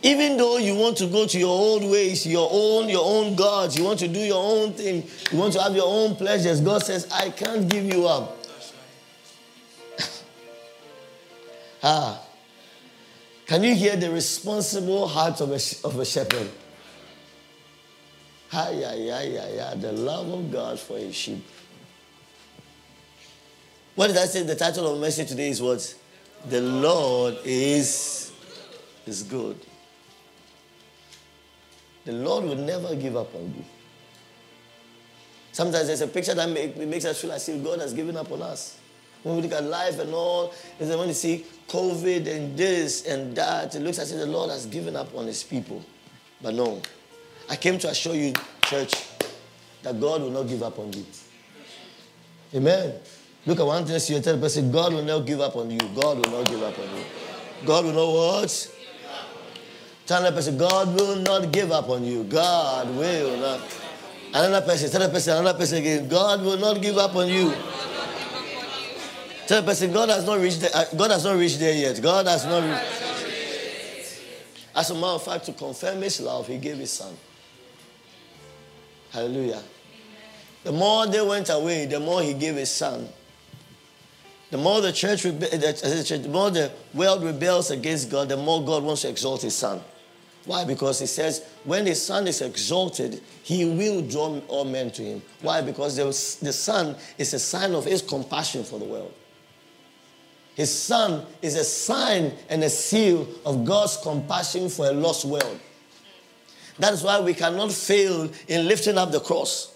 Even 0.00 0.38
though 0.38 0.56
you 0.56 0.76
want 0.76 0.96
to 0.96 1.06
go 1.08 1.26
to 1.26 1.38
your 1.38 1.50
old 1.50 1.82
ways, 1.90 2.26
your 2.26 2.48
own, 2.50 2.88
your 2.88 3.04
own 3.04 3.34
gods, 3.34 3.76
you 3.76 3.84
want 3.84 3.98
to 3.98 4.08
do 4.08 4.20
your 4.20 4.42
own 4.42 4.72
thing, 4.72 5.06
you 5.30 5.38
want 5.38 5.52
to 5.52 5.60
have 5.60 5.76
your 5.76 5.86
own 5.86 6.16
pleasures, 6.16 6.62
God 6.62 6.82
says, 6.82 7.06
I 7.12 7.28
can't 7.28 7.68
give 7.68 7.84
you 7.84 8.06
up. 8.06 8.38
ah. 11.82 12.25
Can 13.46 13.62
you 13.62 13.74
hear 13.74 13.96
the 13.96 14.10
responsible 14.10 15.06
heart 15.06 15.40
of 15.40 15.50
a, 15.50 15.60
of 15.86 15.98
a 15.98 16.04
shepherd? 16.04 16.50
Hi, 18.48 18.70
yeah, 18.70 18.94
yeah, 18.94 19.22
yeah, 19.22 19.48
yeah. 19.54 19.74
The 19.74 19.92
love 19.92 20.28
of 20.28 20.50
God 20.50 20.80
for 20.80 20.98
his 20.98 21.14
sheep. 21.14 21.44
What 23.94 24.08
did 24.08 24.16
I 24.16 24.26
say? 24.26 24.42
The 24.42 24.56
title 24.56 24.86
of 24.88 24.96
the 24.96 25.00
message 25.00 25.28
today 25.28 25.48
is 25.48 25.62
what? 25.62 25.94
The 26.48 26.60
Lord 26.60 27.38
is, 27.44 28.32
is 29.06 29.22
good. 29.22 29.58
The 32.04 32.12
Lord 32.12 32.44
will 32.44 32.56
never 32.56 32.94
give 32.94 33.16
up 33.16 33.34
on 33.34 33.54
you. 33.56 33.64
Sometimes 35.52 35.86
there's 35.86 36.02
a 36.02 36.08
picture 36.08 36.34
that 36.34 36.48
make, 36.50 36.76
makes 36.76 37.04
us 37.04 37.20
feel 37.20 37.32
as 37.32 37.48
if 37.48 37.62
God 37.62 37.80
has 37.80 37.94
given 37.94 38.16
up 38.16 38.30
on 38.30 38.42
us. 38.42 38.78
When 39.26 39.34
we 39.34 39.42
look 39.42 39.58
at 39.58 39.64
life 39.64 39.98
and 39.98 40.14
all, 40.14 40.54
is 40.78 40.88
when 40.88 41.08
you 41.08 41.12
see 41.12 41.44
COVID 41.66 42.28
and 42.28 42.56
this 42.56 43.04
and 43.06 43.34
that, 43.34 43.74
it 43.74 43.80
looks 43.80 43.98
as 43.98 44.12
if 44.12 44.20
the 44.20 44.26
Lord 44.26 44.50
has 44.50 44.66
given 44.66 44.94
up 44.94 45.12
on 45.16 45.26
his 45.26 45.42
people. 45.42 45.84
But 46.40 46.54
no. 46.54 46.80
I 47.50 47.56
came 47.56 47.76
to 47.80 47.88
assure 47.88 48.14
you, 48.14 48.34
church, 48.66 48.92
that 49.82 50.00
God 50.00 50.22
will 50.22 50.30
not 50.30 50.44
give 50.44 50.62
up 50.62 50.78
on 50.78 50.92
you. 50.92 51.04
Amen. 52.54 52.94
Look 53.46 53.58
at 53.58 53.66
one 53.66 53.84
thing 53.84 53.94
you 53.94 54.22
tell 54.22 54.36
the 54.36 54.40
person, 54.40 54.70
God 54.70 54.92
will 54.92 55.02
not 55.02 55.26
give 55.26 55.40
up 55.40 55.56
on 55.56 55.72
you. 55.72 55.80
God 55.80 56.24
will 56.24 56.30
not 56.30 56.46
give 56.48 56.62
up 56.62 56.78
on 56.78 56.96
you. 56.96 57.04
God 57.66 57.84
will 57.84 57.94
not 57.94 58.42
what? 58.42 58.72
Tell 60.06 60.20
another 60.20 60.36
person, 60.36 60.56
God 60.56 60.94
will 60.94 61.16
not 61.16 61.50
give 61.50 61.72
up 61.72 61.88
on 61.88 62.04
you. 62.04 62.22
God 62.22 62.96
will 62.96 63.36
not. 63.38 63.60
Another 64.32 64.64
person, 64.64 65.00
the 65.00 65.08
person, 65.08 65.36
another 65.36 65.58
person 65.58 65.78
again, 65.78 66.06
God 66.06 66.42
will 66.42 66.58
not 66.58 66.80
give 66.80 66.96
up 66.96 67.16
on 67.16 67.28
you. 67.28 67.52
Tell 69.46 69.60
the 69.60 69.66
person, 69.66 69.92
God 69.92 70.08
has 70.08 70.26
not 70.26 70.40
reached 70.40 70.60
there, 70.60 70.70
uh, 70.74 70.84
God 70.96 71.10
has 71.12 71.24
not 71.24 71.36
reached 71.36 71.60
there 71.60 71.74
yet. 71.74 72.02
God 72.02 72.26
has 72.26 72.44
not 72.44 72.62
reached. 72.62 73.02
As 74.74 74.90
a 74.90 74.94
matter 74.94 75.06
of 75.06 75.22
fact, 75.22 75.44
to 75.46 75.52
confirm 75.52 76.02
his 76.02 76.20
love, 76.20 76.48
he 76.48 76.58
gave 76.58 76.76
his 76.78 76.90
son. 76.90 77.14
Hallelujah. 79.12 79.62
The 80.64 80.72
more 80.72 81.06
they 81.06 81.22
went 81.22 81.48
away, 81.48 81.86
the 81.86 82.00
more 82.00 82.22
he 82.22 82.34
gave 82.34 82.56
his 82.56 82.70
son. 82.70 83.08
The 84.50 84.58
more 84.58 84.80
the 84.80 84.92
church, 84.92 85.22
the 85.22 86.28
more 86.30 86.50
the 86.50 86.72
world 86.92 87.24
rebels 87.24 87.70
against 87.70 88.10
God, 88.10 88.28
the 88.28 88.36
more 88.36 88.64
God 88.64 88.82
wants 88.82 89.02
to 89.02 89.08
exalt 89.08 89.42
his 89.42 89.54
son. 89.54 89.80
Why? 90.44 90.64
Because 90.64 91.00
he 91.00 91.06
says, 91.06 91.44
when 91.64 91.86
his 91.86 92.00
son 92.04 92.26
is 92.28 92.40
exalted, 92.42 93.20
he 93.42 93.64
will 93.64 94.02
draw 94.02 94.38
all 94.48 94.64
men 94.64 94.90
to 94.92 95.02
him. 95.02 95.22
Why? 95.40 95.60
Because 95.62 95.96
the 95.96 96.52
son 96.52 96.96
is 97.16 97.32
a 97.32 97.38
sign 97.38 97.74
of 97.74 97.84
his 97.84 98.02
compassion 98.02 98.62
for 98.62 98.78
the 98.78 98.84
world. 98.84 99.12
His 100.56 100.76
son 100.76 101.26
is 101.42 101.54
a 101.54 101.64
sign 101.64 102.32
and 102.48 102.64
a 102.64 102.70
seal 102.70 103.28
of 103.44 103.66
God's 103.66 103.98
compassion 103.98 104.70
for 104.70 104.86
a 104.86 104.92
lost 104.92 105.26
world. 105.26 105.60
That 106.78 106.94
is 106.94 107.02
why 107.02 107.20
we 107.20 107.34
cannot 107.34 107.72
fail 107.72 108.30
in 108.48 108.66
lifting 108.66 108.96
up 108.96 109.12
the 109.12 109.20
cross. 109.20 109.74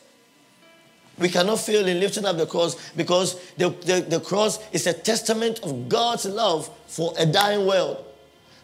We 1.18 1.28
cannot 1.28 1.60
fail 1.60 1.86
in 1.86 2.00
lifting 2.00 2.24
up 2.24 2.38
the 2.38 2.46
cross 2.46 2.92
because 2.92 3.38
the, 3.58 3.68
the, 3.68 4.06
the 4.08 4.20
cross 4.20 4.58
is 4.72 4.86
a 4.86 4.94
testament 4.94 5.60
of 5.62 5.86
God's 5.90 6.24
love 6.24 6.70
for 6.86 7.12
a 7.18 7.26
dying 7.26 7.66
world. 7.66 8.02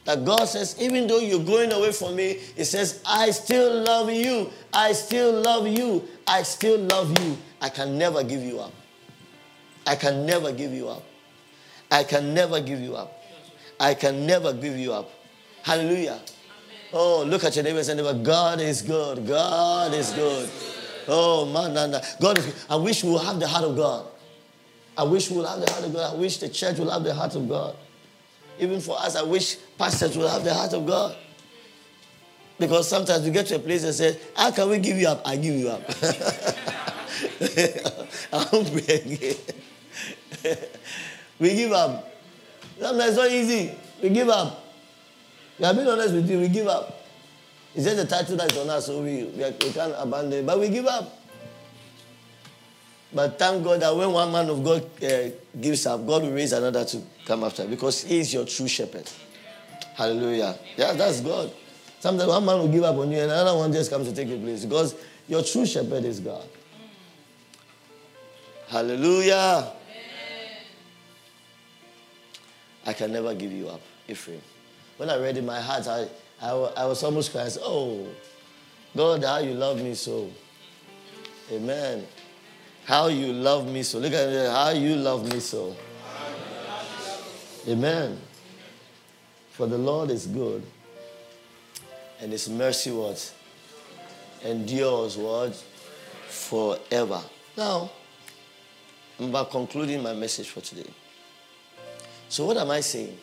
That 0.07 0.25
God 0.25 0.47
says, 0.47 0.75
even 0.81 1.07
though 1.07 1.19
you're 1.19 1.45
going 1.45 1.71
away 1.71 1.93
from 1.93 2.17
me, 2.17 2.39
He 2.57 2.64
says, 2.64 3.03
I 3.05 3.31
still 3.31 3.83
love 3.83 4.11
you. 4.11 4.51
I 4.73 4.93
still 4.93 5.39
love 5.43 5.69
you. 5.69 6.09
I 6.27 6.45
still 6.45 6.79
love 6.79 7.19
you. 7.23 7.37
I 7.61 7.69
can 7.69 7.99
never 7.99 8.25
give 8.25 8.41
you 8.41 8.61
up. 8.61 8.73
I 9.87 9.97
can 9.97 10.25
never 10.25 10.51
give 10.51 10.73
you 10.73 10.89
up. 10.89 11.03
I 11.91 12.05
can 12.05 12.34
never 12.34 12.61
give 12.61 12.80
you 12.80 12.97
up. 12.97 13.22
I 13.78 13.95
can 13.95 14.26
never 14.26 14.53
give 14.53 14.76
you 14.76 14.93
up. 14.93 15.11
Hallelujah. 15.62 16.20
Oh, 16.93 17.24
look 17.24 17.45
at 17.45 17.55
your 17.57 17.64
neighbor 17.64 17.78
and 17.78 17.87
say, 17.87 18.22
God 18.22 18.61
is 18.61 18.82
good. 18.82 19.26
God 19.26 19.93
is 19.93 20.12
good. 20.12 20.49
Oh, 21.09 21.45
man, 21.47 21.74
man, 21.74 21.91
man. 21.91 22.03
God 22.20 22.39
is 22.39 22.47
good. 22.47 22.55
I 22.70 22.76
wish 22.76 23.05
we 23.05 23.11
will 23.11 23.18
have 23.18 23.39
the 23.39 23.47
heart 23.47 23.64
of 23.64 23.76
God. 23.76 24.07
I 24.97 25.03
wish 25.03 25.30
we 25.30 25.37
will 25.37 25.47
have 25.47 25.61
the 25.61 25.70
heart 25.70 25.84
of 25.84 25.93
God. 25.93 26.14
I 26.14 26.16
wish 26.16 26.39
the 26.39 26.49
church 26.49 26.78
will 26.78 26.91
have 26.91 27.05
the 27.05 27.14
heart 27.14 27.34
of 27.34 27.49
God. 27.49 27.76
Even 28.59 28.80
for 28.80 28.99
us, 28.99 29.14
I 29.14 29.22
wish 29.22 29.57
pastors 29.76 30.16
will 30.16 30.28
have 30.28 30.43
the 30.43 30.55
heart 30.55 30.72
of 30.72 30.87
God. 30.87 31.16
Because 32.59 32.89
sometimes 32.89 33.24
we 33.24 33.30
get 33.30 33.47
to 33.49 33.57
a 33.57 33.59
place 33.59 33.84
and 33.84 33.95
say, 33.95 34.18
How 34.34 34.51
can 34.51 34.70
we 34.70 34.78
give 34.78 34.97
you 34.97 35.09
up? 35.09 35.20
I 35.26 35.37
give 35.37 35.55
you 35.55 35.68
up. 35.68 35.82
I 38.32 38.49
won't 38.51 38.72
pray 38.72 38.95
again. 38.95 39.37
We 41.39 41.55
give 41.55 41.72
up. 41.72 42.09
Sometimes 42.80 43.09
it's 43.09 43.16
not 43.16 43.30
easy. 43.30 43.74
We 44.03 44.11
give 44.11 44.28
up. 44.28 44.64
We 45.59 45.64
are 45.64 45.74
being 45.74 45.89
honest 45.89 46.14
with 46.14 46.28
you, 46.28 46.41
we 46.41 46.49
give 46.49 46.66
up. 46.66 47.05
It's 47.74 47.84
just 47.84 47.97
the 47.97 48.07
title 48.07 48.37
that's 48.37 48.57
on 48.57 48.70
us, 48.70 48.87
so 48.87 49.03
we, 49.03 49.24
we, 49.24 49.45
we 49.45 49.72
can't 49.72 49.95
abandon 49.97 50.32
it. 50.32 50.47
But 50.47 50.61
we 50.61 50.68
give 50.68 50.87
up. 50.87 51.12
But 53.12 53.39
thank 53.39 53.64
God 53.64 53.80
that 53.80 53.95
when 53.95 54.12
one 54.12 54.32
man 54.32 54.51
of 54.51 54.62
God 54.62 54.82
uh, 55.03 55.30
gives 55.61 55.87
up, 55.87 56.07
God 56.07 56.22
will 56.22 56.32
raise 56.32 56.53
another 56.53 56.84
to 56.84 57.03
come 57.24 57.45
after 57.45 57.66
because 57.66 58.03
He 58.03 58.20
is 58.20 58.32
your 58.32 58.45
true 58.45 58.68
shepherd. 58.68 59.09
Hallelujah. 59.95 60.59
Yeah, 60.76 60.93
that's 60.93 61.20
God. 61.20 61.51
Sometimes 62.01 62.28
one 62.28 62.45
man 62.45 62.59
will 62.59 62.68
give 62.68 62.84
up 62.84 62.97
on 62.97 63.11
you 63.11 63.18
and 63.18 63.30
another 63.30 63.57
one 63.57 63.72
just 63.72 63.91
comes 63.91 64.09
to 64.09 64.14
take 64.14 64.28
your 64.28 64.39
place 64.39 64.64
because 64.64 64.95
your 65.28 65.43
true 65.43 65.64
shepherd 65.64 66.05
is 66.05 66.20
God. 66.20 66.45
Hallelujah. 68.68 69.72
I 72.87 72.93
can 72.93 73.12
never 73.12 73.34
give 73.34 73.51
you 73.51 73.68
up, 73.68 73.80
Ephraim. 74.09 74.41
When 74.97 75.11
I 75.11 75.18
read 75.18 75.37
in 75.37 75.45
my 75.45 75.61
heart, 75.61 75.89
I, 75.89 76.07
I, 76.41 76.51
I 76.51 76.84
was 76.87 77.03
almost 77.03 77.32
crying. 77.32 77.51
Oh, 77.61 78.07
God, 78.97 79.24
how 79.24 79.39
you 79.39 79.53
love 79.53 79.82
me 79.82 79.95
so. 79.95 80.30
Amen. 81.53 82.07
How 82.84 83.09
you 83.09 83.32
love 83.32 83.70
me 83.70 83.82
so. 83.82 83.99
Look 83.99 84.12
at 84.12 84.28
it. 84.28 84.51
How 84.51 84.70
you 84.70 84.95
love 84.95 85.30
me 85.32 85.41
so. 85.41 85.76
Amen. 87.68 88.18
For 89.51 89.66
the 89.66 89.76
Lord 89.76 90.11
is 90.11 90.26
good. 90.26 90.62
And 92.20 92.30
his 92.32 92.49
mercy 92.49 92.93
what? 92.93 93.34
Endures 94.45 95.16
what? 95.16 95.55
Forever. 96.28 97.20
Now, 97.57 97.91
I'm 99.18 99.30
about 99.30 99.51
concluding 99.51 100.03
my 100.03 100.14
message 100.14 100.51
for 100.51 100.61
today. 100.61 100.91
So, 102.29 102.47
what 102.47 102.57
am 102.57 102.70
I 102.70 102.81
saying? 102.81 103.16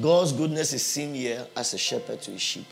God's 0.00 0.32
goodness 0.32 0.72
is 0.72 0.84
seen 0.84 1.14
here 1.14 1.46
as 1.56 1.74
a 1.74 1.78
shepherd 1.78 2.22
to 2.22 2.32
his 2.32 2.42
sheep. 2.42 2.66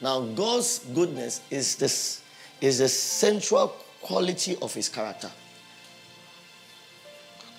Now, 0.00 0.20
God's 0.20 0.80
goodness 0.94 1.40
is 1.50 1.76
this 1.76 2.22
is 2.60 2.78
the 2.78 2.88
central 2.88 3.68
quality 4.02 4.56
of 4.60 4.72
his 4.72 4.88
character. 4.88 5.30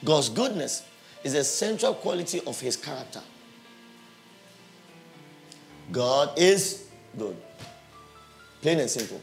God's 0.03 0.29
goodness 0.29 0.83
is 1.23 1.33
a 1.33 1.43
central 1.43 1.93
quality 1.95 2.41
of 2.45 2.59
his 2.59 2.77
character. 2.77 3.21
God 5.91 6.37
is 6.37 6.87
good. 7.17 7.35
Plain 8.61 8.79
and 8.79 8.89
simple. 8.89 9.21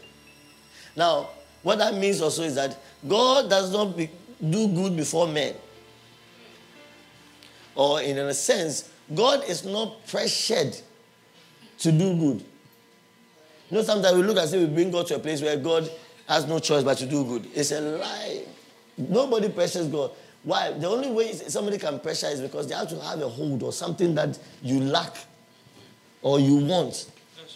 Now, 0.97 1.29
what 1.65 1.79
that 1.79 1.95
means 1.95 2.21
also 2.21 2.43
is 2.43 2.55
that 2.55 2.79
God 3.09 3.51
does 3.51 3.73
not 3.73 3.97
be, 3.97 4.11
do 4.49 4.69
good 4.69 4.97
before 4.97 5.27
men. 5.27 5.55
Or, 7.75 8.01
in 8.01 8.19
a 8.19 8.33
sense, 8.35 8.93
God 9.13 9.43
is 9.49 9.65
not 9.65 10.07
pressured 10.07 10.77
to 11.79 11.91
do 11.91 12.17
good. 12.17 12.45
You 13.71 13.79
know, 13.79 13.83
sometimes 13.83 14.17
we 14.17 14.23
look 14.23 14.37
as 14.37 14.53
if 14.53 14.61
we 14.61 14.67
bring 14.73 14.91
God 14.91 15.07
to 15.09 15.17
a 15.17 15.19
place 15.19 15.41
where 15.41 15.57
God 15.57 15.91
has 16.29 16.47
no 16.47 16.59
choice 16.59 16.85
but 16.85 16.99
to 16.99 17.07
do 17.07 17.25
good. 17.25 17.49
It's 17.55 17.73
a 17.73 17.81
lie. 17.81 18.45
Nobody 18.99 19.49
pressures 19.49 19.89
God. 19.89 20.11
Why? 20.43 20.71
The 20.73 20.87
only 20.87 21.11
way 21.11 21.33
somebody 21.33 21.79
can 21.79 21.99
pressure 21.99 22.27
is 22.27 22.43
because 22.43 22.69
they 22.69 22.75
have 22.75 22.89
to 22.91 23.01
have 23.01 23.21
a 23.23 23.29
hold 23.29 23.63
or 23.63 23.73
something 23.73 24.15
that 24.15 24.39
you 24.63 24.81
lack 24.81 25.17
or 26.21 26.39
you 26.39 26.57
want 26.57 27.11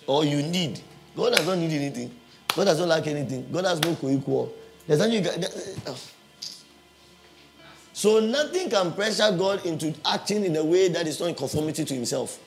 or 0.07 0.25
you 0.25 0.43
need. 0.43 0.81
God 1.15 1.35
does 1.35 1.47
not 1.47 1.59
need 1.59 1.73
anything. 1.73 2.11
God 2.59 2.65
does 2.65 2.81
not 2.81 2.89
lack 2.89 3.07
anything. 3.07 3.49
God 3.53 3.67
has 3.67 3.81
no 3.83 3.95
co-equal. 3.95 4.53
There's 4.85 4.99
nothing 4.99 5.15
you 5.15 5.23
can, 5.23 5.45
uh. 5.87 5.95
So 7.93 8.19
nothing 8.19 8.69
can 8.69 8.93
pressure 8.95 9.31
God 9.39 9.65
into 9.65 9.95
acting 10.05 10.45
in 10.45 10.57
a 10.57 10.65
way 10.65 10.89
that 10.89 11.07
is 11.07 11.21
not 11.21 11.29
in 11.29 11.37
conformity 11.37 11.85
to 11.85 11.95
himself. 11.95 12.41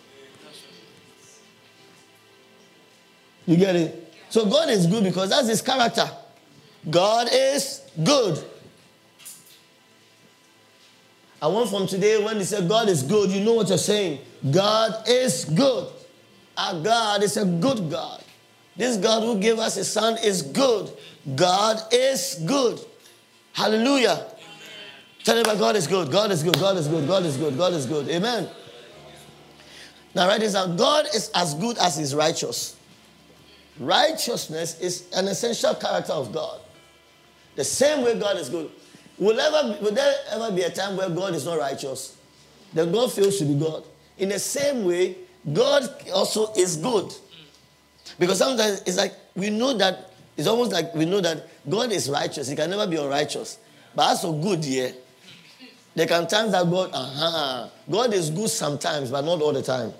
You 3.46 3.56
get 3.56 3.78
it? 3.78 4.14
So 4.30 4.46
God 4.50 4.68
is 4.68 4.86
good 4.86 5.06
because 5.06 5.30
that's 5.30 5.48
his 5.48 5.62
character. 5.62 6.12
God 6.90 7.30
is 7.32 7.82
good. 8.04 8.44
I 11.42 11.48
want 11.48 11.70
from 11.70 11.88
today 11.88 12.22
when 12.22 12.38
they 12.38 12.44
say 12.44 12.68
God 12.68 12.90
is 12.90 13.02
good, 13.02 13.30
you 13.30 13.46
know 13.46 13.54
what 13.54 13.70
you're 13.70 13.78
saying. 13.78 14.20
God 14.52 15.08
is 15.08 15.46
good. 15.46 15.88
Our 16.58 16.84
God 16.84 17.24
is 17.24 17.38
a 17.38 17.46
good 17.46 17.90
God. 17.90 18.22
This 18.82 18.98
God 18.98 19.22
who 19.22 19.38
gave 19.38 19.60
us 19.60 19.76
his 19.76 19.92
son 19.92 20.18
is 20.24 20.42
good. 20.42 20.92
God 21.36 21.80
is 21.92 22.42
good. 22.48 22.80
Hallelujah. 23.54 24.10
Amen. 24.10 24.26
Tell 25.24 25.40
about 25.40 25.60
God 25.60 25.76
is 25.76 25.86
good. 25.86 26.12
God 26.12 26.32
is 26.32 26.42
good. 26.42 26.60
God 26.60 26.78
is 26.78 26.88
good. 26.88 27.08
God 27.08 27.24
is 27.24 27.38
good. 27.38 27.56
God 27.56 27.74
is 27.74 27.86
good. 27.86 28.10
Amen. 28.10 28.50
Now 30.16 30.28
write 30.28 30.40
this 30.40 30.54
down. 30.54 30.78
God 30.78 31.06
is 31.14 31.30
as 31.36 31.54
good 31.54 31.78
as 31.78 31.96
he's 31.96 32.16
righteous. 32.16 32.76
Righteousness 33.80 34.80
is 34.80 35.08
an 35.16 35.28
essential 35.28 35.76
character 35.76 36.14
of 36.14 36.34
God. 36.34 36.60
The 37.56 37.64
same 37.64 38.04
way 38.04 38.20
God 38.20 38.38
is 38.38 38.50
good. 38.50 38.72
Will, 39.20 39.40
ever, 39.40 39.78
will 39.80 39.94
there 39.94 40.16
ever 40.32 40.52
be 40.52 40.64
a 40.64 40.72
time 40.72 40.98
where 40.98 41.08
God 41.08 41.36
is 41.36 41.46
not 41.46 41.60
righteous? 41.60 42.18
Then 42.74 42.92
God 42.92 43.14
fails 43.14 43.38
to 43.38 43.46
be 43.46 43.60
God. 43.60 43.84
In 44.18 44.30
the 44.30 44.40
same 44.40 44.86
way, 44.86 45.18
God 45.54 45.88
also 46.12 46.52
is 46.54 46.78
good. 46.78 47.14
Because 48.22 48.38
sometimes 48.38 48.84
it's 48.86 48.98
like 48.98 49.16
we 49.36 49.50
know 49.50 49.76
that, 49.80 50.12
it's 50.38 50.48
almost 50.48 50.72
like 50.72 50.94
we 50.94 51.06
know 51.06 51.22
that 51.22 51.44
God 51.68 51.92
is 51.92 52.08
righteous. 52.08 52.48
He 52.48 52.56
can 52.56 52.70
never 52.70 52.86
be 52.86 52.96
unrighteous. 52.96 53.58
But 53.96 54.12
as 54.12 54.22
for 54.22 54.40
good, 54.40 54.64
yeah, 54.64 54.92
there 55.96 56.06
can 56.06 56.28
times 56.28 56.52
that 56.52 56.70
God, 56.70 56.92
uh-huh, 56.94 57.70
God 57.90 58.14
is 58.14 58.30
good 58.30 58.52
sometimes, 58.52 59.10
but 59.10 59.26
not 59.26 59.42
all 59.42 59.52
the 59.52 59.64
time. 59.64 59.92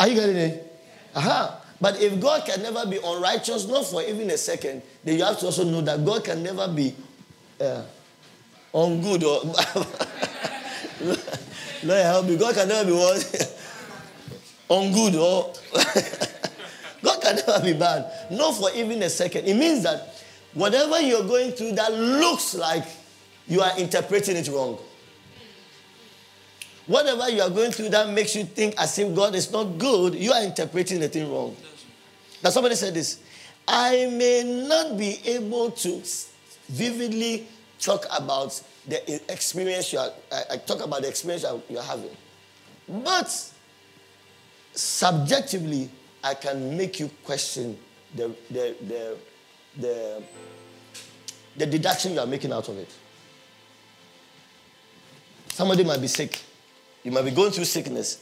Are 0.00 0.08
you 0.08 0.14
getting 0.14 0.36
it? 0.36 0.80
Aha. 1.14 1.60
But 1.78 2.00
if 2.00 2.18
God 2.18 2.46
can 2.46 2.62
never 2.62 2.86
be 2.86 2.96
unrighteous, 3.04 3.68
not 3.68 3.84
for 3.84 4.02
even 4.02 4.30
a 4.30 4.38
second, 4.38 4.80
then 5.04 5.18
you 5.18 5.24
have 5.24 5.38
to 5.40 5.46
also 5.46 5.64
know 5.64 5.82
that 5.82 6.02
God 6.06 6.24
can 6.24 6.42
never 6.42 6.68
be 6.68 6.94
uh, 7.60 7.82
ungood 8.72 9.22
or. 9.24 9.44
Lord 11.84 12.02
help 12.02 12.24
me. 12.24 12.36
God 12.38 12.54
can 12.54 12.66
never 12.66 12.86
be 12.86 12.92
what? 12.92 13.50
ungood 14.70 15.14
or. 15.14 15.52
Oh. 15.74 16.30
God 17.04 17.20
can 17.20 17.36
never 17.36 17.62
be 17.62 17.74
bad. 17.74 18.30
Not 18.30 18.54
for 18.54 18.70
even 18.74 19.02
a 19.02 19.10
second. 19.10 19.44
It 19.46 19.54
means 19.54 19.82
that 19.82 20.22
whatever 20.54 21.00
you're 21.00 21.24
going 21.24 21.52
through 21.52 21.72
that 21.72 21.92
looks 21.92 22.54
like 22.54 22.84
you 23.46 23.60
are 23.60 23.78
interpreting 23.78 24.36
it 24.36 24.48
wrong. 24.48 24.78
Whatever 26.86 27.30
you 27.30 27.42
are 27.42 27.50
going 27.50 27.72
through 27.72 27.90
that 27.90 28.08
makes 28.10 28.34
you 28.34 28.44
think 28.44 28.74
as 28.78 28.98
if 28.98 29.14
God 29.14 29.34
is 29.34 29.50
not 29.52 29.78
good, 29.78 30.14
you 30.14 30.32
are 30.32 30.42
interpreting 30.42 31.00
the 31.00 31.08
thing 31.08 31.30
wrong. 31.30 31.56
Now, 32.42 32.50
somebody 32.50 32.74
said 32.74 32.94
this 32.94 33.20
I 33.66 34.06
may 34.12 34.66
not 34.66 34.98
be 34.98 35.18
able 35.24 35.70
to 35.70 36.02
vividly 36.68 37.46
talk 37.78 38.06
about 38.16 38.60
the 38.86 39.32
experience 39.32 39.92
you 39.92 39.98
are, 39.98 40.10
I, 40.50 40.56
talk 40.58 40.82
about 40.84 41.02
the 41.02 41.08
experience 41.08 41.44
you're 41.68 41.82
having. 41.82 42.10
But 42.86 43.53
subjectively, 44.74 45.90
I 46.22 46.34
can 46.34 46.76
make 46.76 47.00
you 47.00 47.10
question 47.24 47.78
the, 48.14 48.34
the, 48.50 48.76
the, 48.86 49.16
the, 49.80 50.22
the 51.56 51.66
deduction 51.66 52.12
you 52.14 52.20
are 52.20 52.26
making 52.26 52.52
out 52.52 52.68
of 52.68 52.78
it. 52.78 52.92
Somebody 55.48 55.84
might 55.84 56.00
be 56.00 56.08
sick. 56.08 56.42
You 57.04 57.12
might 57.12 57.24
be 57.24 57.30
going 57.30 57.52
through 57.52 57.66
sickness. 57.66 58.20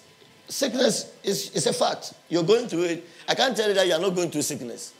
Sickness 0.48 1.12
is, 1.22 1.50
is 1.50 1.66
a 1.66 1.72
fact. 1.72 2.14
You're 2.28 2.42
going 2.42 2.68
through 2.68 2.84
it. 2.84 3.08
I 3.28 3.34
can't 3.34 3.56
tell 3.56 3.68
you 3.68 3.74
that 3.74 3.86
you're 3.86 4.00
not 4.00 4.14
going 4.14 4.30
through 4.30 4.42
sickness. 4.42 4.92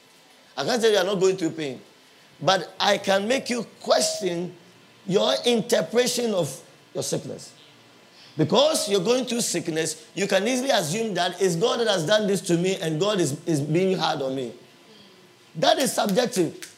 I 0.57 0.65
can't 0.65 0.81
tell 0.81 0.91
you 0.91 0.97
you're 0.97 1.05
not 1.05 1.21
going 1.21 1.37
through 1.37 1.51
pain. 1.51 1.81
But 2.41 2.75
I 2.81 2.99
can 2.99 3.29
make 3.29 3.51
you 3.51 3.67
question 3.81 4.55
your 5.07 5.35
interpretation 5.45 6.33
of 6.33 6.59
your 6.95 7.03
sickness. 7.03 7.53
Because 8.37 8.89
you're 8.89 9.05
going 9.05 9.27
through 9.27 9.43
sickness, 9.43 10.07
you 10.15 10.27
can 10.27 10.47
easily 10.49 10.71
assume 10.71 11.15
that 11.15 11.41
it's 11.41 11.57
God 11.57 11.81
that 11.81 11.89
has 11.89 12.07
done 12.07 12.27
this 12.27 12.41
to 12.43 12.57
me 12.57 12.77
and 12.77 12.99
God 12.99 13.21
is, 13.21 13.39
is 13.47 13.61
being 13.61 13.97
hard 13.97 14.23
on 14.23 14.35
me. 14.35 14.53
That 15.57 15.79
is 15.79 15.93
subjective. 15.93 16.69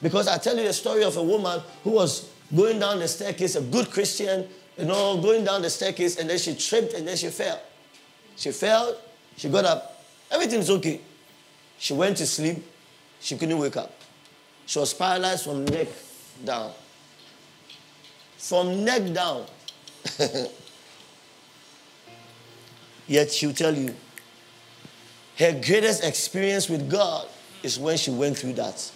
Because 0.00 0.28
I 0.28 0.38
tell 0.38 0.56
you 0.56 0.64
the 0.64 0.72
story 0.72 1.02
of 1.02 1.16
a 1.16 1.22
woman 1.22 1.60
who 1.82 1.90
was 1.90 2.30
going 2.54 2.78
down 2.78 3.00
the 3.00 3.08
staircase, 3.08 3.56
a 3.56 3.60
good 3.60 3.90
Christian, 3.90 4.46
you 4.78 4.84
know, 4.84 5.20
going 5.20 5.44
down 5.44 5.62
the 5.62 5.70
staircase, 5.70 6.18
and 6.18 6.30
then 6.30 6.38
she 6.38 6.54
tripped 6.54 6.94
and 6.94 7.06
then 7.06 7.16
she 7.16 7.28
fell. 7.28 7.60
She 8.36 8.50
fell, 8.50 8.96
she 9.36 9.48
got 9.48 9.64
up, 9.64 10.04
everything's 10.30 10.70
okay. 10.70 11.00
She 11.78 11.92
went 11.92 12.16
to 12.18 12.26
sleep, 12.26 12.64
she 13.20 13.36
couldn't 13.36 13.58
wake 13.58 13.76
up. 13.76 13.92
She 14.66 14.78
was 14.78 14.94
paralyzed 14.94 15.44
from 15.44 15.64
neck 15.64 15.88
down. 16.44 16.72
From 18.38 18.84
neck 18.84 19.12
down. 19.12 19.46
Yet 23.06 23.30
she'll 23.32 23.52
tell 23.52 23.74
you, 23.74 23.94
her 25.38 25.52
greatest 25.52 26.04
experience 26.04 26.68
with 26.68 26.90
God 26.90 27.26
is 27.62 27.78
when 27.78 27.96
she 27.96 28.10
went 28.10 28.38
through 28.38 28.54
that. 28.54 28.90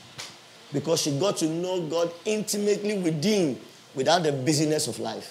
Because 0.72 1.02
she 1.02 1.18
got 1.18 1.36
to 1.38 1.46
know 1.46 1.86
God 1.86 2.12
intimately 2.24 2.98
within 2.98 3.58
without 3.94 4.22
the 4.22 4.32
busyness 4.32 4.88
of 4.88 4.98
life 4.98 5.30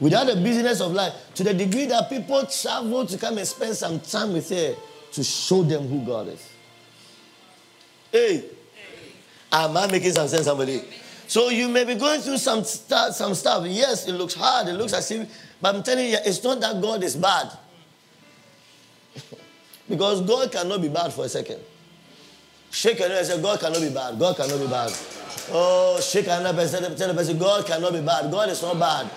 without 0.00 0.26
the 0.26 0.36
business 0.36 0.80
of 0.80 0.92
life, 0.92 1.12
to 1.34 1.44
the 1.44 1.54
degree 1.54 1.86
that 1.86 2.08
people 2.08 2.44
travel 2.46 3.06
to 3.06 3.18
come 3.18 3.38
and 3.38 3.46
spend 3.46 3.74
some 3.74 4.00
time 4.00 4.32
with 4.32 4.48
her 4.50 4.74
to 5.12 5.24
show 5.24 5.62
them 5.62 5.88
who 5.88 6.04
God 6.04 6.28
is. 6.28 6.50
Hey, 8.12 8.44
am 9.52 9.76
I 9.76 9.90
making 9.90 10.12
some 10.12 10.28
sense, 10.28 10.44
somebody? 10.44 10.82
So 11.28 11.48
you 11.48 11.68
may 11.68 11.84
be 11.84 11.94
going 11.94 12.20
through 12.20 12.38
some 12.38 12.64
stuff, 12.64 13.14
some 13.14 13.34
stuff. 13.34 13.66
Yes, 13.66 14.06
it 14.06 14.12
looks 14.12 14.34
hard. 14.34 14.68
It 14.68 14.74
looks 14.74 14.92
as 14.92 15.10
if, 15.10 15.28
but 15.60 15.74
I'm 15.74 15.82
telling 15.82 16.10
you, 16.10 16.18
it's 16.24 16.42
not 16.42 16.60
that 16.60 16.80
God 16.80 17.02
is 17.02 17.16
bad. 17.16 17.50
because 19.88 20.20
God 20.22 20.52
cannot 20.52 20.80
be 20.80 20.88
bad 20.88 21.12
for 21.12 21.24
a 21.24 21.28
second. 21.28 21.60
Shake 22.70 22.98
your 22.98 23.08
head 23.08 23.18
and 23.18 23.26
say, 23.26 23.42
God 23.42 23.58
cannot 23.58 23.80
be 23.80 23.90
bad. 23.90 24.18
God 24.18 24.36
cannot 24.36 24.60
be 24.60 24.66
bad. 24.66 24.92
Oh, 25.50 26.00
shake 26.00 26.26
another 26.26 26.52
person, 26.54 26.82
tell 26.96 27.08
the 27.08 27.14
person, 27.14 27.38
God 27.38 27.66
cannot 27.66 27.92
be 27.92 28.00
bad. 28.00 28.30
God 28.30 28.48
is 28.48 28.62
not 28.62 28.78
bad. 28.78 29.10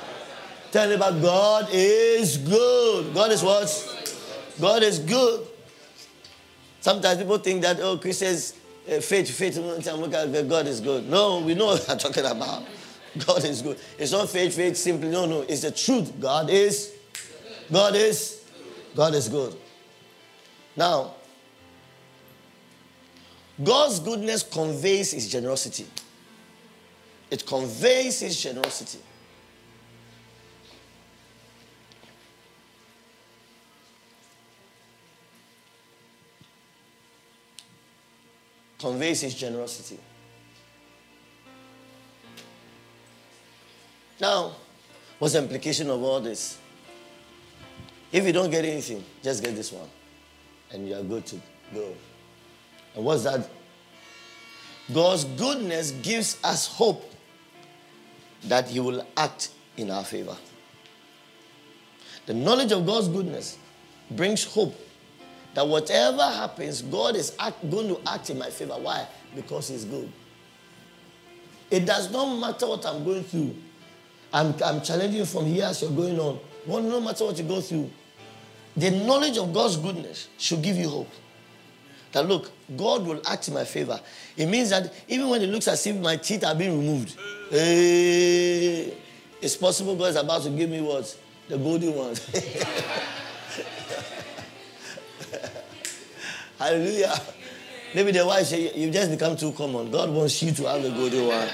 Tell 0.71 0.91
about 0.91 1.21
God 1.21 1.67
is 1.71 2.37
good. 2.37 3.13
God 3.13 3.31
is 3.31 3.43
what? 3.43 3.67
God 4.61 4.83
is 4.83 4.99
good. 4.99 5.47
Sometimes 6.79 7.17
people 7.17 7.39
think 7.39 7.61
that, 7.63 7.79
oh, 7.81 7.97
Christians, 7.97 8.53
uh, 8.89 9.01
faith, 9.01 9.29
faith, 9.29 9.55
God 9.55 10.67
is 10.67 10.81
good. 10.81 11.09
No, 11.09 11.39
we 11.39 11.53
know 11.53 11.65
what 11.67 11.89
I'm 11.89 11.97
talking 11.97 12.25
about. 12.25 12.63
God 13.25 13.43
is 13.43 13.61
good. 13.61 13.77
It's 13.97 14.11
not 14.11 14.29
faith, 14.29 14.55
faith, 14.55 14.77
simply. 14.77 15.09
No, 15.09 15.25
no. 15.25 15.41
It's 15.41 15.61
the 15.61 15.71
truth. 15.71 16.19
God 16.19 16.49
is, 16.49 16.93
God 17.71 17.95
is, 17.95 18.43
God 18.95 19.13
is 19.15 19.27
good. 19.27 19.55
Now, 20.75 21.15
God's 23.61 23.99
goodness 23.99 24.43
conveys 24.43 25.11
his 25.11 25.29
generosity. 25.29 25.85
It 27.29 27.45
conveys 27.45 28.21
his 28.21 28.41
generosity. 28.41 28.99
Conveys 38.79 39.21
his 39.21 39.35
generosity. 39.35 39.99
Now, 44.19 44.53
what's 45.19 45.33
the 45.33 45.39
implication 45.39 45.89
of 45.89 46.01
all 46.01 46.19
this? 46.19 46.57
If 48.11 48.25
you 48.25 48.33
don't 48.33 48.49
get 48.49 48.65
anything, 48.65 49.03
just 49.21 49.43
get 49.43 49.55
this 49.55 49.71
one, 49.71 49.87
and 50.71 50.87
you 50.87 50.95
are 50.95 51.03
good 51.03 51.25
to 51.27 51.35
go. 51.73 51.93
And 52.95 53.05
what's 53.05 53.23
that? 53.23 53.47
God's 54.91 55.25
goodness 55.25 55.91
gives 55.91 56.37
us 56.43 56.67
hope 56.67 57.13
that 58.45 58.67
He 58.67 58.79
will 58.79 59.05
act 59.15 59.51
in 59.77 59.91
our 59.91 60.03
favor. 60.03 60.35
The 62.25 62.33
knowledge 62.33 62.71
of 62.71 62.85
God's 62.85 63.07
goodness 63.07 63.57
brings 64.11 64.43
hope 64.43 64.75
that 65.53 65.67
whatever 65.67 66.23
happens, 66.23 66.81
God 66.81 67.15
is 67.15 67.35
act, 67.39 67.69
going 67.69 67.87
to 67.87 67.99
act 68.09 68.29
in 68.29 68.37
my 68.37 68.49
favor. 68.49 68.73
Why? 68.73 69.07
Because 69.35 69.69
He's 69.69 69.85
good. 69.85 70.11
It 71.71 71.85
does 71.85 72.11
not 72.11 72.35
matter 72.35 72.67
what 72.67 72.85
I'm 72.85 73.03
going 73.03 73.23
through. 73.23 73.55
I'm, 74.33 74.53
I'm 74.63 74.81
challenging 74.81 75.25
from 75.25 75.45
here 75.45 75.65
as 75.65 75.81
you're 75.81 75.91
going 75.91 76.19
on. 76.19 76.39
Well, 76.65 76.81
no 76.81 76.99
matter 77.01 77.25
what 77.25 77.37
you 77.37 77.43
go 77.43 77.61
through, 77.61 77.89
the 78.75 78.91
knowledge 78.91 79.37
of 79.37 79.53
God's 79.53 79.77
goodness 79.77 80.29
should 80.37 80.61
give 80.61 80.77
you 80.77 80.89
hope. 80.89 81.09
That 82.11 82.27
look, 82.27 82.51
God 82.75 83.05
will 83.05 83.21
act 83.27 83.47
in 83.47 83.53
my 83.53 83.65
favor. 83.65 83.99
It 84.35 84.47
means 84.47 84.71
that 84.71 84.93
even 85.07 85.29
when 85.29 85.41
it 85.41 85.47
looks 85.47 85.67
as 85.67 85.85
if 85.85 85.95
my 85.97 86.15
teeth 86.15 86.43
are 86.43 86.55
being 86.55 86.79
removed, 86.79 87.15
hey, 87.49 88.91
eh, 88.91 88.93
it's 89.41 89.55
possible 89.55 89.95
God 89.95 90.05
is 90.05 90.15
about 90.15 90.43
to 90.43 90.49
give 90.49 90.69
me 90.69 90.81
what? 90.81 91.15
The 91.47 91.57
golden 91.57 91.95
ones. 91.95 92.29
Hallelujah. 96.59 97.19
Maybe 97.95 98.11
the 98.11 98.25
wife 98.25 98.45
say, 98.47 98.73
You 98.75 98.91
just 98.91 99.09
become 99.09 99.35
too 99.37 99.53
common. 99.53 99.89
God 99.89 100.09
wants 100.11 100.43
you 100.43 100.51
to 100.51 100.65
have 100.65 100.83
the 100.83 100.89
golden 100.89 101.27
one. 101.27 101.49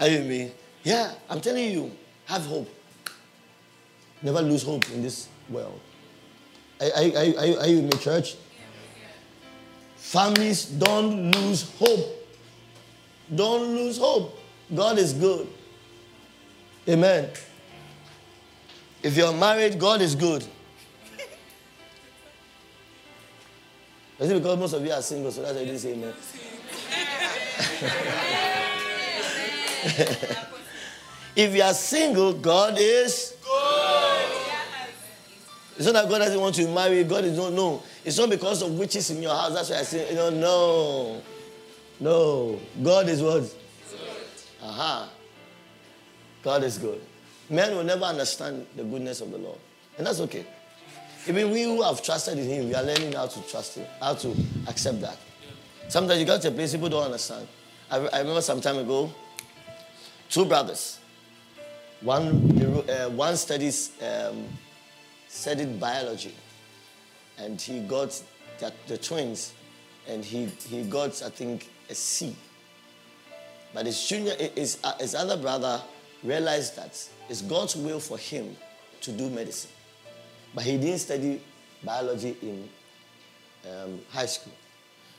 Are 0.00 0.08
you 0.08 0.20
me? 0.24 0.52
Yeah, 0.82 1.14
I'm 1.30 1.40
telling 1.40 1.70
you, 1.70 1.92
have 2.26 2.44
hope. 2.44 2.68
Never 4.20 4.42
lose 4.42 4.64
hope 4.64 4.90
in 4.90 5.02
this 5.02 5.28
world. 5.48 5.80
Are, 6.80 6.86
are, 6.86 7.04
are, 7.04 7.60
are 7.60 7.66
you 7.68 7.78
in 7.78 7.88
the 7.88 7.98
church? 7.98 8.36
Families 9.96 10.66
don't 10.66 11.30
lose 11.32 11.70
hope. 11.78 12.28
Don't 13.34 13.74
lose 13.74 13.96
hope. 13.96 14.38
God 14.74 14.98
is 14.98 15.12
good. 15.12 15.46
Amen. 16.88 17.30
If 19.02 19.16
you're 19.16 19.32
married, 19.32 19.78
God 19.78 20.02
is 20.02 20.14
good. 20.14 20.44
Is 24.24 24.30
it 24.30 24.42
because 24.42 24.58
most 24.58 24.72
of 24.72 24.82
you 24.82 24.90
are 24.90 25.02
single, 25.02 25.30
so 25.30 25.42
that's 25.42 25.52
why 25.52 25.60
you 25.60 25.66
didn't 25.66 25.80
say 25.80 25.92
amen? 25.92 26.14
if 31.36 31.54
you 31.54 31.62
are 31.62 31.74
single, 31.74 32.32
God 32.32 32.76
is 32.78 33.36
good. 33.44 34.26
it's 35.76 35.84
not 35.84 35.92
that 35.92 36.08
God 36.08 36.20
doesn't 36.20 36.40
want 36.40 36.54
to 36.54 36.66
marry. 36.68 37.04
God 37.04 37.26
is 37.26 37.36
not 37.36 37.52
no. 37.52 37.82
It's 38.02 38.16
not 38.16 38.30
because 38.30 38.62
of 38.62 38.72
witches 38.78 39.10
in 39.10 39.20
your 39.20 39.34
house. 39.34 39.52
That's 39.52 39.68
why 39.68 39.80
I 39.80 39.82
say, 39.82 40.08
you 40.08 40.16
know, 40.16 40.30
no. 40.30 41.20
No. 42.00 42.58
God 42.82 43.10
is 43.10 43.20
what? 43.20 43.54
Aha. 44.62 45.10
God 46.42 46.64
is 46.64 46.78
good. 46.78 47.02
Men 47.50 47.76
will 47.76 47.84
never 47.84 48.06
understand 48.06 48.66
the 48.74 48.84
goodness 48.84 49.20
of 49.20 49.30
the 49.30 49.36
Lord. 49.36 49.58
And 49.98 50.06
that's 50.06 50.20
okay. 50.20 50.46
Even 51.26 51.50
we 51.50 51.62
who 51.62 51.82
have 51.82 52.02
trusted 52.02 52.38
in 52.38 52.44
Him, 52.44 52.68
we 52.68 52.74
are 52.74 52.82
learning 52.82 53.12
how 53.12 53.26
to 53.26 53.40
trust 53.48 53.76
Him, 53.76 53.86
how 54.00 54.14
to 54.14 54.36
accept 54.68 55.00
that. 55.00 55.16
Sometimes 55.88 56.20
you 56.20 56.26
get 56.26 56.42
to 56.42 56.48
a 56.48 56.50
place 56.50 56.72
people 56.72 56.88
don't 56.88 57.04
understand. 57.04 57.46
I, 57.90 57.96
I 57.98 58.18
remember 58.18 58.42
some 58.42 58.60
time 58.60 58.78
ago, 58.78 59.10
two 60.28 60.44
brothers. 60.44 60.98
One, 62.02 62.84
uh, 62.88 63.08
one 63.10 63.36
studies 63.36 63.92
um, 64.02 64.44
studied 65.28 65.80
biology, 65.80 66.34
and 67.38 67.58
he 67.58 67.80
got 67.80 68.20
the, 68.58 68.72
the 68.86 68.98
twins, 68.98 69.54
and 70.06 70.22
he, 70.22 70.46
he 70.68 70.82
got, 70.84 71.22
I 71.22 71.30
think, 71.30 71.70
a 71.88 71.94
C. 71.94 72.36
But 73.72 73.86
his 73.86 74.06
junior, 74.06 74.34
his, 74.54 74.78
uh, 74.84 74.96
his 74.98 75.14
other 75.14 75.36
brother 75.38 75.80
realized 76.22 76.76
that 76.76 77.08
it's 77.28 77.42
God's 77.42 77.76
will 77.76 78.00
for 78.00 78.18
him 78.18 78.56
to 79.00 79.12
do 79.12 79.30
medicine. 79.30 79.70
But 80.54 80.64
he 80.64 80.78
didn't 80.78 80.98
study 80.98 81.40
biology 81.82 82.36
in 82.40 82.68
um, 83.68 84.00
high 84.10 84.26
school. 84.26 84.52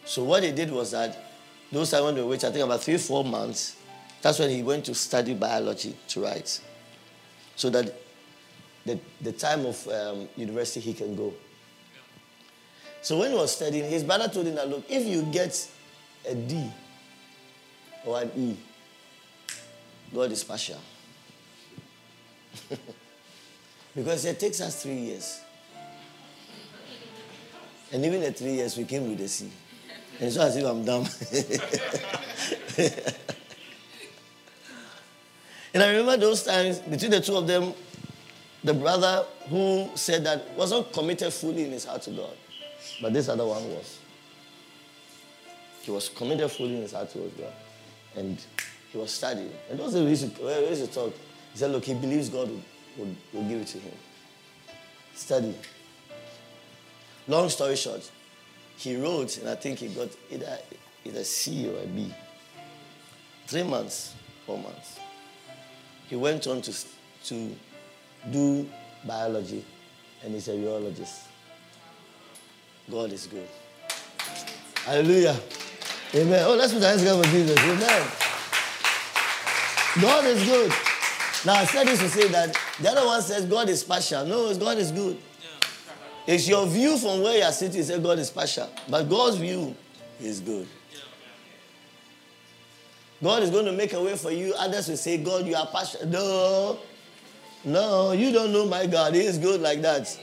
So 0.06 0.24
what 0.24 0.44
he 0.44 0.52
did 0.52 0.72
was 0.72 0.92
that 0.92 1.18
those 1.72 1.94
I 1.94 2.02
went 2.02 2.18
to 2.18 2.26
which 2.26 2.44
I 2.44 2.52
think 2.52 2.64
about 2.64 2.82
three, 2.84 2.98
four 2.98 3.24
months, 3.24 3.76
that's 4.22 4.40
when 4.40 4.50
he 4.50 4.64
went 4.64 4.86
to 4.86 4.96
study 4.96 5.34
biology 5.34 5.96
to 6.10 6.22
write. 6.24 6.62
So 7.56 7.70
that 7.70 7.94
the, 8.86 9.00
the 9.22 9.32
time 9.32 9.66
of 9.66 9.88
um, 9.88 10.30
university 10.38 10.80
he 10.80 10.94
can 10.94 11.16
go. 11.16 11.34
So 13.02 13.20
when 13.20 13.32
he 13.32 13.38
was 13.38 13.56
studying, 13.56 13.90
his 13.90 14.04
brother 14.04 14.28
told 14.28 14.48
him 14.48 14.56
that, 14.56 14.70
look, 14.70 14.84
if 14.90 15.06
you 15.06 15.24
get 15.24 15.70
a 16.28 16.36
D 16.36 16.72
or 18.06 18.22
an 18.22 18.32
E, 18.36 18.58
God 20.14 20.32
is 20.32 20.44
partial. 20.44 20.80
because 23.96 24.26
it 24.26 24.40
takes 24.40 24.62
us 24.62 24.84
three 24.84 24.94
years. 24.94 25.42
And 27.92 28.04
even 28.04 28.24
at 28.24 28.38
three 28.38 28.54
years, 28.54 28.78
we 28.78 28.84
came 28.84 29.10
with 29.10 29.22
a 29.22 29.28
C. 29.28 29.50
And 30.20 30.32
so 30.32 30.42
I 30.42 30.48
if 30.48 30.66
I'm 30.66 30.84
dumb. 30.84 31.06
and 35.74 35.84
I 35.84 35.92
remember 35.92 36.18
those 36.18 36.44
times 36.44 36.80
between 36.80 37.12
the 37.12 37.22
two 37.22 37.38
of 37.38 37.48
them, 37.48 37.74
the 38.64 38.74
brother 38.74 39.26
who 39.50 39.90
said 39.96 40.24
that 40.26 40.50
wasn't 40.52 40.92
committed 40.92 41.32
fully 41.32 41.66
in 41.66 41.72
his 41.72 41.86
heart 41.86 42.02
to 42.04 42.12
God, 42.12 42.36
but 43.02 43.14
this 43.14 43.30
other 43.30 43.46
one 43.46 43.64
was. 43.70 44.00
He 45.82 45.92
was 45.92 46.10
committed 46.10 46.52
fully 46.52 46.76
in 46.76 46.82
his 46.82 46.94
heart 46.94 47.12
towards 47.12 47.36
God. 47.36 47.54
And 48.16 48.42
he 48.92 48.98
was 48.98 49.12
studying. 49.12 49.52
And 49.70 49.80
those 49.80 49.94
days 49.94 50.04
we 50.04 50.10
used 50.10 50.36
to, 50.36 50.88
to 50.88 50.94
talk. 50.94 51.14
He 51.52 51.60
said, 51.60 51.72
Look, 51.72 51.86
he 51.86 51.94
believes 51.94 52.30
God 52.30 52.50
will, 52.98 53.16
will, 53.34 53.48
give 53.48 53.62
it 53.62 53.68
to 53.68 53.80
him. 53.80 53.94
Study. 55.14 55.56
Long 57.28 57.50
story 57.50 57.76
short, 57.76 58.10
he 58.78 58.96
wrote, 58.96 59.38
and 59.38 59.50
I 59.50 59.56
think 59.56 59.80
he 59.80 59.88
got 59.88 60.10
either, 60.32 60.60
either 61.04 61.24
C 61.24 61.68
or 61.68 61.82
a 61.82 61.86
B. 61.88 62.14
Three 63.48 63.64
months, 63.64 64.14
four 64.46 64.58
months. 64.58 65.00
He 66.08 66.16
went 66.16 66.46
on 66.48 66.62
to, 66.62 66.74
to 67.26 67.56
do 68.32 68.70
biology, 69.06 69.64
and 70.24 70.34
he's 70.34 70.48
a 70.48 70.52
urologist. 70.52 71.24
God 72.90 73.12
is 73.12 73.28
good. 73.28 73.48
Hallelujah. 74.86 75.40
Amen. 76.14 76.46
Oh, 76.48 76.56
let's 76.56 76.74
put 76.74 76.84
our 76.84 76.90
hands 76.90 77.02
together 77.02 77.24
for 77.24 77.30
Jesus. 77.30 77.58
Amen. 77.60 78.08
God 80.02 80.26
is 80.26 80.44
good. 80.44 80.72
Now, 81.46 81.54
I 81.56 81.66
said 81.66 81.88
this 81.88 82.00
to 82.00 82.10
say 82.10 82.28
that 82.28 82.56
the 82.82 82.90
other 82.90 83.06
one 83.06 83.22
says 83.22 83.46
God 83.46 83.70
is 83.70 83.84
partial. 83.84 84.26
No, 84.26 84.56
God 84.58 84.78
is 84.78 84.92
good. 84.92 85.18
It's 86.28 86.48
your 86.48 86.66
view 86.66 86.98
from 86.98 87.22
where 87.22 87.38
you're 87.38 87.52
sitting, 87.52 87.78
you 87.78 87.84
say 87.84 88.00
God 88.00 88.18
is 88.20 88.30
partial. 88.30 88.70
But 88.90 89.04
God's 89.04 89.38
view 89.38 89.76
is 90.20 90.40
good. 90.40 90.68
God 93.24 93.44
is 93.44 93.50
going 93.50 93.66
to 93.66 93.72
make 93.72 93.94
a 93.94 94.04
way 94.04 94.18
for 94.18 94.32
you. 94.32 94.54
Others 94.58 94.90
will 94.90 94.98
say, 94.98 95.18
God, 95.18 95.46
you 95.46 95.56
are 95.56 95.68
partial. 95.68 96.06
No. 96.08 96.80
No, 97.64 98.12
you 98.12 98.32
don't 98.32 98.52
know 98.52 98.66
my 98.66 98.86
God. 98.86 99.16
He 99.16 99.22
is 99.22 99.38
good 99.38 99.62
like 99.62 99.82
that. 99.82 100.20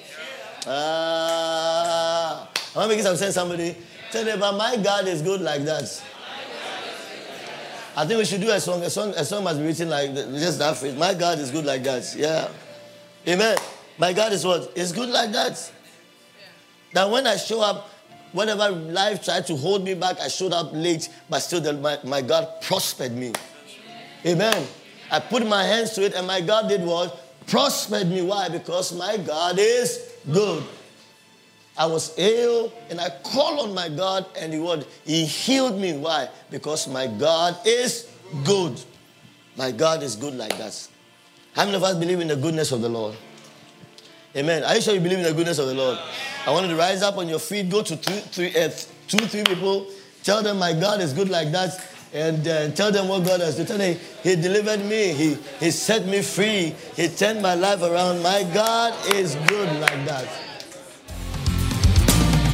Ah. 0.67 2.49
I'm 2.77 2.89
making 2.89 3.05
some 3.05 3.17
sense, 3.17 3.35
somebody. 3.35 3.77
Tell 4.11 4.25
them, 4.25 4.39
but 4.39 4.57
my 4.57 4.77
God 4.77 5.09
is 5.09 5.23
good 5.23 5.41
like 5.41 5.65
that. 5.65 6.03
I 7.97 8.07
think 8.07 8.19
we 8.19 8.25
should 8.25 8.41
do 8.41 8.51
a 8.51 8.61
song. 8.61 8.83
A 8.83 8.91
song, 8.91 9.11
a 9.11 9.25
song 9.25 9.45
must 9.45 9.59
be 9.59 9.67
written 9.67 9.89
like 9.91 10.15
just 10.15 10.59
that 10.59 10.77
phrase. 10.77 10.97
My 10.97 11.15
God 11.15 11.39
is 11.39 11.51
good 11.51 11.65
like 11.65 11.83
that. 11.85 12.15
Yeah. 12.17 12.49
Amen. 13.29 13.57
My 13.99 14.13
God 14.13 14.33
is 14.33 14.45
what? 14.45 14.73
Is 14.77 14.93
good 14.93 15.09
like 15.11 15.33
that. 15.33 15.73
That 16.93 17.11
when 17.11 17.27
I 17.27 17.37
show 17.37 17.61
up, 17.61 17.89
whenever 18.33 18.71
life 18.71 19.25
tried 19.25 19.47
to 19.47 19.57
hold 19.57 19.85
me 19.85 19.95
back, 19.95 20.21
I 20.21 20.29
showed 20.29 20.53
up 20.53 20.71
late, 20.73 21.09
but 21.29 21.41
still 21.41 21.61
the, 21.61 21.75
my, 21.75 21.99
my 22.05 22.23
God 22.23 22.49
prospered 22.63 23.13
me. 23.13 23.33
Amen. 24.27 24.67
I 25.11 25.21
put 25.21 25.47
my 25.47 25.65
hands 25.65 25.91
to 25.93 26.05
it, 26.05 26.15
and 26.15 26.27
my 26.27 26.41
God 26.41 26.69
did 26.69 26.83
what? 26.83 27.23
prospered 27.47 28.09
me. 28.09 28.23
Why? 28.23 28.49
Because 28.49 28.93
my 28.93 29.17
God 29.17 29.57
is 29.59 30.15
good. 30.31 30.63
I 31.77 31.87
was 31.87 32.13
ill 32.19 32.73
and 32.91 33.01
I 33.01 33.09
called 33.23 33.61
on 33.61 33.75
my 33.75 33.89
God 33.89 34.27
and 34.39 34.53
he 34.53 34.59
would 34.59 34.87
he 35.05 35.25
healed 35.25 35.81
me. 35.81 35.97
Why? 35.97 36.29
Because 36.51 36.87
my 36.87 37.07
God 37.07 37.57
is 37.65 38.09
good. 38.45 38.81
My 39.57 39.71
God 39.71 40.03
is 40.03 40.17
good 40.17 40.35
like 40.35 40.57
that. 40.59 40.89
How 41.55 41.65
many 41.65 41.77
of 41.77 41.83
us 41.83 41.97
believe 41.97 42.21
in 42.21 42.29
the 42.29 42.37
goodness 42.37 42.73
of 42.73 42.81
the 42.83 42.89
Lord? 42.89 43.15
Amen. 44.35 44.65
Are 44.65 44.75
you 44.75 44.81
sure 44.81 44.95
you 44.95 45.01
believe 45.01 45.19
in 45.19 45.25
the 45.25 45.35
goodness 45.35 45.59
of 45.59 45.67
the 45.67 45.75
Lord? 45.75 45.99
I 46.47 46.51
want 46.51 46.67
you 46.67 46.73
to 46.73 46.79
rise 46.79 47.03
up 47.03 47.19
on 47.19 47.29
your 47.29 47.39
feet, 47.39 47.69
go 47.69 47.83
to 47.83 47.97
two, 47.97 48.13
three, 48.13 48.57
uh, 48.57 48.71
two, 49.07 49.27
three 49.27 49.45
people, 49.45 49.87
tell 50.23 50.43
them 50.43 50.59
my 50.59 50.73
God 50.73 51.01
is 51.03 51.13
good 51.13 51.29
like 51.29 51.53
that, 51.53 51.79
and 52.15 52.49
uh, 52.49 52.71
tell 52.71 52.91
them 52.91 53.09
what 53.09 53.27
God 53.27 53.41
has 53.41 53.57
done. 53.57 53.67
Tell 53.67 53.79
them 53.79 53.99
He 54.23 54.37
delivered 54.37 54.85
me, 54.87 55.13
He 55.13 55.37
He 55.61 55.71
set 55.71 56.07
me 56.07 56.23
free, 56.23 56.75
He 56.97 57.09
turned 57.09 57.43
my 57.43 57.55
life 57.55 57.83
around. 57.83 58.23
My 58.23 58.45
God 58.55 58.95
is 59.13 59.35
good 59.47 59.69
like 59.81 60.07
that. 60.07 60.52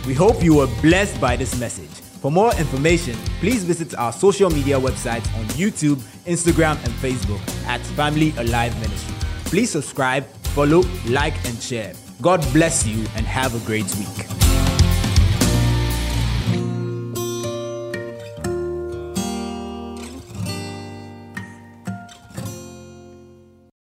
We 0.09 0.15
hope 0.15 0.43
you 0.43 0.55
were 0.55 0.69
blessed 0.81 1.21
by 1.21 1.37
this 1.37 1.61
message. 1.61 1.91
For 2.23 2.31
more 2.31 2.55
information, 2.55 3.15
please 3.41 3.63
visit 3.63 3.95
our 3.95 4.11
social 4.11 4.49
media 4.49 4.81
websites 4.81 5.27
on 5.39 5.45
YouTube, 5.49 5.97
Instagram, 6.25 6.83
and 6.83 6.95
Facebook 6.95 7.43
at 7.67 7.83
Family 7.89 8.33
Alive 8.39 8.75
Ministry. 8.81 9.15
Please 9.45 9.69
subscribe, 9.71 10.25
follow, 10.55 10.81
like, 11.09 11.35
and 11.47 11.61
share. 11.63 11.93
God 12.23 12.41
bless 12.55 12.87
you 12.87 13.05
and 13.17 13.27
have 13.27 13.55
a 13.55 13.67
great 13.67 13.95
week. 13.97 14.38